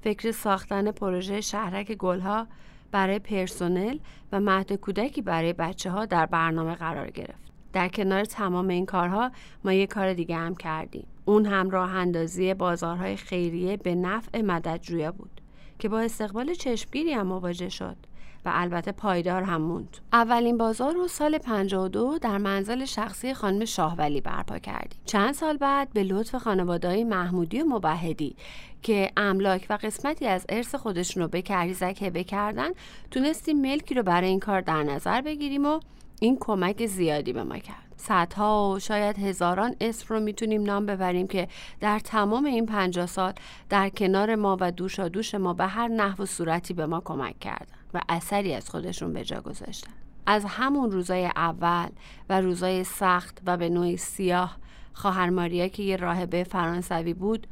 فکر 0.00 0.32
ساختن 0.32 0.90
پروژه 0.90 1.40
شهرک 1.40 1.92
گلها 1.92 2.46
برای 2.90 3.18
پرسنل 3.18 3.98
و 4.32 4.40
مهد 4.40 4.72
کودکی 4.72 5.22
برای 5.22 5.52
بچه 5.52 5.90
ها 5.90 6.06
در 6.06 6.26
برنامه 6.26 6.74
قرار 6.74 7.10
گرفت. 7.10 7.52
در 7.72 7.88
کنار 7.88 8.24
تمام 8.24 8.68
این 8.68 8.86
کارها 8.86 9.30
ما 9.64 9.72
یک 9.72 9.88
کار 9.88 10.12
دیگه 10.12 10.36
هم 10.36 10.54
کردیم. 10.54 11.06
اون 11.24 11.46
هم 11.46 11.70
راه 11.70 11.94
اندازی 11.94 12.54
بازارهای 12.54 13.16
خیریه 13.16 13.76
به 13.76 13.94
نفع 13.94 14.40
مددجویا 14.40 15.12
بود 15.12 15.40
که 15.78 15.88
با 15.88 16.00
استقبال 16.00 16.54
چشمگیری 16.54 17.12
هم 17.12 17.26
مواجه 17.26 17.68
شد. 17.68 17.96
و 18.44 18.50
البته 18.54 18.92
پایدار 18.92 19.42
هم 19.42 19.62
موند. 19.62 19.96
اولین 20.12 20.58
بازار 20.58 20.94
رو 20.94 21.08
سال 21.08 21.38
52 21.38 22.18
در 22.18 22.38
منزل 22.38 22.84
شخصی 22.84 23.34
خانم 23.34 23.64
شاهولی 23.64 24.20
برپا 24.20 24.58
کردیم. 24.58 25.00
چند 25.04 25.34
سال 25.34 25.56
بعد 25.56 25.92
به 25.92 26.02
لطف 26.02 26.34
خانوادهای 26.34 27.04
محمودی 27.04 27.62
و 27.62 27.66
مبهدی 27.66 28.36
که 28.82 29.10
املاک 29.16 29.66
و 29.70 29.78
قسمتی 29.82 30.26
از 30.26 30.46
ارث 30.48 30.74
خودشون 30.74 31.22
رو 31.22 31.28
به 31.28 31.42
کریزک 31.42 32.02
هبه 32.02 32.24
کردن 32.24 32.70
تونستیم 33.10 33.60
ملکی 33.60 33.94
رو 33.94 34.02
برای 34.02 34.28
این 34.28 34.40
کار 34.40 34.60
در 34.60 34.82
نظر 34.82 35.20
بگیریم 35.20 35.66
و 35.66 35.80
این 36.20 36.36
کمک 36.40 36.86
زیادی 36.86 37.32
به 37.32 37.42
ما 37.42 37.58
کرد. 37.58 37.88
صدها 37.96 38.70
و 38.70 38.78
شاید 38.78 39.18
هزاران 39.18 39.76
اسم 39.80 40.14
رو 40.14 40.20
می‌تونیم 40.20 40.62
نام 40.62 40.86
ببریم 40.86 41.26
که 41.26 41.48
در 41.80 41.98
تمام 41.98 42.44
این 42.44 42.66
پنجاه 42.66 43.06
سال 43.06 43.32
در 43.68 43.88
کنار 43.88 44.34
ما 44.34 44.56
و 44.60 44.72
دوشا 44.72 45.08
دوش 45.08 45.34
ما 45.34 45.54
به 45.54 45.66
هر 45.66 45.88
نحو 45.88 46.22
و 46.22 46.26
صورتی 46.26 46.74
به 46.74 46.86
ما 46.86 47.02
کمک 47.04 47.38
کردن 47.38 47.77
و 47.94 48.00
اثری 48.08 48.54
از 48.54 48.70
خودشون 48.70 49.12
به 49.12 49.24
جا 49.24 49.40
گذاشتن. 49.40 49.92
از 50.26 50.44
همون 50.44 50.90
روزای 50.90 51.26
اول 51.26 51.88
و 52.28 52.40
روزای 52.40 52.84
سخت 52.84 53.40
و 53.46 53.56
به 53.56 53.68
نوعی 53.68 53.96
سیاه 53.96 54.56
خواهر 54.92 55.30
ماریا 55.30 55.68
که 55.68 55.82
یه 55.82 55.96
راهبه 55.96 56.44
فرانسوی 56.44 57.14
بود 57.14 57.46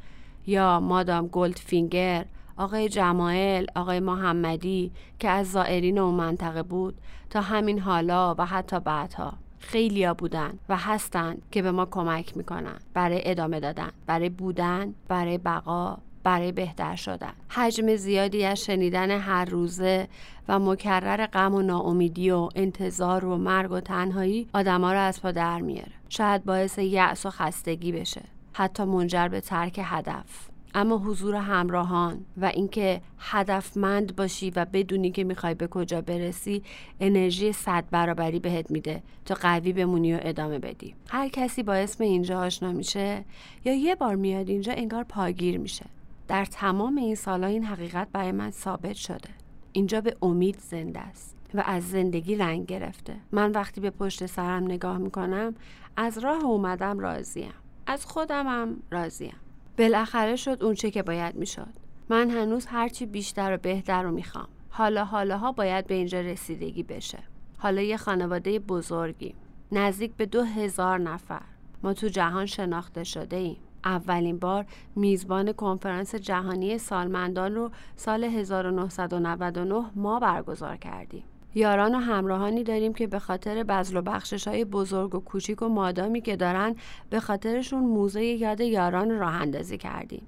یا 0.47 0.79
مادام 0.79 1.27
گلدفینگر 1.27 2.25
آقای 2.57 2.89
جمایل 2.89 3.67
آقای 3.75 3.99
محمدی 3.99 4.91
که 5.19 5.29
از 5.29 5.51
زائرین 5.51 5.99
اون 5.99 6.15
منطقه 6.15 6.63
بود 6.63 6.97
تا 7.29 7.41
همین 7.41 7.79
حالا 7.79 8.35
و 8.37 8.45
حتی 8.45 8.79
بعدها 8.79 9.33
خیلیا 9.59 10.13
بودن 10.13 10.59
و 10.69 10.77
هستند 10.77 11.41
که 11.51 11.61
به 11.61 11.71
ما 11.71 11.85
کمک 11.85 12.37
می‌کنن 12.37 12.79
برای 12.93 13.21
ادامه 13.25 13.59
دادن 13.59 13.91
برای 14.05 14.29
بودن 14.29 14.93
برای 15.07 15.37
بقا 15.37 15.97
برای 16.27 16.51
بهتر 16.51 16.95
شدن. 16.95 17.33
حجم 17.49 17.95
زیادی 17.95 18.45
از 18.45 18.63
شنیدن 18.63 19.11
هر 19.11 19.45
روزه 19.45 20.07
و 20.47 20.59
مکرر 20.59 21.25
غم 21.25 21.55
و 21.55 21.61
ناامیدی 21.61 22.31
و 22.31 22.49
انتظار 22.55 23.25
و 23.25 23.37
مرگ 23.37 23.71
و 23.71 23.79
تنهایی 23.79 24.47
آدما 24.53 24.93
رو 24.93 24.99
از 24.99 25.21
پا 25.21 25.31
در 25.31 25.61
میاره. 25.61 25.91
شاید 26.09 26.45
باعث 26.45 26.77
یأس 26.77 27.25
و 27.25 27.29
خستگی 27.29 27.91
بشه. 27.91 28.21
حتی 28.53 28.83
منجر 28.83 29.27
به 29.27 29.41
ترک 29.41 29.79
هدف. 29.83 30.49
اما 30.75 30.97
حضور 30.97 31.35
همراهان 31.35 32.25
و 32.37 32.45
اینکه 32.45 33.01
هدفمند 33.19 34.15
باشی 34.15 34.49
و 34.49 34.65
بدونی 34.65 35.11
که 35.11 35.23
می‌خوای 35.23 35.53
به 35.53 35.67
کجا 35.67 36.01
برسی 36.01 36.63
انرژی 36.99 37.51
صد 37.53 37.83
برابری 37.91 38.39
بهت 38.39 38.71
میده 38.71 39.03
تا 39.25 39.35
قوی 39.35 39.73
بمونی 39.73 40.13
و 40.13 40.19
ادامه 40.21 40.59
بدی. 40.59 40.95
هر 41.09 41.27
کسی 41.27 41.63
با 41.63 41.73
اسم 41.73 42.03
اینجا 42.03 42.39
آشنا 42.39 42.71
میشه 42.71 43.25
یا 43.65 43.73
یه 43.73 43.95
بار 43.95 44.15
میاد 44.15 44.49
اینجا 44.49 44.73
انگار 44.73 45.03
پاگیر 45.03 45.57
میشه. 45.57 45.85
در 46.27 46.45
تمام 46.45 46.97
این 46.97 47.15
سالها 47.15 47.49
این 47.49 47.63
حقیقت 47.63 48.07
برای 48.13 48.31
من 48.31 48.51
ثابت 48.51 48.93
شده. 48.95 49.29
اینجا 49.71 50.01
به 50.01 50.17
امید 50.21 50.59
زنده 50.59 50.99
است 50.99 51.37
و 51.53 51.63
از 51.65 51.89
زندگی 51.89 52.35
رنگ 52.35 52.65
گرفته. 52.65 53.15
من 53.31 53.51
وقتی 53.51 53.81
به 53.81 53.89
پشت 53.89 54.25
سرم 54.25 54.63
نگاه 54.63 54.97
می‌کنم 54.97 55.55
از 55.97 56.17
راه 56.17 56.43
اومدم 56.43 56.99
راضیم 56.99 57.53
از 57.87 58.05
خودمم 58.05 58.77
راضیم 58.91 59.35
بالاخره 59.77 60.35
شد 60.35 60.63
اونچه 60.63 60.91
که 60.91 61.03
باید 61.03 61.35
می‌شد. 61.35 61.73
من 62.09 62.29
هنوز 62.29 62.65
هرچی 62.65 63.05
بیشتر 63.05 63.53
و 63.53 63.57
بهتر 63.57 64.03
رو 64.03 64.11
می‌خوام. 64.11 64.47
حالا 64.69 65.05
حالاها 65.05 65.51
باید 65.51 65.87
به 65.87 65.95
اینجا 65.95 66.21
رسیدگی 66.21 66.83
بشه. 66.83 67.19
حالا 67.57 67.81
یه 67.81 67.97
خانواده 67.97 68.59
بزرگی 68.59 69.35
نزدیک 69.71 70.15
به 70.15 70.25
دو 70.25 70.43
هزار 70.43 70.99
نفر. 70.99 71.41
ما 71.83 71.93
تو 71.93 72.07
جهان 72.07 72.45
شناخته 72.45 73.03
شده 73.03 73.35
ایم. 73.35 73.57
اولین 73.87 74.39
بار 74.39 74.65
میزبان 74.95 75.51
کنفرانس 75.51 76.15
جهانی 76.15 76.77
سالمندان 76.77 77.55
رو 77.55 77.71
سال 77.95 78.23
1999 78.23 79.85
ما 79.95 80.19
برگزار 80.19 80.77
کردیم. 80.77 81.23
یاران 81.55 81.95
و 81.95 81.97
همراهانی 81.97 82.63
داریم 82.63 82.93
که 82.93 83.07
به 83.07 83.19
خاطر 83.19 83.63
بزل 83.63 83.97
و 83.97 84.01
بخشش 84.01 84.47
های 84.47 84.65
بزرگ 84.65 85.15
و 85.15 85.19
کوچیک 85.19 85.61
و 85.61 85.67
مادامی 85.67 86.21
که 86.21 86.35
دارن 86.35 86.75
به 87.09 87.19
خاطرشون 87.19 87.83
موزه 87.83 88.23
یاد 88.23 88.61
یاران 88.61 89.19
راه 89.19 89.33
اندازی 89.33 89.77
کردیم. 89.77 90.27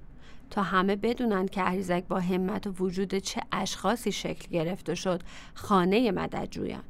تا 0.50 0.62
همه 0.62 0.96
بدونن 0.96 1.46
که 1.46 1.62
اهریزک 1.62 2.04
با 2.08 2.20
همت 2.20 2.66
و 2.66 2.70
وجود 2.70 3.14
چه 3.14 3.40
اشخاصی 3.52 4.12
شکل 4.12 4.50
گرفته 4.50 4.94
شد 4.94 5.22
خانه 5.54 6.10
مددجویان. 6.10 6.82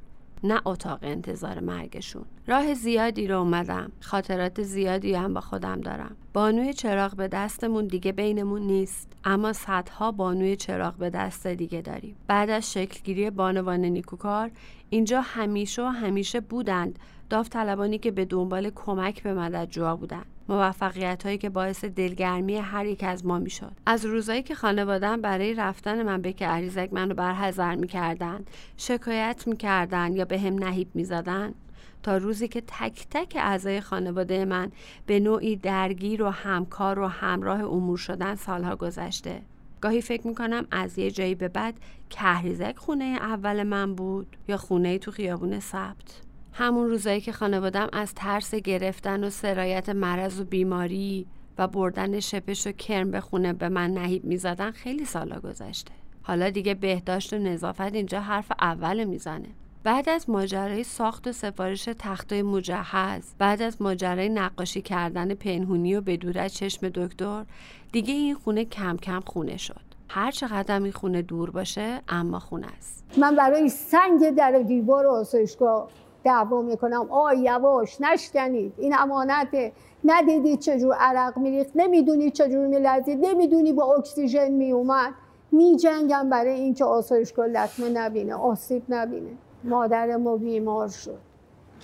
نه 0.45 0.61
اتاق 0.65 0.99
انتظار 1.03 1.61
مرگشون. 1.61 2.25
راه 2.47 2.75
زیادی 2.75 3.27
رو 3.27 3.39
اومدم. 3.39 3.93
خاطرات 4.01 4.63
زیادی 4.63 5.15
هم 5.15 5.35
با 5.35 5.41
خودم 5.41 5.81
دارم. 5.81 6.17
بانوی 6.33 6.73
چراغ 6.73 7.15
به 7.15 7.29
دستمون 7.29 7.87
دیگه 7.87 8.13
بینمون 8.13 8.63
نیست. 8.63 9.13
اما 9.25 9.53
صدها 9.53 10.13
بانوی 10.13 10.57
چراغ 10.57 10.95
به 10.95 11.11
دست 11.11 11.47
دیگه 11.47 11.81
داریم. 11.81 12.17
بعد 12.27 12.51
از 12.51 12.73
شکلگیری 12.73 13.31
بانوان 13.31 13.81
نیکوکار 13.81 14.51
اینجا 14.91 15.21
همیشه 15.21 15.83
و 15.83 15.87
همیشه 15.87 16.41
بودند 16.41 16.99
داوطلبانی 17.31 17.99
که 17.99 18.11
به 18.11 18.25
دنبال 18.25 18.71
کمک 18.75 19.23
به 19.23 19.35
مددجوها 19.35 19.97
بودند. 19.97 20.27
موفقیت 20.51 21.23
هایی 21.27 21.39
که 21.39 21.51
باعث 21.51 21.85
دلگرمی 21.85 22.57
هر 22.57 22.87
یک 22.87 23.05
از 23.05 23.27
ما 23.27 23.39
می‌شد. 23.39 23.73
از 23.87 24.05
روزایی 24.05 24.43
که 24.43 24.55
خانوادم 24.55 25.21
برای 25.21 25.55
رفتن 25.55 26.03
من 26.03 26.23
به 26.23 26.33
کهریزک 26.33 26.89
منو 26.93 27.15
برحضر 27.15 27.75
می‌کردن 27.75 28.45
شکایت 28.77 29.45
می‌کردن 29.47 30.17
یا 30.17 30.25
به 30.25 30.41
هم 30.41 30.55
نهیب 30.55 30.89
می‌زدن 30.95 31.55
تا 32.03 32.17
روزی 32.17 32.49
که 32.49 32.61
تک 32.67 33.07
تک 33.11 33.37
اعضای 33.41 33.81
خانواده 33.81 34.45
من 34.45 34.73
به 35.07 35.21
نوعی 35.21 35.57
درگیر 35.57 36.23
و 36.23 36.31
همکار 36.31 36.99
و 36.99 37.07
همراه 37.07 37.61
امور 37.61 37.99
شدن 37.99 38.35
سالها 38.35 38.77
گذشته. 38.77 39.43
گاهی 39.81 40.03
فکر 40.03 40.27
می‌کنم 40.27 40.67
از 40.71 40.99
یه 40.99 41.11
جایی 41.11 41.35
به 41.35 41.49
بعد 41.49 41.75
کهریزک 42.11 42.77
خونه 42.77 43.05
اول 43.05 43.63
من 43.63 43.95
بود 43.95 44.37
یا 44.49 44.57
خونه 44.57 44.99
تو 44.99 45.11
خیابون 45.11 45.61
سبت. 45.61 46.30
همون 46.61 46.89
روزایی 46.89 47.21
که 47.21 47.33
خانوادم 47.33 47.89
از 47.93 48.15
ترس 48.15 48.55
گرفتن 48.55 49.25
و 49.25 49.31
سرایت 49.31 49.89
مرض 49.89 50.41
و 50.41 50.45
بیماری 50.45 51.27
و 51.59 51.69
بردن 51.69 52.21
شپش 52.21 52.67
و 52.67 52.73
کرم 52.73 53.11
به 53.11 53.21
خونه 53.21 53.53
به 53.53 53.69
من 53.69 53.91
نهیب 53.91 54.25
می‌زدن 54.25 54.71
خیلی 54.71 55.05
سالا 55.05 55.41
گذشته. 55.41 55.93
حالا 56.23 56.51
دیگه 56.51 56.75
بهداشت 56.75 57.33
و 57.33 57.39
نظافت 57.39 57.95
اینجا 57.95 58.21
حرف 58.21 58.53
اول 58.61 59.05
می‌زنه. 59.05 59.49
بعد 59.85 60.09
از 60.09 60.31
ماجرای 60.31 60.85
ساخت 60.85 61.27
و 61.27 61.33
سفارش 61.33 61.89
تختای 61.99 62.43
مجهز 62.43 63.35
بعد 63.39 63.63
از 63.63 63.83
ماجرای 63.83 64.29
نقاشی 64.29 64.83
کردن 64.83 65.35
پنهونی 65.35 65.95
و 65.95 66.01
بدور 66.01 66.39
از 66.39 66.55
چشم 66.55 66.89
دکتر 66.89 67.45
دیگه 67.93 68.15
این 68.15 68.35
خونه 68.35 68.65
کم 68.65 68.97
کم 68.97 69.21
خونه 69.27 69.57
شد. 69.57 69.85
هر 70.09 70.31
چقدر 70.31 70.83
این 70.83 70.93
خونه 70.93 71.23
دور 71.23 71.51
باشه 71.51 72.01
اما 72.09 72.39
خونه 72.39 72.67
است. 72.79 73.05
من 73.19 73.37
برای 73.37 73.69
سنگ 73.69 74.31
در 74.31 74.63
دیوار 74.69 75.07
آسایشگاه 75.07 75.89
دعوا 76.25 76.63
می‌کنم. 76.63 77.07
آ 77.11 77.33
یواش 77.33 78.01
نشکنید. 78.01 78.73
این 78.79 78.95
امانته 78.99 79.73
ندیدید 80.05 80.59
چجور 80.59 80.95
عرق 80.95 81.39
میریخت؟ 81.39 81.71
نمی‌دونید 81.75 82.33
چجور 82.33 82.67
میلرزید؟ 82.67 83.27
نمی‌دونی 83.27 83.73
با 83.73 83.95
اکسیژن 83.95 84.49
میومد 84.49 85.15
میجنگم 85.53 86.31
برای 86.31 86.55
اینکه 86.61 86.85
آسایشگاه 86.85 87.47
لطمه 87.47 87.89
نبینه 87.89 88.35
آسیب 88.35 88.83
نبینه. 88.89 89.31
مادر 89.65 90.17
ما 90.17 90.37
بیمار 90.37 90.89
شد. 90.89 91.19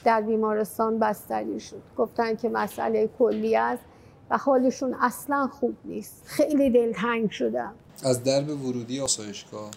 در 0.05 0.21
بیمارستان 0.21 0.99
بستری 0.99 1.61
شد. 1.61 1.83
گفتن 1.99 2.37
که 2.37 2.49
مسئله 2.49 3.11
کلی 3.19 3.57
است 3.57 3.83
و 4.31 4.37
حالشون 4.37 4.97
اصلا 5.01 5.47
خوب 5.47 5.77
نیست. 5.85 6.23
خیلی 6.25 6.71
دلتنگ 6.71 7.31
شدم. 7.31 7.73
از 8.05 8.25
درب 8.25 8.51
ورودی 8.67 9.01
آسایشگاه. 9.01 9.71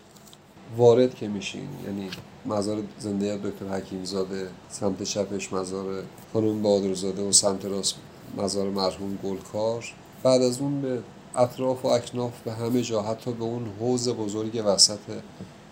وارد 0.78 1.16
که 1.16 1.28
میشین. 1.28 1.68
یعنی 1.86 2.10
مزار 2.46 2.84
زنده 3.00 3.38
دکتر 3.38 3.66
حکیم 3.66 4.06
زاده 4.06 4.50
سمت 4.70 5.04
چپش 5.04 5.54
مزار 5.54 6.04
خانم 6.34 6.62
بادرزاده 6.62 7.22
و 7.24 7.32
سمت 7.32 7.66
راست 7.66 7.96
مزار 8.38 8.70
مرحوم 8.70 9.20
گلکار. 9.24 9.94
بعد 10.24 10.42
از 10.42 10.60
اون 10.60 10.82
به 10.82 11.00
اطراف 11.36 11.86
و 11.86 11.88
اکناف 11.88 12.42
به 12.46 12.52
همه 12.52 12.82
جا 12.82 13.02
حتی 13.02 13.32
به 13.32 13.44
اون 13.44 13.66
حوز 13.80 14.10
بزرگ 14.10 14.64
وسط 14.66 15.00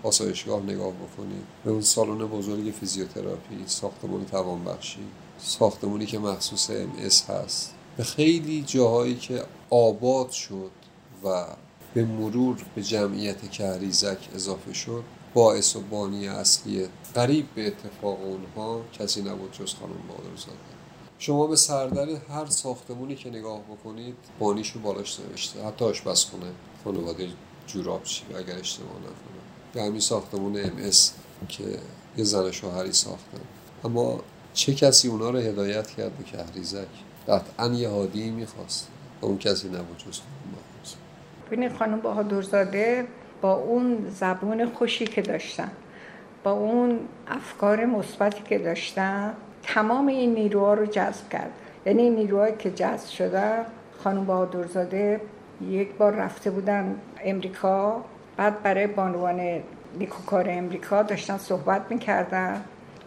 آسایشگاه 0.03 0.63
نگاه 0.63 0.91
بکنید. 0.91 1.43
به 1.65 1.71
اون 1.71 1.81
سالن 1.81 2.17
بزرگ 2.17 2.73
فیزیوتراپی 2.79 3.63
ساختمان 3.65 4.25
توانبخشی 4.25 4.99
ساختمانی 5.39 6.05
که 6.05 6.19
مخصوص 6.19 6.69
ام 6.69 6.91
هست. 7.29 7.73
به 7.97 8.03
خیلی 8.03 8.63
جاهایی 8.67 9.15
که 9.15 9.43
آباد 9.69 10.29
شد 10.29 10.71
و 11.23 11.45
به 11.93 12.05
مرور 12.05 12.57
به 12.75 12.83
جمعیت 12.83 13.51
کهریزک 13.51 14.17
اضافه 14.35 14.73
شد 14.73 15.03
باعث 15.33 15.75
و 15.75 15.81
بانی 15.81 16.27
اصلی 16.27 16.87
قریب 17.15 17.45
به 17.55 17.67
اتفاق 17.67 18.19
اونها 18.23 18.81
کسی 18.93 19.21
نبود 19.21 19.51
جز 19.51 19.73
خانم 19.73 20.07
بادرزاده 20.07 20.57
شما 21.19 21.47
به 21.47 21.55
سردر 21.55 22.09
هر 22.09 22.45
ساختمونی 22.45 23.15
که 23.15 23.29
نگاه 23.29 23.61
بکنید 23.61 24.15
بانیشو 24.39 24.79
بالاش 24.79 25.19
نوشته. 25.19 25.65
حتی 25.65 25.85
آشپزخونه 25.85 26.45
خانواده 26.83 27.29
جورابچی 27.67 28.23
اگر 28.37 28.59
اشتباه 28.59 28.97
نکنم. 28.97 29.43
به 29.73 29.83
همین 29.83 29.99
ساختمون 29.99 30.57
ام 30.57 30.91
که 31.47 31.63
یه 32.17 32.23
زن 32.23 32.51
شوهری 32.51 32.93
ساختن. 32.93 33.39
اما 33.83 34.19
چه 34.53 34.73
کسی 34.73 35.07
اونا 35.07 35.29
رو 35.29 35.39
هدایت 35.39 35.87
کرد 35.87 36.17
به 36.17 36.23
کهریزک؟ 36.23 36.87
قطعا 37.27 37.67
یه 37.67 37.89
هادی 37.89 38.29
می‌خواست. 38.29 38.87
اون 39.21 39.37
کسی 39.37 39.67
نبود 39.67 39.97
جز 39.97 40.19
ببینید 41.47 41.73
خانم 41.73 41.99
بهادرزاده 41.99 43.05
با 43.41 43.53
اون 43.53 44.07
زبون 44.09 44.65
خوشی 44.65 45.05
که 45.05 45.21
داشتن 45.21 45.71
با 46.43 46.51
اون 46.51 46.99
افکار 47.27 47.85
مثبتی 47.85 48.43
که 48.43 48.57
داشتن 48.57 49.33
تمام 49.63 50.07
این 50.07 50.33
نیروها 50.33 50.73
رو 50.73 50.85
جذب 50.85 51.29
کرد. 51.29 51.51
یعنی 51.85 52.01
این 52.01 52.15
نیروهایی 52.15 52.53
که 52.59 52.71
جذب 52.71 53.09
شده 53.09 53.51
خانم 54.03 54.25
بهادرزاده 54.25 55.21
یک 55.61 55.93
بار 55.93 56.13
رفته 56.13 56.51
بودن 56.51 56.95
امریکا 57.23 58.03
بعد 58.37 58.63
برای 58.63 58.87
بانوان 58.87 59.61
نیکوکار 59.99 60.45
امریکا 60.49 61.03
داشتن 61.03 61.37
صحبت 61.37 61.81
می‌کردن 61.89 62.61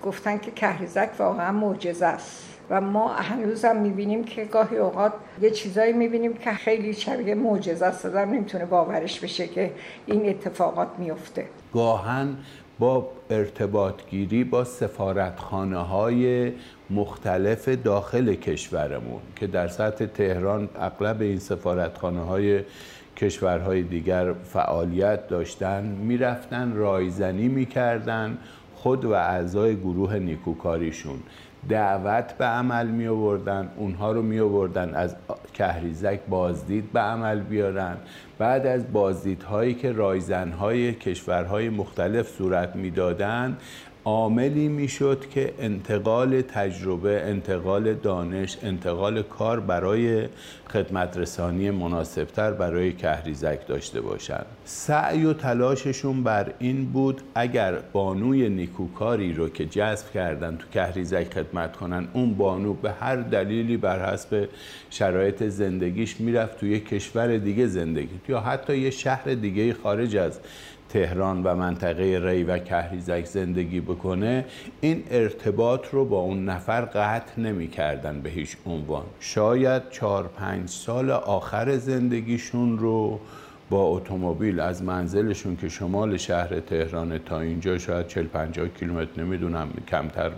گفتن 0.05 0.38
که 0.38 0.51
کهریزک 0.51 1.11
واقعا 1.18 1.53
معجزه 1.53 2.07
است. 2.07 2.49
و 2.70 2.80
ما 2.80 3.08
هنوز 3.08 3.64
هم 3.64 3.76
می‌بینیم 3.76 4.24
که 4.24 4.44
گاهی 4.44 4.76
اوقات 4.76 5.12
یه 5.42 5.50
چیزایی 5.50 5.92
می‌بینیم 5.92 6.32
که 6.34 6.50
خیلی 6.50 6.92
شبیه 6.94 7.34
معجزه 7.34 7.86
است. 7.86 8.06
آدم 8.06 8.30
نمی‌تونه 8.30 8.64
باورش 8.64 9.20
بشه 9.20 9.46
که 9.46 9.70
این 10.06 10.28
اتفاقات 10.28 10.88
میفته 10.98 11.46
گاهن 11.74 12.36
با 12.78 13.08
ارتباطگیری 13.30 14.44
با 14.44 14.64
سفارتخانه 14.64 15.78
های 15.78 16.52
مختلف 16.90 17.68
داخل 17.68 18.34
کشورمون 18.34 19.20
که 19.36 19.46
در 19.46 19.68
سطح 19.68 20.06
تهران 20.06 20.68
اغلب 20.80 21.20
این 21.20 21.38
سفارتخانه 21.38 22.20
های 22.20 22.60
کشورهای 23.16 23.82
دیگر 23.82 24.32
فعالیت 24.32 25.28
داشتن 25.28 25.84
می‌رفتن 25.84 26.74
رایزنی 26.74 27.48
می‌کردن 27.48 28.38
خود 28.74 29.04
و 29.04 29.12
اعضای 29.12 29.76
گروه 29.76 30.18
نیکوکاریشون. 30.18 31.18
دعوت 31.68 32.32
به 32.38 32.44
عمل 32.44 32.86
می 32.86 33.06
آوردن 33.06 33.70
اونها 33.76 34.12
رو 34.12 34.22
می 34.22 34.40
آوردن 34.40 34.94
از 34.94 35.16
کهریزک 35.54 36.20
بازدید 36.28 36.92
به 36.92 37.00
عمل 37.00 37.40
بیارن. 37.40 37.96
بعد 38.38 38.66
از 38.66 38.92
بازدیدهایی 38.92 39.74
که 39.74 39.92
رایزنهای 39.92 40.94
کشورهای 40.94 41.68
مختلف 41.68 42.28
صورت 42.28 42.76
می‌دادند 42.76 43.61
عاملی 44.05 44.68
می‌شد 44.68 45.24
که 45.30 45.55
انتقال 45.59 46.40
تجربه 46.40 47.22
انتقال 47.24 47.94
دانش 47.94 48.57
انتقال 48.62 49.22
کار 49.22 49.61
برای 49.61 50.28
خدمت 50.72 51.16
رسانی 51.16 51.70
مناسبتر 51.70 52.51
برای 52.53 52.92
کهریزک 52.92 53.66
داشته 53.66 54.01
باشند. 54.01 54.46
سعی 54.64 55.24
و 55.24 55.32
تلاششون 55.32 56.22
بر 56.22 56.53
این 56.59 56.84
بود 56.84 57.20
اگر 57.34 57.74
بانوی 57.92 58.48
نیکوکاری 58.48 59.32
رو 59.32 59.48
که 59.48 59.66
جذب 59.66 60.11
کردن 60.11 60.57
تو 60.57 60.66
کهریزک 60.72 61.34
خدمت 61.34 61.76
کنن 61.76 62.09
اون 62.12 62.34
بانو 62.34 62.74
به 62.74 62.92
هر 62.92 63.16
دلیلی 63.16 63.76
بر 63.76 64.12
حسب 64.12 64.48
شرایط 64.90 65.42
زندگیش 65.44 66.20
می‌رفت 66.20 66.61
توی 66.61 66.80
کشور 66.80 67.36
دیگه 67.36 67.66
زندگی 67.66 68.20
یا 68.28 68.40
حتی 68.40 68.78
یه 68.78 68.90
شهر 68.90 69.34
دیگه 69.34 69.74
خارج 69.74 70.16
از 70.16 70.40
تهران 70.93 71.43
و 71.43 71.55
منطقه 71.55 72.20
ری 72.24 72.45
و 72.45 72.59
کهریزک 72.59 73.24
زندگی 73.24 73.80
بکنه 73.80 74.45
این 74.80 75.05
ارتباط 75.11 75.86
رو 75.93 76.05
با 76.05 76.20
اون 76.20 76.45
نفر 76.45 76.80
قطع 76.80 77.41
نمی 77.41 77.68
کردن 77.68 78.20
به 78.20 78.30
هیچ 78.30 78.57
عنوان. 78.66 79.05
شاید 79.20 79.91
چهار 79.91 80.28
پنج 80.28 80.68
سال 80.68 81.11
آخر 81.11 81.76
زندگیشون 81.76 82.78
رو 82.78 83.20
با 83.70 83.82
اتومبیل 83.82 84.61
از 84.61 84.82
منزلشون 84.82 85.57
که 85.57 85.68
شمال 85.68 86.16
شهر 86.16 86.61
تهران 86.61 87.18
تا 87.18 87.41
اینجا 87.41 87.78
شاید 87.78 88.07
40 88.07 88.26
50 88.26 88.68
کیلومتر 88.68 89.22
نمی‌دونم 89.22 89.68
کمتر 89.88 90.30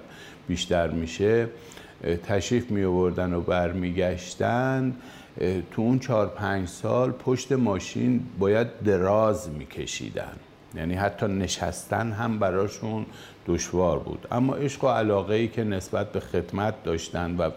بیشتر 0.48 0.90
میشه 0.90 1.48
تشریف 2.28 2.70
می 2.70 2.84
آوردن 2.84 3.34
و 3.34 3.40
برمیگشتن. 3.40 4.94
تو 5.70 5.82
اون 5.82 5.98
چهار 5.98 6.26
پنج 6.26 6.68
سال 6.68 7.10
پشت 7.10 7.52
ماشین 7.52 8.26
باید 8.38 8.82
دراز 8.84 9.50
میکشیدن. 9.50 10.36
یعنی 10.74 10.94
حتی 10.94 11.26
نشستن 11.26 12.12
هم 12.12 12.38
براشون 12.38 13.06
دشوار 13.46 13.98
بود. 13.98 14.26
اما 14.30 14.54
عشق 14.54 14.84
و 14.84 14.88
علاقه 14.88 15.34
ای 15.34 15.48
که 15.48 15.64
نسبت 15.64 16.12
به 16.12 16.20
خدمت 16.20 16.82
داشتن 16.84 17.36
و 17.36 17.50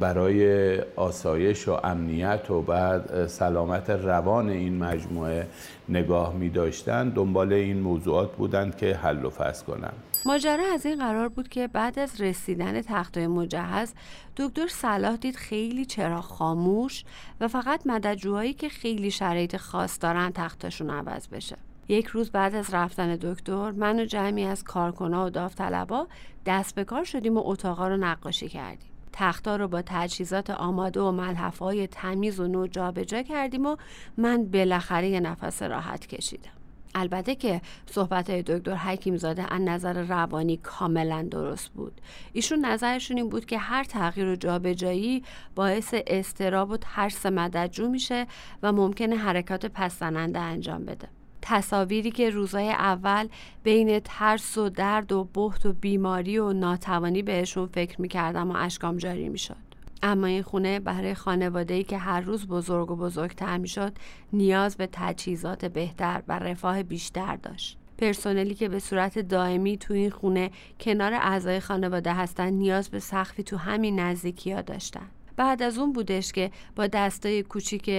برای 0.00 0.78
آسایش 0.96 1.68
و 1.68 1.72
امنیت 1.84 2.50
و 2.50 2.62
بعد 2.62 3.26
سلامت 3.26 3.90
روان 3.90 4.48
این 4.48 4.78
مجموعه 4.78 5.46
نگاه 5.88 6.34
می 6.34 6.48
داشتن 6.48 7.08
دنبال 7.08 7.52
این 7.52 7.80
موضوعات 7.80 8.32
بودند 8.32 8.76
که 8.76 8.94
حل 8.94 9.24
و 9.24 9.30
فصل 9.30 9.64
کنند 9.64 10.02
ماجرا 10.26 10.64
از 10.74 10.86
این 10.86 10.98
قرار 10.98 11.28
بود 11.28 11.48
که 11.48 11.66
بعد 11.66 11.98
از 11.98 12.20
رسیدن 12.20 12.82
تختای 12.82 13.26
مجهز 13.26 13.94
دکتر 14.36 14.66
صلاح 14.66 15.16
دید 15.16 15.36
خیلی 15.36 15.84
چرا 15.84 16.20
خاموش 16.20 17.04
و 17.40 17.48
فقط 17.48 17.86
مددجوهایی 17.86 18.52
که 18.54 18.68
خیلی 18.68 19.10
شرایط 19.10 19.56
خاص 19.56 19.98
دارن 20.00 20.32
تختاشون 20.34 20.90
عوض 20.90 21.28
بشه. 21.28 21.56
یک 21.88 22.06
روز 22.06 22.30
بعد 22.30 22.54
از 22.54 22.74
رفتن 22.74 23.16
دکتر 23.16 23.70
من 23.70 24.00
و 24.00 24.04
جمعی 24.04 24.44
از 24.44 24.64
کارکنا 24.64 25.26
و 25.26 25.30
داوطلبا 25.30 26.06
دست 26.46 26.74
به 26.74 26.84
کار 26.84 27.04
شدیم 27.04 27.36
و 27.36 27.42
اتاقا 27.44 27.88
رو 27.88 27.96
نقاشی 27.96 28.48
کردیم. 28.48 28.90
تختار 29.12 29.58
رو 29.58 29.68
با 29.68 29.82
تجهیزات 29.86 30.50
آماده 30.50 31.00
و 31.00 31.10
ملحفه 31.10 31.86
تمیز 31.86 32.40
و 32.40 32.48
نو 32.48 32.66
جابجا 32.66 33.22
کردیم 33.22 33.66
و 33.66 33.76
من 34.16 34.44
بالاخره 34.44 35.08
یه 35.08 35.20
نفس 35.20 35.62
راحت 35.62 36.06
کشیدم. 36.06 36.55
البته 36.94 37.34
که 37.34 37.60
صحبت 37.86 38.30
های 38.30 38.42
دکتر 38.42 38.74
حکیم 38.74 39.16
زاده 39.16 39.54
از 39.54 39.60
نظر 39.60 40.02
روانی 40.02 40.56
کاملا 40.56 41.28
درست 41.30 41.68
بود. 41.68 42.00
ایشون 42.32 42.64
نظرشون 42.64 43.16
این 43.16 43.28
بود 43.28 43.44
که 43.44 43.58
هر 43.58 43.84
تغییر 43.84 44.26
و 44.26 44.36
جابجایی 44.36 45.22
باعث 45.54 45.94
استراب 46.06 46.70
و 46.70 46.76
ترس 46.76 47.26
مددجو 47.26 47.88
میشه 47.88 48.26
و 48.62 48.72
ممکنه 48.72 49.16
حرکات 49.16 49.66
پسزننده 49.66 50.38
انجام 50.38 50.84
بده. 50.84 51.08
تصاویری 51.42 52.10
که 52.10 52.30
روزای 52.30 52.70
اول 52.70 53.28
بین 53.62 54.00
ترس 54.00 54.58
و 54.58 54.68
درد 54.68 55.12
و 55.12 55.24
بحت 55.24 55.66
و 55.66 55.72
بیماری 55.72 56.38
و 56.38 56.52
ناتوانی 56.52 57.22
بهشون 57.22 57.66
فکر 57.66 58.00
می‌کردم 58.00 58.50
و 58.50 58.54
اشکام 58.56 58.96
جاری 58.96 59.28
می‌شد. 59.28 59.65
اما 60.06 60.26
این 60.26 60.42
خونه 60.42 60.80
برای 60.80 61.14
خانواده‌ای 61.14 61.84
که 61.84 61.98
هر 61.98 62.20
روز 62.20 62.46
بزرگ 62.46 62.90
و 62.90 62.96
بزرگتر 62.96 63.58
می‌شد 63.58 63.92
نیاز 64.32 64.76
به 64.76 64.88
تجهیزات 64.92 65.64
بهتر 65.64 66.22
و 66.28 66.38
رفاه 66.38 66.82
بیشتر 66.82 67.36
داشت. 67.36 67.78
پرسنلی 67.98 68.54
که 68.54 68.68
به 68.68 68.78
صورت 68.78 69.18
دائمی 69.18 69.78
تو 69.78 69.94
این 69.94 70.10
خونه 70.10 70.50
کنار 70.80 71.14
اعضای 71.14 71.60
خانواده 71.60 72.14
هستن 72.14 72.50
نیاز 72.50 72.88
به 72.88 72.98
سخفی 72.98 73.42
تو 73.42 73.56
همین 73.56 74.00
نزدیکی 74.00 74.52
ها 74.52 74.62
داشتن. 74.62 75.06
بعد 75.36 75.62
از 75.62 75.78
اون 75.78 75.92
بودش 75.92 76.32
که 76.32 76.50
با 76.76 76.86
دستای 76.86 77.42
کوچیک 77.42 77.90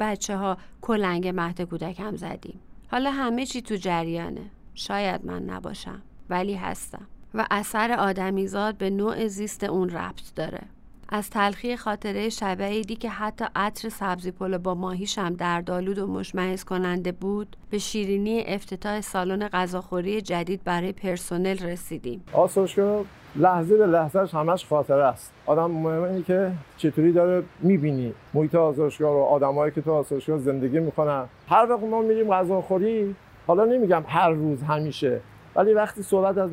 بچه 0.00 0.36
ها 0.36 0.56
کلنگ 0.80 1.28
مهد 1.28 1.60
کودک 1.60 2.00
هم 2.00 2.16
زدیم. 2.16 2.60
حالا 2.90 3.10
همه 3.10 3.46
چی 3.46 3.62
تو 3.62 3.76
جریانه. 3.76 4.50
شاید 4.74 5.26
من 5.26 5.42
نباشم 5.42 6.02
ولی 6.30 6.54
هستم. 6.54 7.06
و 7.34 7.46
اثر 7.50 7.92
آدمیزاد 7.92 8.76
به 8.76 8.90
نوع 8.90 9.26
زیست 9.26 9.64
اون 9.64 9.90
ربط 9.90 10.34
داره. 10.34 10.62
از 11.08 11.30
تلخی 11.30 11.76
خاطره 11.76 12.28
شب 12.28 12.62
عیدی 12.62 12.96
که 12.96 13.10
حتی 13.10 13.44
عطر 13.56 13.88
سبزی 13.88 14.30
پلو 14.30 14.58
با 14.58 14.74
ماهیش 14.74 15.18
هم 15.18 15.34
در 15.34 15.60
دالود 15.60 15.98
و 15.98 16.06
مشمعز 16.06 16.64
کننده 16.64 17.12
بود 17.12 17.56
به 17.70 17.78
شیرینی 17.78 18.44
افتتاح 18.46 19.00
سالن 19.00 19.48
غذاخوری 19.48 20.20
جدید 20.20 20.64
برای 20.64 20.92
پرسنل 20.92 21.58
رسیدیم. 21.58 22.24
آسایشگاه 22.32 23.04
لحظه 23.36 23.76
به 23.76 23.86
لحظهش 23.86 24.34
همش 24.34 24.66
خاطره 24.66 25.04
است. 25.04 25.32
آدم 25.46 25.70
مهمه 25.70 26.22
که 26.22 26.52
چطوری 26.76 27.12
داره 27.12 27.42
می‌بینی. 27.60 28.14
محیط 28.34 28.54
آسایشگاه 28.54 29.12
رو 29.12 29.22
آدمایی 29.22 29.72
که 29.72 29.80
تو 29.80 29.92
آسایشگاه 29.92 30.38
زندگی 30.38 30.78
می‌کنن. 30.78 31.24
هر 31.48 31.66
وقت 31.70 31.82
ما 31.82 32.02
میریم 32.02 32.30
غذاخوری 32.30 33.14
حالا 33.46 33.64
نمیگم 33.64 34.04
هر 34.06 34.30
روز 34.30 34.62
همیشه 34.62 35.20
ولی 35.56 35.72
وقتی 35.72 36.02
صحبت 36.02 36.38
از 36.38 36.50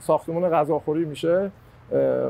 ساختمان 0.00 0.50
غذاخوری 0.50 1.04
میشه 1.04 1.50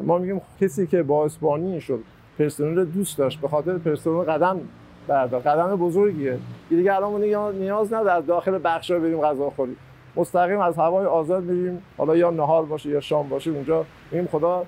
ما 0.03 0.19
میگیم 0.19 0.41
کسی 0.61 0.87
که 0.87 1.03
با 1.03 1.25
اسپانی 1.25 1.81
شد 1.81 2.01
پرسنل 2.39 2.85
دوست 2.85 3.19
داشت 3.19 3.41
به 3.41 3.49
خاطر 3.49 3.79
پرسنل 3.79 4.23
قدم 4.23 4.61
بردار 5.09 5.41
قدم 5.41 5.77
بزرگیه. 5.77 6.39
دیگه 6.69 6.95
الان 6.95 7.21
نیاز 7.55 7.93
نداره 7.93 8.13
از 8.13 8.27
داخل 8.27 8.61
بخش 8.65 8.93
بریم 8.93 9.21
غذا 9.21 9.51
خوریم 9.51 9.77
مستقیم 10.17 10.61
از 10.61 10.77
هوای 10.77 11.07
آزاد 11.07 11.43
میریم. 11.43 11.83
حالا 11.99 12.17
یا 12.17 12.31
نهار 12.31 12.65
باشه 12.65 12.89
یا 12.89 13.01
شام 13.01 13.29
باشه 13.29 13.51
اونجا 13.51 13.85
میگیم 14.11 14.29
خدا 14.33 14.65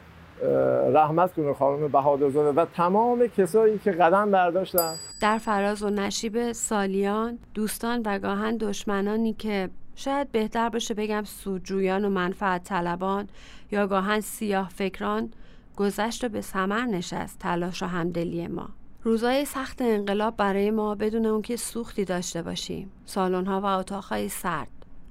رحمت 0.93 1.33
کنه 1.33 1.55
خانم 1.55 1.89
بهادرزاده 1.89 2.61
و 2.61 2.65
تمام 2.65 3.27
کسایی 3.27 3.79
که 3.79 3.93
قدم 3.93 4.31
برداشتن. 4.31 4.95
در 5.23 5.39
فراز 5.39 5.83
و 5.83 5.91
نشیب 5.91 6.53
سالیان 6.53 7.39
دوستان 7.55 8.03
و 8.07 8.19
گاهن 8.19 8.57
دشمنانی 8.57 9.33
که 9.33 9.69
شاید 9.99 10.33
بهتر 10.33 10.69
باشه 10.69 10.95
بگم 10.95 11.25
سودجویان 11.25 12.05
و 12.05 12.09
منفعت 12.09 12.65
طلبان 12.65 13.29
یا 13.71 13.87
گاهن 13.87 14.21
سیاه 14.21 14.69
فکران 14.69 15.31
گذشت 15.77 16.25
و 16.25 16.29
به 16.29 16.41
سمر 16.41 16.85
نشست 16.85 17.39
تلاش 17.39 17.83
و 17.83 17.87
همدلی 17.87 18.47
ما. 18.47 18.69
روزای 19.03 19.45
سخت 19.45 19.83
انقلاب 19.83 20.37
برای 20.37 20.71
ما 20.71 20.95
بدون 20.95 21.27
اون 21.27 21.43
که 21.43 21.57
سوختی 21.57 22.05
داشته 22.05 22.43
باشیم. 22.43 22.91
ها 23.17 23.61
و 23.61 23.65
اتاقهای 23.65 24.29
سرد. 24.29 24.69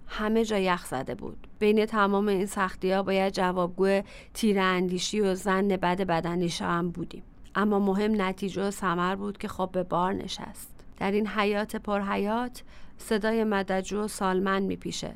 همه 0.08 0.46
جا 0.46 0.58
یخ 0.58 0.86
زده 0.86 1.16
بود. 1.16 1.48
بین 1.60 1.86
تمام 1.86 2.28
این 2.28 2.46
سختی 2.46 2.92
ها 2.92 3.04
باید 3.04 3.34
جوابگو 3.34 4.02
تیر 4.34 4.60
اندیشی 4.60 5.22
و 5.22 5.36
زن 5.36 5.68
بد 5.68 6.02
بدنیشا 6.02 6.68
هم 6.68 6.90
بودیم. 6.92 7.24
اما 7.56 7.80
مهم 7.80 8.22
نتیجه 8.22 8.68
و 8.68 8.72
سمر 8.72 9.16
بود 9.16 9.38
که 9.38 9.48
خب 9.48 9.70
به 9.72 9.84
بار 9.84 10.14
نشست. 10.14 10.78
در 11.00 11.12
این 11.12 11.28
حیات 11.28 11.76
پرحیات 11.76 12.64
صدای 12.98 13.44
مدجو 13.44 14.04
و 14.04 14.08
سالمن 14.08 14.62
میپیشه. 14.62 15.14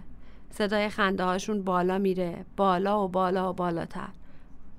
صدای 0.49 0.89
خنده 0.89 1.23
هاشون 1.23 1.63
بالا 1.63 1.97
میره. 1.97 2.45
بالا 2.57 3.05
و 3.05 3.07
بالا 3.07 3.49
و 3.49 3.53
بالاتر. 3.53 4.09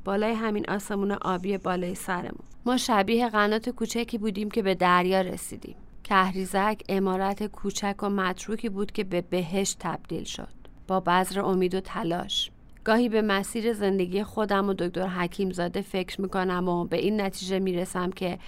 بالای 0.04 0.32
همین 0.32 0.64
آسمون 0.70 1.12
آبی 1.12 1.58
بالای 1.58 1.94
سرمون. 1.94 2.44
ما 2.66 2.76
شبیه 2.76 3.28
قنات 3.28 3.70
کوچکی 3.70 4.18
بودیم 4.18 4.50
که 4.50 4.62
به 4.62 4.74
دریا 4.74 5.20
رسیدیم. 5.20 5.76
کهریزک 6.04 6.82
امارت 6.88 7.46
کوچک 7.46 7.96
و 8.02 8.08
متروکی 8.08 8.68
بود 8.68 8.92
که 8.92 9.04
به 9.04 9.20
بهشت 9.20 9.76
تبدیل 9.80 10.24
شد. 10.24 10.48
با 10.88 11.00
بذر 11.00 11.40
امید 11.40 11.74
و 11.74 11.80
تلاش. 11.80 12.50
گاهی 12.84 13.08
به 13.08 13.22
مسیر 13.22 13.72
زندگی 13.72 14.22
خودم 14.22 14.68
و 14.68 14.72
دکتر 14.72 15.06
حکیم 15.06 15.50
زاده 15.50 15.80
فکر 15.80 16.20
می‌کنم 16.20 16.68
و 16.68 16.84
به 16.84 16.96
این 16.96 17.20
نتیجه 17.20 17.58
می‌رسم 17.58 18.10
که 18.10 18.38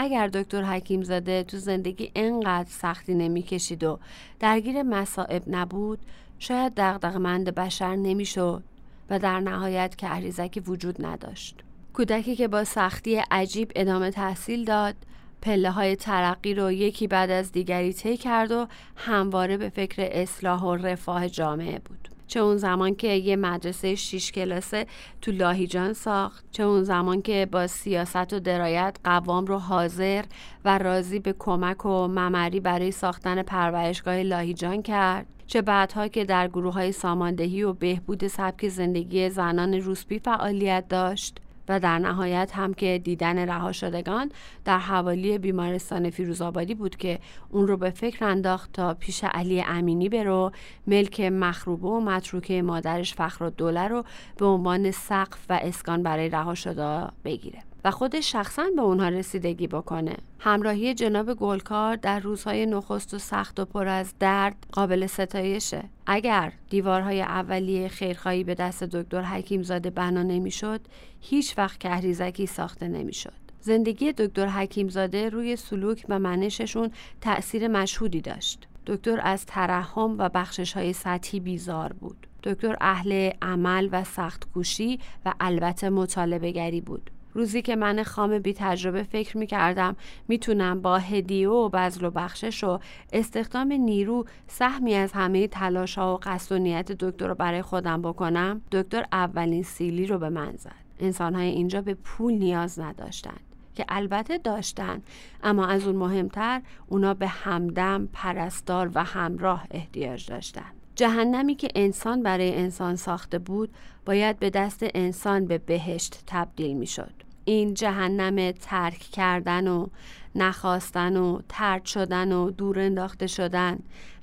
اگر 0.00 0.28
دکتر 0.28 0.62
حکیم 0.62 1.02
زاده 1.02 1.42
تو 1.42 1.56
زندگی 1.56 2.10
انقدر 2.14 2.68
سختی 2.70 3.14
نمی‌کشید 3.14 3.84
و 3.84 3.98
درگیر 4.40 4.82
مصائب 4.82 5.42
نبود 5.46 5.98
شاید 6.38 6.72
دغدغه‌مند 6.76 7.54
بشر 7.54 7.96
نمی‌شد 7.96 8.62
و 9.10 9.18
در 9.18 9.40
نهایت 9.40 9.96
کهریزکی 9.96 10.60
وجود 10.60 11.06
نداشت. 11.06 11.56
کودکی 11.94 12.36
که 12.36 12.48
با 12.48 12.64
سختی 12.64 13.22
عجیب 13.30 13.72
ادامه 13.76 14.10
تحصیل 14.10 14.64
داد 14.64 14.94
پله 15.42 15.70
های 15.70 15.96
ترقی 15.96 16.54
رو 16.54 16.72
یکی 16.72 17.06
بعد 17.06 17.30
از 17.30 17.52
دیگری 17.52 17.92
طی 17.92 18.16
کرد 18.16 18.52
و 18.52 18.66
همواره 18.96 19.56
به 19.56 19.68
فکر 19.68 20.08
اصلاح 20.12 20.62
و 20.62 20.74
رفاه 20.74 21.28
جامعه 21.28 21.78
بود. 21.78 22.08
چه 22.28 22.40
اون 22.40 22.56
زمان 22.56 22.94
که 22.94 23.08
یه 23.08 23.36
مدرسه 23.36 23.94
شیش 23.94 24.32
کلاسه 24.32 24.86
تو 25.22 25.32
لاهیجان 25.32 25.92
ساخت 25.92 26.44
چه 26.50 26.62
اون 26.62 26.82
زمان 26.82 27.22
که 27.22 27.48
با 27.52 27.66
سیاست 27.66 28.32
و 28.32 28.40
درایت 28.40 28.96
قوام 29.04 29.46
رو 29.46 29.58
حاضر 29.58 30.24
و 30.64 30.78
راضی 30.78 31.18
به 31.18 31.34
کمک 31.38 31.86
و 31.86 32.08
ممری 32.08 32.60
برای 32.60 32.90
ساختن 32.90 33.42
پرورشگاه 33.42 34.22
لاهیجان 34.22 34.82
کرد. 34.82 35.26
چه 35.46 35.62
بعدها 35.62 36.08
که 36.08 36.24
در 36.24 36.48
گروه 36.48 36.74
های 36.74 36.92
ساماندهی 36.92 37.62
و 37.62 37.72
بهبود 37.72 38.26
سبک 38.26 38.68
زندگی 38.68 39.30
زنان 39.30 39.74
روسپی 39.74 40.18
فعالیت 40.18 40.84
داشت. 40.88 41.40
و 41.68 41.80
در 41.80 41.98
نهایت 41.98 42.52
هم 42.54 42.74
که 42.74 43.00
دیدن 43.04 43.38
رها 43.38 43.72
شدگان 43.72 44.32
در 44.64 44.78
حوالی 44.78 45.38
بیمارستان 45.38 46.10
فیروزآبادی 46.10 46.74
بود 46.74 46.96
که 46.96 47.18
اون 47.50 47.68
رو 47.68 47.76
به 47.76 47.90
فکر 47.90 48.24
انداخت 48.24 48.72
تا 48.72 48.94
پیش 48.94 49.24
علی 49.24 49.62
امینی 49.62 50.08
برو 50.08 50.52
ملک 50.86 51.20
مخروبه 51.20 51.88
و 51.88 52.00
متروکه 52.00 52.62
مادرش 52.62 53.14
فخر 53.14 53.44
و 53.44 53.50
دوله 53.50 53.88
رو 53.88 54.04
به 54.36 54.46
عنوان 54.46 54.90
سقف 54.90 55.46
و 55.50 55.60
اسکان 55.62 56.02
برای 56.02 56.28
رها 56.28 56.54
شده 56.54 57.06
بگیره. 57.24 57.67
خودش 57.90 58.32
شخصا 58.32 58.66
به 58.76 58.82
اونها 58.82 59.08
رسیدگی 59.08 59.66
بکنه. 59.66 60.16
همراهی 60.38 60.94
جناب 60.94 61.34
گلکار 61.34 61.96
در 61.96 62.20
روزهای 62.20 62.66
نخست 62.66 63.14
و 63.14 63.18
سخت 63.18 63.60
و 63.60 63.64
پر 63.64 63.88
از 63.88 64.14
درد 64.20 64.66
قابل 64.72 65.06
ستایشه. 65.06 65.84
اگر 66.06 66.52
دیوارهای 66.70 67.22
اولیه 67.22 67.88
خیرخواهی 67.88 68.44
به 68.44 68.54
دست 68.54 68.84
دکتر 68.84 69.22
حکیم 69.22 69.62
زاده 69.62 69.90
بنا 69.90 70.22
نمی‌شد 70.22 70.80
هیچ 71.20 71.58
وقت 71.58 71.78
کهریزکی 71.78 72.46
ساخته 72.46 72.88
نمی‌شد. 72.88 73.32
زندگی 73.60 74.12
دکتر 74.12 74.46
حکیم 74.46 74.88
زاده 74.88 75.28
روی 75.28 75.56
سلوک 75.56 76.06
و 76.08 76.18
منششون 76.18 76.90
تأثیر 77.20 77.68
مشهودی 77.68 78.20
داشت. 78.20 78.68
دکتر 78.86 79.20
از 79.22 79.46
ترحم 79.46 80.18
و 80.18 80.28
بخشش 80.28 80.72
های 80.72 80.92
سطحی 80.92 81.40
بیزار 81.40 81.92
بود. 81.92 82.26
دکتر 82.42 82.76
اهل 82.80 83.30
عمل 83.42 83.88
و 83.92 84.04
سخت 84.04 84.52
کوشی 84.52 85.00
و 85.24 85.34
البته 85.40 85.90
مطالبه 85.90 86.50
گری 86.50 86.80
بود. 86.80 87.10
روزی 87.38 87.62
که 87.62 87.76
من 87.76 88.02
خام 88.02 88.38
بی 88.38 88.52
تجربه 88.52 89.02
فکر 89.02 89.38
می 89.38 89.46
کردم 89.46 89.96
می‌تونم 90.28 90.82
با 90.82 90.98
هدیه 90.98 91.48
و 91.48 91.68
بزل 91.72 92.04
و 92.04 92.10
بخشش 92.10 92.64
و 92.64 92.78
استخدام 93.12 93.72
نیرو 93.72 94.24
سهمی 94.46 94.94
از 94.94 95.12
همه 95.12 95.48
تلاش 95.48 95.98
ها 95.98 96.14
و 96.14 96.18
قصد 96.22 96.52
و 96.52 96.58
نیت 96.58 96.92
دکتر 96.92 97.26
رو 97.26 97.34
برای 97.34 97.62
خودم 97.62 98.02
بکنم 98.02 98.60
دکتر 98.72 99.04
اولین 99.12 99.62
سیلی 99.62 100.06
رو 100.06 100.18
به 100.18 100.28
من 100.28 100.56
زد 100.56 100.72
انسان 101.00 101.34
های 101.34 101.48
اینجا 101.48 101.82
به 101.82 101.94
پول 101.94 102.32
نیاز 102.32 102.80
نداشتند 102.80 103.40
که 103.74 103.84
البته 103.88 104.38
داشتن 104.38 105.02
اما 105.42 105.66
از 105.66 105.86
اون 105.86 105.96
مهمتر 105.96 106.62
اونا 106.86 107.14
به 107.14 107.28
همدم 107.28 108.08
پرستار 108.12 108.90
و 108.94 109.04
همراه 109.04 109.66
احتیاج 109.70 110.26
داشتن 110.26 110.70
جهنمی 110.94 111.54
که 111.54 111.68
انسان 111.74 112.22
برای 112.22 112.54
انسان 112.54 112.96
ساخته 112.96 113.38
بود 113.38 113.70
باید 114.06 114.38
به 114.38 114.50
دست 114.50 114.80
انسان 114.82 115.46
به 115.46 115.58
بهشت 115.58 116.22
تبدیل 116.26 116.76
می 116.76 116.86
شد. 116.86 117.27
این 117.48 117.74
جهنم 117.74 118.52
ترک 118.52 118.98
کردن 118.98 119.68
و 119.68 119.86
نخواستن 120.34 121.16
و 121.16 121.40
ترد 121.48 121.84
شدن 121.84 122.32
و 122.32 122.50
دور 122.50 122.78
انداخته 122.78 123.26
شدن. 123.26 123.78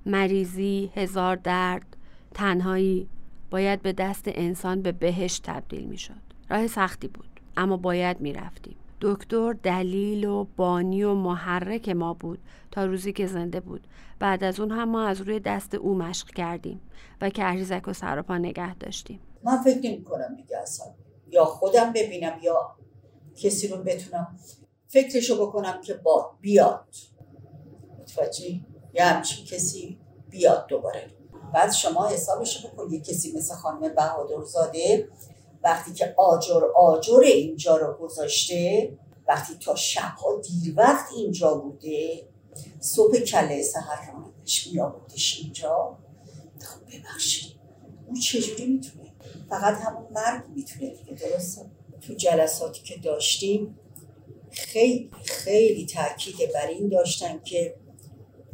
مریضی، 0.05 0.91
هزار 0.95 1.35
درد، 1.35 1.97
تنهایی. 2.33 3.07
باید 3.51 3.81
به 3.81 3.93
دست 3.93 4.23
انسان 4.27 4.81
به 4.81 4.91
بهشت 4.91 5.43
تبدیل 5.43 5.85
می 5.85 5.97
شد. 5.97 6.13
راه 6.49 6.67
سختی 6.67 7.07
بود 7.07 7.39
اما 7.57 7.77
باید 7.77 8.21
می‌رفتیم. 8.21 8.75
دکتر 9.01 9.53
دلیل 9.53 10.25
و 10.25 10.45
بانی 10.55 11.03
و 11.03 11.13
محرک 11.13 11.89
ما 11.89 12.13
بود 12.13 12.39
تا 12.71 12.85
روزی 12.85 13.13
که 13.13 13.27
زنده 13.27 13.59
بود. 13.59 13.87
بعد 14.19 14.43
از 14.43 14.59
اون 14.59 14.71
هم 14.71 14.89
ما 14.89 15.05
از 15.05 15.21
روی 15.21 15.39
دست 15.39 15.75
او 15.75 15.95
مشق 15.95 16.27
کردیم 16.27 16.81
و 17.21 17.29
کهریزک 17.29 17.87
و 17.87 17.93
سراپا 17.93 18.37
نگه 18.37 18.75
داشتیم. 18.75 19.19
من 19.43 19.57
فکر 19.57 19.77
نمی 19.77 20.03
کنم 20.03 20.35
دیگه 20.35 20.57
اصلا. 20.57 20.85
یا 21.31 21.45
خودم 21.45 21.93
ببینم 21.93 22.33
یا 22.43 22.75
کسی 23.35 23.67
رو 23.67 23.77
بتونم 23.77 24.39
فکرشو 24.87 25.47
بکنم 25.47 25.81
که 25.81 25.93
با 25.93 26.31
بیاد. 26.41 26.95
متوجه 27.99 28.59
یه 28.93 29.03
همچین 29.03 29.45
کسی 29.45 29.99
بیاد 30.29 30.67
دوباره. 30.67 31.07
بعد 31.53 31.71
شما 31.71 32.07
حسابشو 32.07 32.67
بکن 32.67 32.93
یه 32.93 32.99
کسی 32.99 33.33
مثل 33.37 33.55
خانم 33.55 33.95
بهادرزاده 33.95 35.09
وقتی 35.63 35.93
که 35.93 36.13
آجر 36.17 36.65
آجر 36.75 37.19
اینجا 37.19 37.77
رو 37.77 37.93
گذاشته 37.93 38.93
وقتی 39.27 39.55
تا 39.55 39.75
شبها 39.75 40.41
دیر 40.41 40.73
وقت 40.77 41.05
اینجا 41.15 41.55
بوده 41.55 42.27
صبح 42.79 43.17
کله 43.17 43.63
سهر 43.63 44.11
رانندش 44.11 44.67
می 44.67 44.79
آوردش 44.79 45.39
اینجا. 45.41 45.97
خب 46.61 46.79
ببخشید 46.85 47.55
اون 48.07 48.19
چجوری 48.19 48.65
می‌تونه؟ 48.65 49.13
فقط 49.49 49.77
همون 49.77 50.07
مرگ 50.11 50.43
می‌تونه 50.55 50.89
دیگه 50.89 51.13
درسته؟ 51.13 51.65
تو 52.07 52.13
جلساتی 52.13 52.81
که 52.83 52.97
داشتیم 52.97 53.79
خیلی 54.51 55.09
خیلی 55.23 55.85
تاکید 55.85 56.35
بر 56.53 56.67
این 56.67 56.89
داشتن 56.89 57.39
که 57.43 57.75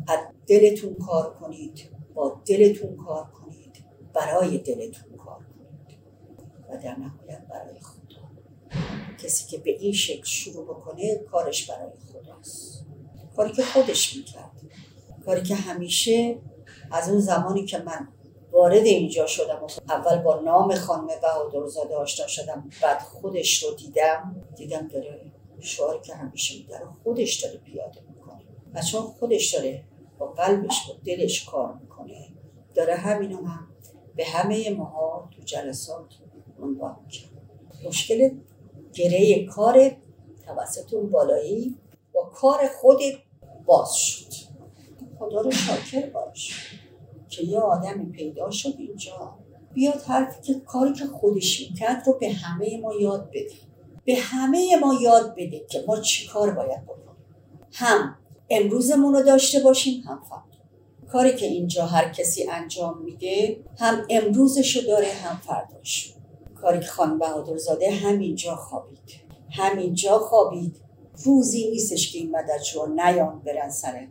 از 0.07 0.19
دلتون 0.47 0.95
کار 0.95 1.33
کنید 1.33 1.89
با 2.13 2.41
دلتون 2.45 2.95
کار 2.95 3.23
کنید 3.25 3.85
برای 4.13 4.57
دلتون 4.57 5.17
کار 5.17 5.39
کنید 5.55 5.97
و 6.69 6.77
در 6.83 6.95
نهایت 6.95 7.47
برای 7.49 7.79
خدا. 7.79 8.31
کسی 9.23 9.47
که 9.47 9.57
به 9.57 9.71
این 9.71 9.93
شکل 9.93 10.23
شروع 10.23 10.65
بکنه 10.65 11.15
کارش 11.15 11.69
برای 11.69 11.91
خداست. 12.13 12.85
کاری 13.35 13.51
که 13.51 13.63
خودش 13.63 14.15
می‌کرد. 14.15 14.51
کاری 15.25 15.43
که 15.43 15.55
همیشه 15.55 16.37
از 16.91 17.09
اون 17.09 17.19
زمانی 17.19 17.65
که 17.65 17.77
من 17.77 18.07
وارد 18.51 18.85
اینجا 18.85 19.27
شدم 19.27 19.67
اول 19.89 20.17
با 20.17 20.39
نام 20.39 20.75
خانم 20.75 21.07
بهادرزاده 21.21 21.95
آشنا 21.95 22.27
شدم 22.27 22.69
بعد 22.81 22.99
خودش 22.99 23.63
رو 23.63 23.73
دیدم. 23.75 24.45
دیدم 24.55 24.87
داره 24.87 25.31
شعاری 25.59 25.99
که 26.01 26.15
همیشه 26.15 26.55
داره 26.69 26.85
خودش 27.03 27.43
داره 27.43 27.57
پیاده 27.57 28.01
می‌کنه. 28.09 28.41
و 28.73 28.81
چون 28.81 29.01
خودش 29.01 29.55
داره 29.55 29.83
با 30.19 30.27
قلبش 30.27 30.87
با 30.87 30.93
دلش 31.05 31.45
کار 31.45 31.73
می‌کنه. 31.81 32.27
داره 32.75 32.95
همینو 32.95 33.45
هم 33.45 33.67
به 34.15 34.25
همه 34.25 34.69
ماها 34.69 35.29
تو 35.35 35.41
جلسات 35.41 36.05
عنوان 36.61 36.95
می‌کنه. 37.05 37.87
مشکل 37.87 38.29
گره 38.93 39.45
کار 39.45 39.91
توسط 40.45 40.93
اون 40.93 41.09
بالایی 41.09 41.75
با 42.13 42.23
کار 42.23 42.67
خود 42.81 42.99
باز 43.65 43.95
شد. 43.95 44.31
خدا 45.19 45.41
رو 45.41 45.51
شاکر 45.51 46.09
باش 46.09 46.71
که 47.31 47.43
یه 47.43 47.59
آدمی 47.59 48.05
پیدا 48.05 48.51
شد 48.51 48.73
اینجا 48.77 49.35
بیاد 49.73 50.01
حرفی 50.01 50.41
که 50.41 50.59
کاری 50.59 50.93
که 50.93 51.05
خودش 51.05 51.69
می‌کرد 51.69 52.03
رو 52.07 52.17
به 52.19 52.33
همه 52.33 52.79
ما 52.81 52.93
یاد 52.93 53.29
بده. 53.29 53.55
به 54.05 54.15
همه 54.15 54.75
ما 54.81 54.93
یاد 55.01 55.35
بده 55.37 55.65
که 55.69 55.83
ما 55.87 55.99
چی 55.99 56.27
کار 56.27 56.51
باید 56.51 56.85
بکنیم. 56.85 57.15
هم 57.73 58.17
امروزمون 58.49 59.13
رو 59.13 59.23
داشته 59.23 59.59
باشیم 59.59 60.01
هم 60.01 60.21
فردا. 60.29 60.41
کاری 61.11 61.35
که 61.35 61.45
اینجا 61.45 61.85
هر 61.85 62.09
کسی 62.09 62.49
انجام 62.49 63.01
میده 63.01 63.57
هم 63.79 64.05
امروزشو 64.09 64.81
داره 64.87 65.07
هم 65.07 65.37
فرداش. 65.37 66.13
کاری 66.55 66.79
که 66.79 66.85
خانم 66.85 67.19
بهادرزاده 67.19 67.91
همینجا 67.91 68.55
خوابید. 68.55 68.99
همینجا 69.51 70.19
خوابید. 70.19 70.75
روزی 71.25 71.69
نیستش 71.69 72.13
که 72.13 72.19
این 72.19 72.31
مدرجو 72.31 72.85
نیان 72.85 73.39
برن 73.39 73.69
سر 73.69 74.07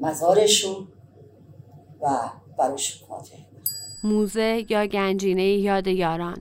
مزارشون. 0.00 0.88
و 2.02 2.18
براش 2.58 3.02
خاطر 3.08 3.36
موزه 4.04 4.66
یا 4.68 4.86
گنجینه 4.86 5.42
یاد 5.42 5.86
یاران 5.86 6.38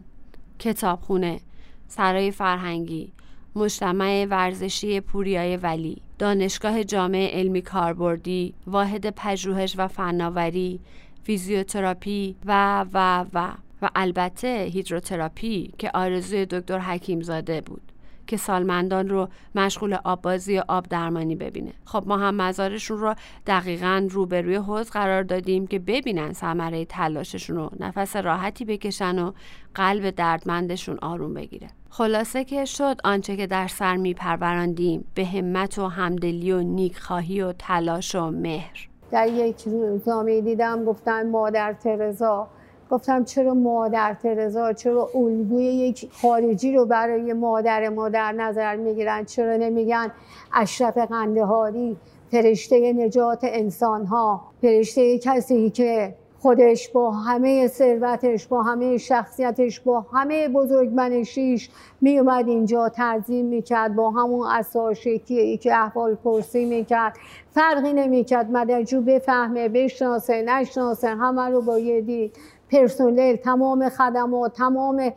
کتابخونه 0.59 1.39
سرای 1.87 2.31
فرهنگی 2.31 3.13
مجتمع 3.55 4.25
ورزشی 4.29 5.01
پوریای 5.01 5.57
ولی 5.57 6.01
دانشگاه 6.19 6.83
جامعه 6.83 7.39
علمی 7.39 7.61
کاربردی 7.61 8.53
واحد 8.67 9.09
پژوهش 9.09 9.73
و 9.77 9.87
فناوری 9.87 10.79
فیزیوتراپی 11.23 12.35
و 12.45 12.85
و 12.93 13.25
و. 13.33 13.51
و 13.81 13.89
البته 13.95 14.69
هیدروتراپی 14.73 15.73
که 15.77 15.91
آرزوی 15.93 16.45
دکتر 16.45 16.79
حکیم 16.79 17.21
زاده 17.21 17.61
بود. 17.61 17.90
که 18.31 18.37
سالمندان 18.37 19.09
رو 19.09 19.27
مشغول 19.55 19.97
آببازی 20.03 20.57
و 20.57 20.63
آب 20.67 20.85
درمانی 20.89 21.35
ببینه. 21.35 21.71
خب 21.85 22.03
ما 22.07 22.17
هم 22.17 22.35
مزارشون 22.35 22.97
رو 22.97 23.15
دقیقا 23.47 24.07
روبروی 24.09 24.55
حوز 24.55 24.89
قرار 24.89 25.23
دادیم 25.23 25.67
که 25.67 25.79
ببینن 25.79 26.33
ثمره 26.33 26.85
تلاششون 26.85 27.55
رو 27.55 27.69
نفس 27.79 28.15
راحتی 28.15 28.65
بکشن 28.65 29.19
و 29.19 29.31
قلب 29.75 30.09
دردمندشون 30.09 30.97
آروم 31.01 31.33
بگیره. 31.33 31.67
خلاصه 31.89 32.43
که 32.43 32.65
شد 32.65 32.95
آنچه 33.03 33.37
که 33.37 33.47
در 33.47 33.67
سر 33.67 33.97
میپروراندیم 33.97 35.05
به 35.15 35.25
همت 35.25 35.79
و 35.79 35.87
همدلی 35.87 36.51
و 36.51 36.61
نیکخواهی 36.61 37.41
و 37.41 37.53
تلاش 37.53 38.15
و 38.15 38.29
مهر. 38.29 38.87
در 39.11 39.27
یک 39.27 39.61
روزنامه 39.65 40.41
دیدم 40.41 40.85
گفتن 40.85 41.29
مادر 41.29 41.73
ترزا 41.73 42.47
گفتم 42.91 43.23
چرا 43.23 43.53
مادر 43.53 44.13
ترزا 44.23 44.73
چرا 44.73 45.09
الگوی 45.15 45.63
یک 45.63 46.09
خارجی 46.21 46.75
رو 46.75 46.85
برای 46.85 47.33
مادر 47.33 47.89
ما 47.89 48.09
در 48.09 48.31
نظر 48.31 48.75
می‌گیرن؟ 48.75 49.25
چرا 49.25 49.55
نمیگن 49.55 50.11
اشرف 50.53 50.97
قندهاری 50.97 51.97
فرشته 52.31 52.93
نجات 52.93 53.39
انسان 53.43 54.05
ها 54.05 54.41
فرشته 54.61 55.19
کسی 55.19 55.69
که 55.69 56.15
خودش 56.39 56.89
با 56.89 57.11
همه 57.11 57.67
ثروتش 57.67 58.47
با 58.47 58.63
همه 58.63 58.97
شخصیتش 58.97 59.79
با 59.79 60.05
همه 60.13 60.47
بزرگمنشیش 60.47 61.69
می 62.01 62.19
اومد 62.19 62.47
اینجا 62.47 62.89
تعظیم 62.89 63.45
می‌کرد 63.45 63.95
با 63.95 64.09
همون 64.09 64.47
اساشکی 64.47 65.57
که 65.57 65.73
احوال 65.75 66.15
پرسی 66.15 66.65
می‌کرد. 66.65 67.17
فرقی 67.51 67.93
نمی‌کرد. 67.93 68.51
مدرجو 68.51 69.01
بفهمه 69.01 69.69
بشناسه 69.69 70.41
نشناسه 70.41 71.07
همه 71.07 71.49
رو 71.49 71.61
با 71.61 71.79
یه 71.79 72.01
دید. 72.01 72.37
پرسنل 72.71 73.35
تمام 73.35 73.89
خدمات 73.89 74.53
تمام 74.53 75.11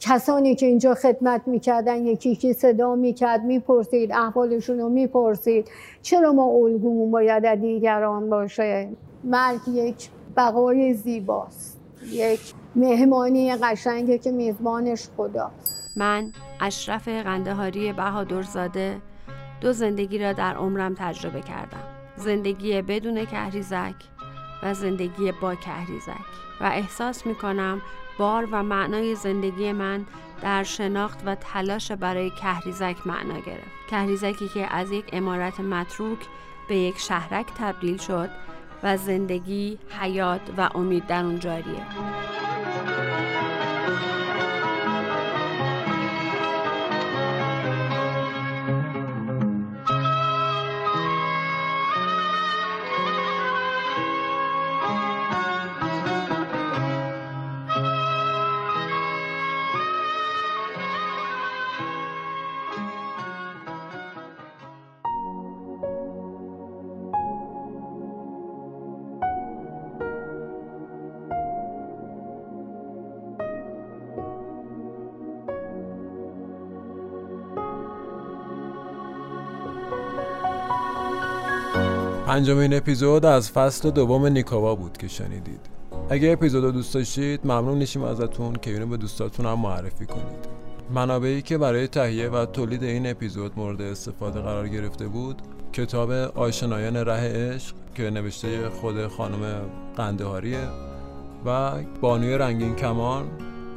کسانی 0.00 0.54
که 0.54 0.66
اینجا 0.66 0.94
خدمت 0.94 1.42
می‌کردن 1.46 2.06
یکی 2.06 2.30
یکی 2.30 2.52
صدا 2.52 2.94
می‌کرد 2.94 3.42
می‌پرسید 3.42 4.12
احوالشون 4.12 4.78
رو 4.78 4.88
می‌پرسید. 4.88 5.68
چرا 6.02 6.32
ما 6.32 6.44
الگومون 6.44 7.10
باید 7.10 7.46
از 7.46 7.60
دیگران 7.60 8.30
باشه؟ 8.30 8.88
مرگ 9.24 9.68
یک 9.68 10.08
بقای 10.36 10.94
زیباست. 10.94 11.80
یک 12.10 12.40
مهمانی 12.76 13.56
قشنگه 13.56 14.18
که 14.18 14.30
میزبانش 14.30 15.08
خدا 15.16 15.50
من 15.96 16.32
اشرف 16.60 17.08
قندهاری 17.08 17.92
بهادرزاده 17.92 18.96
دو 19.60 19.72
زندگی 19.72 20.18
را 20.18 20.32
در 20.32 20.54
عمرم 20.54 20.94
تجربه 20.98 21.40
کردم. 21.40 21.84
زندگی 22.16 22.82
بدون 22.82 23.24
کهریزک 23.24 23.94
و 24.62 24.74
زندگی 24.74 25.32
با 25.42 25.54
کهریزک. 25.54 26.45
و 26.60 26.64
احساس 26.64 27.26
می 27.26 27.34
کنم 27.34 27.82
بار 28.18 28.48
و 28.52 28.62
معنای 28.62 29.14
زندگی 29.14 29.72
من 29.72 30.06
در 30.42 30.64
شناخت 30.64 31.18
و 31.26 31.34
تلاش 31.34 31.92
برای 31.92 32.30
کهریزک 32.30 32.96
معنا 33.06 33.40
گرفت. 33.40 33.70
کهریزکی 33.90 34.48
که 34.48 34.74
از 34.74 34.92
یک 34.92 35.04
امارت 35.12 35.60
متروک 35.60 36.18
به 36.68 36.76
یک 36.76 36.98
شهرک 36.98 37.46
تبدیل 37.58 37.96
شد 37.96 38.30
و 38.82 38.96
زندگی، 38.96 39.78
حیات 40.00 40.40
و 40.56 40.70
امید 40.74 41.06
در 41.06 41.24
اون 41.24 41.38
جاریه. 41.38 41.82
پنجمین 82.26 82.74
اپیزود 82.74 83.24
از 83.24 83.50
فصل 83.50 83.90
دوم 83.90 84.26
نیکاوا 84.26 84.74
بود 84.74 84.96
که 84.96 85.08
شنیدید. 85.08 85.60
اگه 86.10 86.32
اپیزود 86.32 86.64
رو 86.64 86.72
دوست 86.72 86.94
داشتید 86.94 87.40
ممنون 87.44 87.78
نیشیم 87.78 88.02
ازتون 88.02 88.56
که 88.56 88.70
اینو 88.70 88.86
به 88.86 88.96
دوستاتون 88.96 89.46
هم 89.46 89.58
معرفی 89.58 90.06
کنید. 90.06 90.48
منابعی 90.90 91.42
که 91.42 91.58
برای 91.58 91.88
تهیه 91.88 92.28
و 92.28 92.46
تولید 92.46 92.82
این 92.82 93.10
اپیزود 93.10 93.52
مورد 93.56 93.82
استفاده 93.82 94.40
قرار 94.40 94.68
گرفته 94.68 95.08
بود 95.08 95.42
کتاب 95.72 96.10
آشنایان 96.34 96.96
ره 96.96 97.54
عشق 97.54 97.74
که 97.94 98.10
نوشته 98.10 98.68
خود 98.68 99.06
خانم 99.06 99.60
قندهاریه 99.96 100.68
و 101.46 101.72
بانوی 102.00 102.38
رنگین 102.38 102.76
کمان 102.76 103.26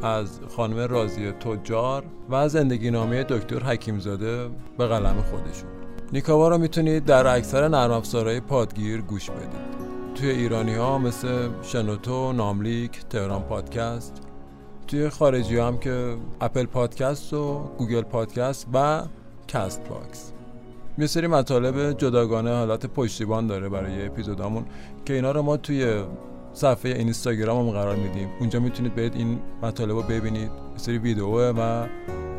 از 0.04 0.40
خانم 0.56 0.78
رازی 0.78 1.32
تجار 1.32 2.04
و 2.30 2.50
زندگی 2.50 2.92
نامه 2.92 3.24
دکتر 3.24 3.60
حکیمزاده 3.60 4.50
به 4.78 4.88
قلم 4.88 5.24
خودشون. 5.32 5.79
نیکاوا 6.14 6.48
رو 6.48 6.58
می‌تونید 6.58 7.06
در 7.06 7.28
اکثر 7.28 7.68
نرم 7.68 7.92
افزارهای 7.92 8.40
پادگیر 8.40 9.02
گوش 9.02 9.30
بدید 9.30 9.80
توی 10.16 10.30
ایرانی 10.30 10.76
ها 10.76 10.98
مثل 10.98 11.50
شنوتو، 11.62 12.34
ناملیک، 12.34 13.06
تهران 13.10 13.42
پادکست 13.42 14.22
توی 14.88 15.10
خارجی 15.10 15.58
هم 15.58 15.78
که 15.78 16.16
Apple 16.42 16.66
Podcast 16.66 17.34
و 17.34 17.60
Google 17.78 18.02
Podcast 18.02 18.68
و 18.74 19.04
Castbox 19.48 20.32
یه 20.98 21.08
سری 21.08 21.28
مطالب 21.28 21.98
جداگانه 21.98 22.54
حالت 22.54 22.86
پشتیبان 22.86 23.48
داره 23.48 23.70
برای 23.70 24.06
اپیزودامون 24.06 24.66
که 25.06 25.14
اینا 25.14 25.32
رو 25.32 25.42
ما 25.42 25.58
توی 25.58 26.04
صفحه 26.54 26.92
اینستاگرام 26.92 27.68
هم 27.68 27.74
قرار 27.74 27.96
میدیم. 27.96 28.30
اونجا 28.40 28.60
می‌تونید 28.60 28.96
برید 28.96 29.16
این 29.16 29.40
مطالب 29.64 29.92
رو 29.92 30.02
ببینید. 30.02 30.52
سری 30.76 30.98
ویدیوه 30.98 31.54
و 31.58 31.86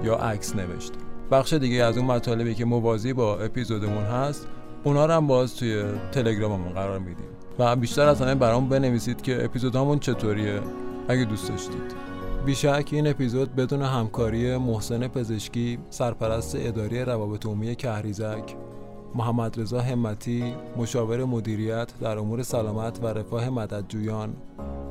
یا 0.05 0.15
عکس 0.15 0.57
نوشته. 0.57 1.10
بخش 1.31 1.53
دیگه 1.53 1.85
از 1.85 1.99
اون 1.99 2.07
مطالبی 2.07 2.55
که 2.55 2.65
موازی 2.65 3.13
با 3.13 3.39
اپیزودمون 3.39 4.05
هست 4.05 4.49
اونا 4.85 5.07
رو 5.07 5.13
هم 5.13 5.27
باز 5.27 5.57
توی 5.57 5.85
تلگراممون 6.13 6.73
قرار 6.73 6.99
میدیم. 6.99 7.27
و 7.59 7.77
بیشتر 7.77 8.09
از 8.09 8.23
همه 8.23 8.35
برام 8.35 8.69
بنویسید 8.69 9.23
که 9.23 9.45
اپیزودامون 9.45 9.99
چطوریه 9.99 10.61
اگه 11.09 11.25
دوست 11.25 11.49
داشتید. 11.49 12.11
بیشک 12.47 12.89
این 12.93 13.07
اپیزود 13.07 13.55
بدون 13.55 13.83
همکاری 13.83 14.57
محسن 14.57 15.09
پزشکی 15.09 15.79
سرپرست 15.91 16.57
اداری 16.59 17.05
روابط 17.05 17.47
عمومی 17.47 17.77
کهریزک 17.77 18.57
محمد 19.15 19.61
رضا 19.61 19.81
همتی 19.81 20.55
مشاور 20.77 21.25
مدیریت 21.25 21.89
در 22.01 22.19
امور 22.19 22.43
سلامت 22.43 22.99
و 23.03 23.07
رفاه 23.07 23.51
مددجویان 23.51 24.35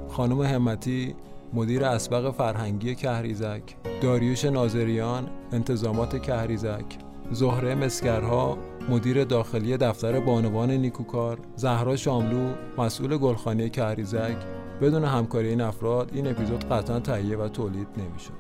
خانم 0.10 0.42
همتی 0.42 1.16
مدیر 1.54 1.86
اسبق 1.86 2.32
فرهنگی 2.32 2.96
کهریزک 2.96 3.62
داریوش 4.02 4.46
ناظریان 4.46 5.30
انتظامات 5.52 6.22
کهریزک 6.22 6.86
زهره 7.32 7.76
مسکرها 7.76 8.58
مدیر 8.90 9.24
داخلی 9.24 9.78
دفتر 9.78 10.20
بانوان 10.20 10.72
نیکوکار 10.72 11.40
زهرا 11.56 11.96
شاملو 11.96 12.50
مسئول 12.78 13.18
گلخانه 13.18 13.70
کهریزک. 13.70 14.38
بدون 14.82 15.04
همکاری 15.04 15.50
این 15.50 15.62
افراد 15.62 16.12
این 16.14 16.28
اپیزود 16.28 16.64
قطعا 16.64 17.00
تهیه 17.00 17.38
و 17.38 17.48
تولید 17.48 17.88
نمی‌شد. 17.98 18.34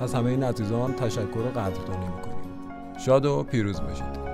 از 0.00 0.14
همه 0.14 0.30
این 0.30 0.42
عزیزان 0.42 0.92
تشکر 0.94 1.38
و 1.38 1.50
قدردانی 1.50 2.06
می‌کنیم 2.16 2.98
شاد 3.04 3.26
و 3.26 3.42
پیروز 3.42 3.80
باشید. 3.80 4.29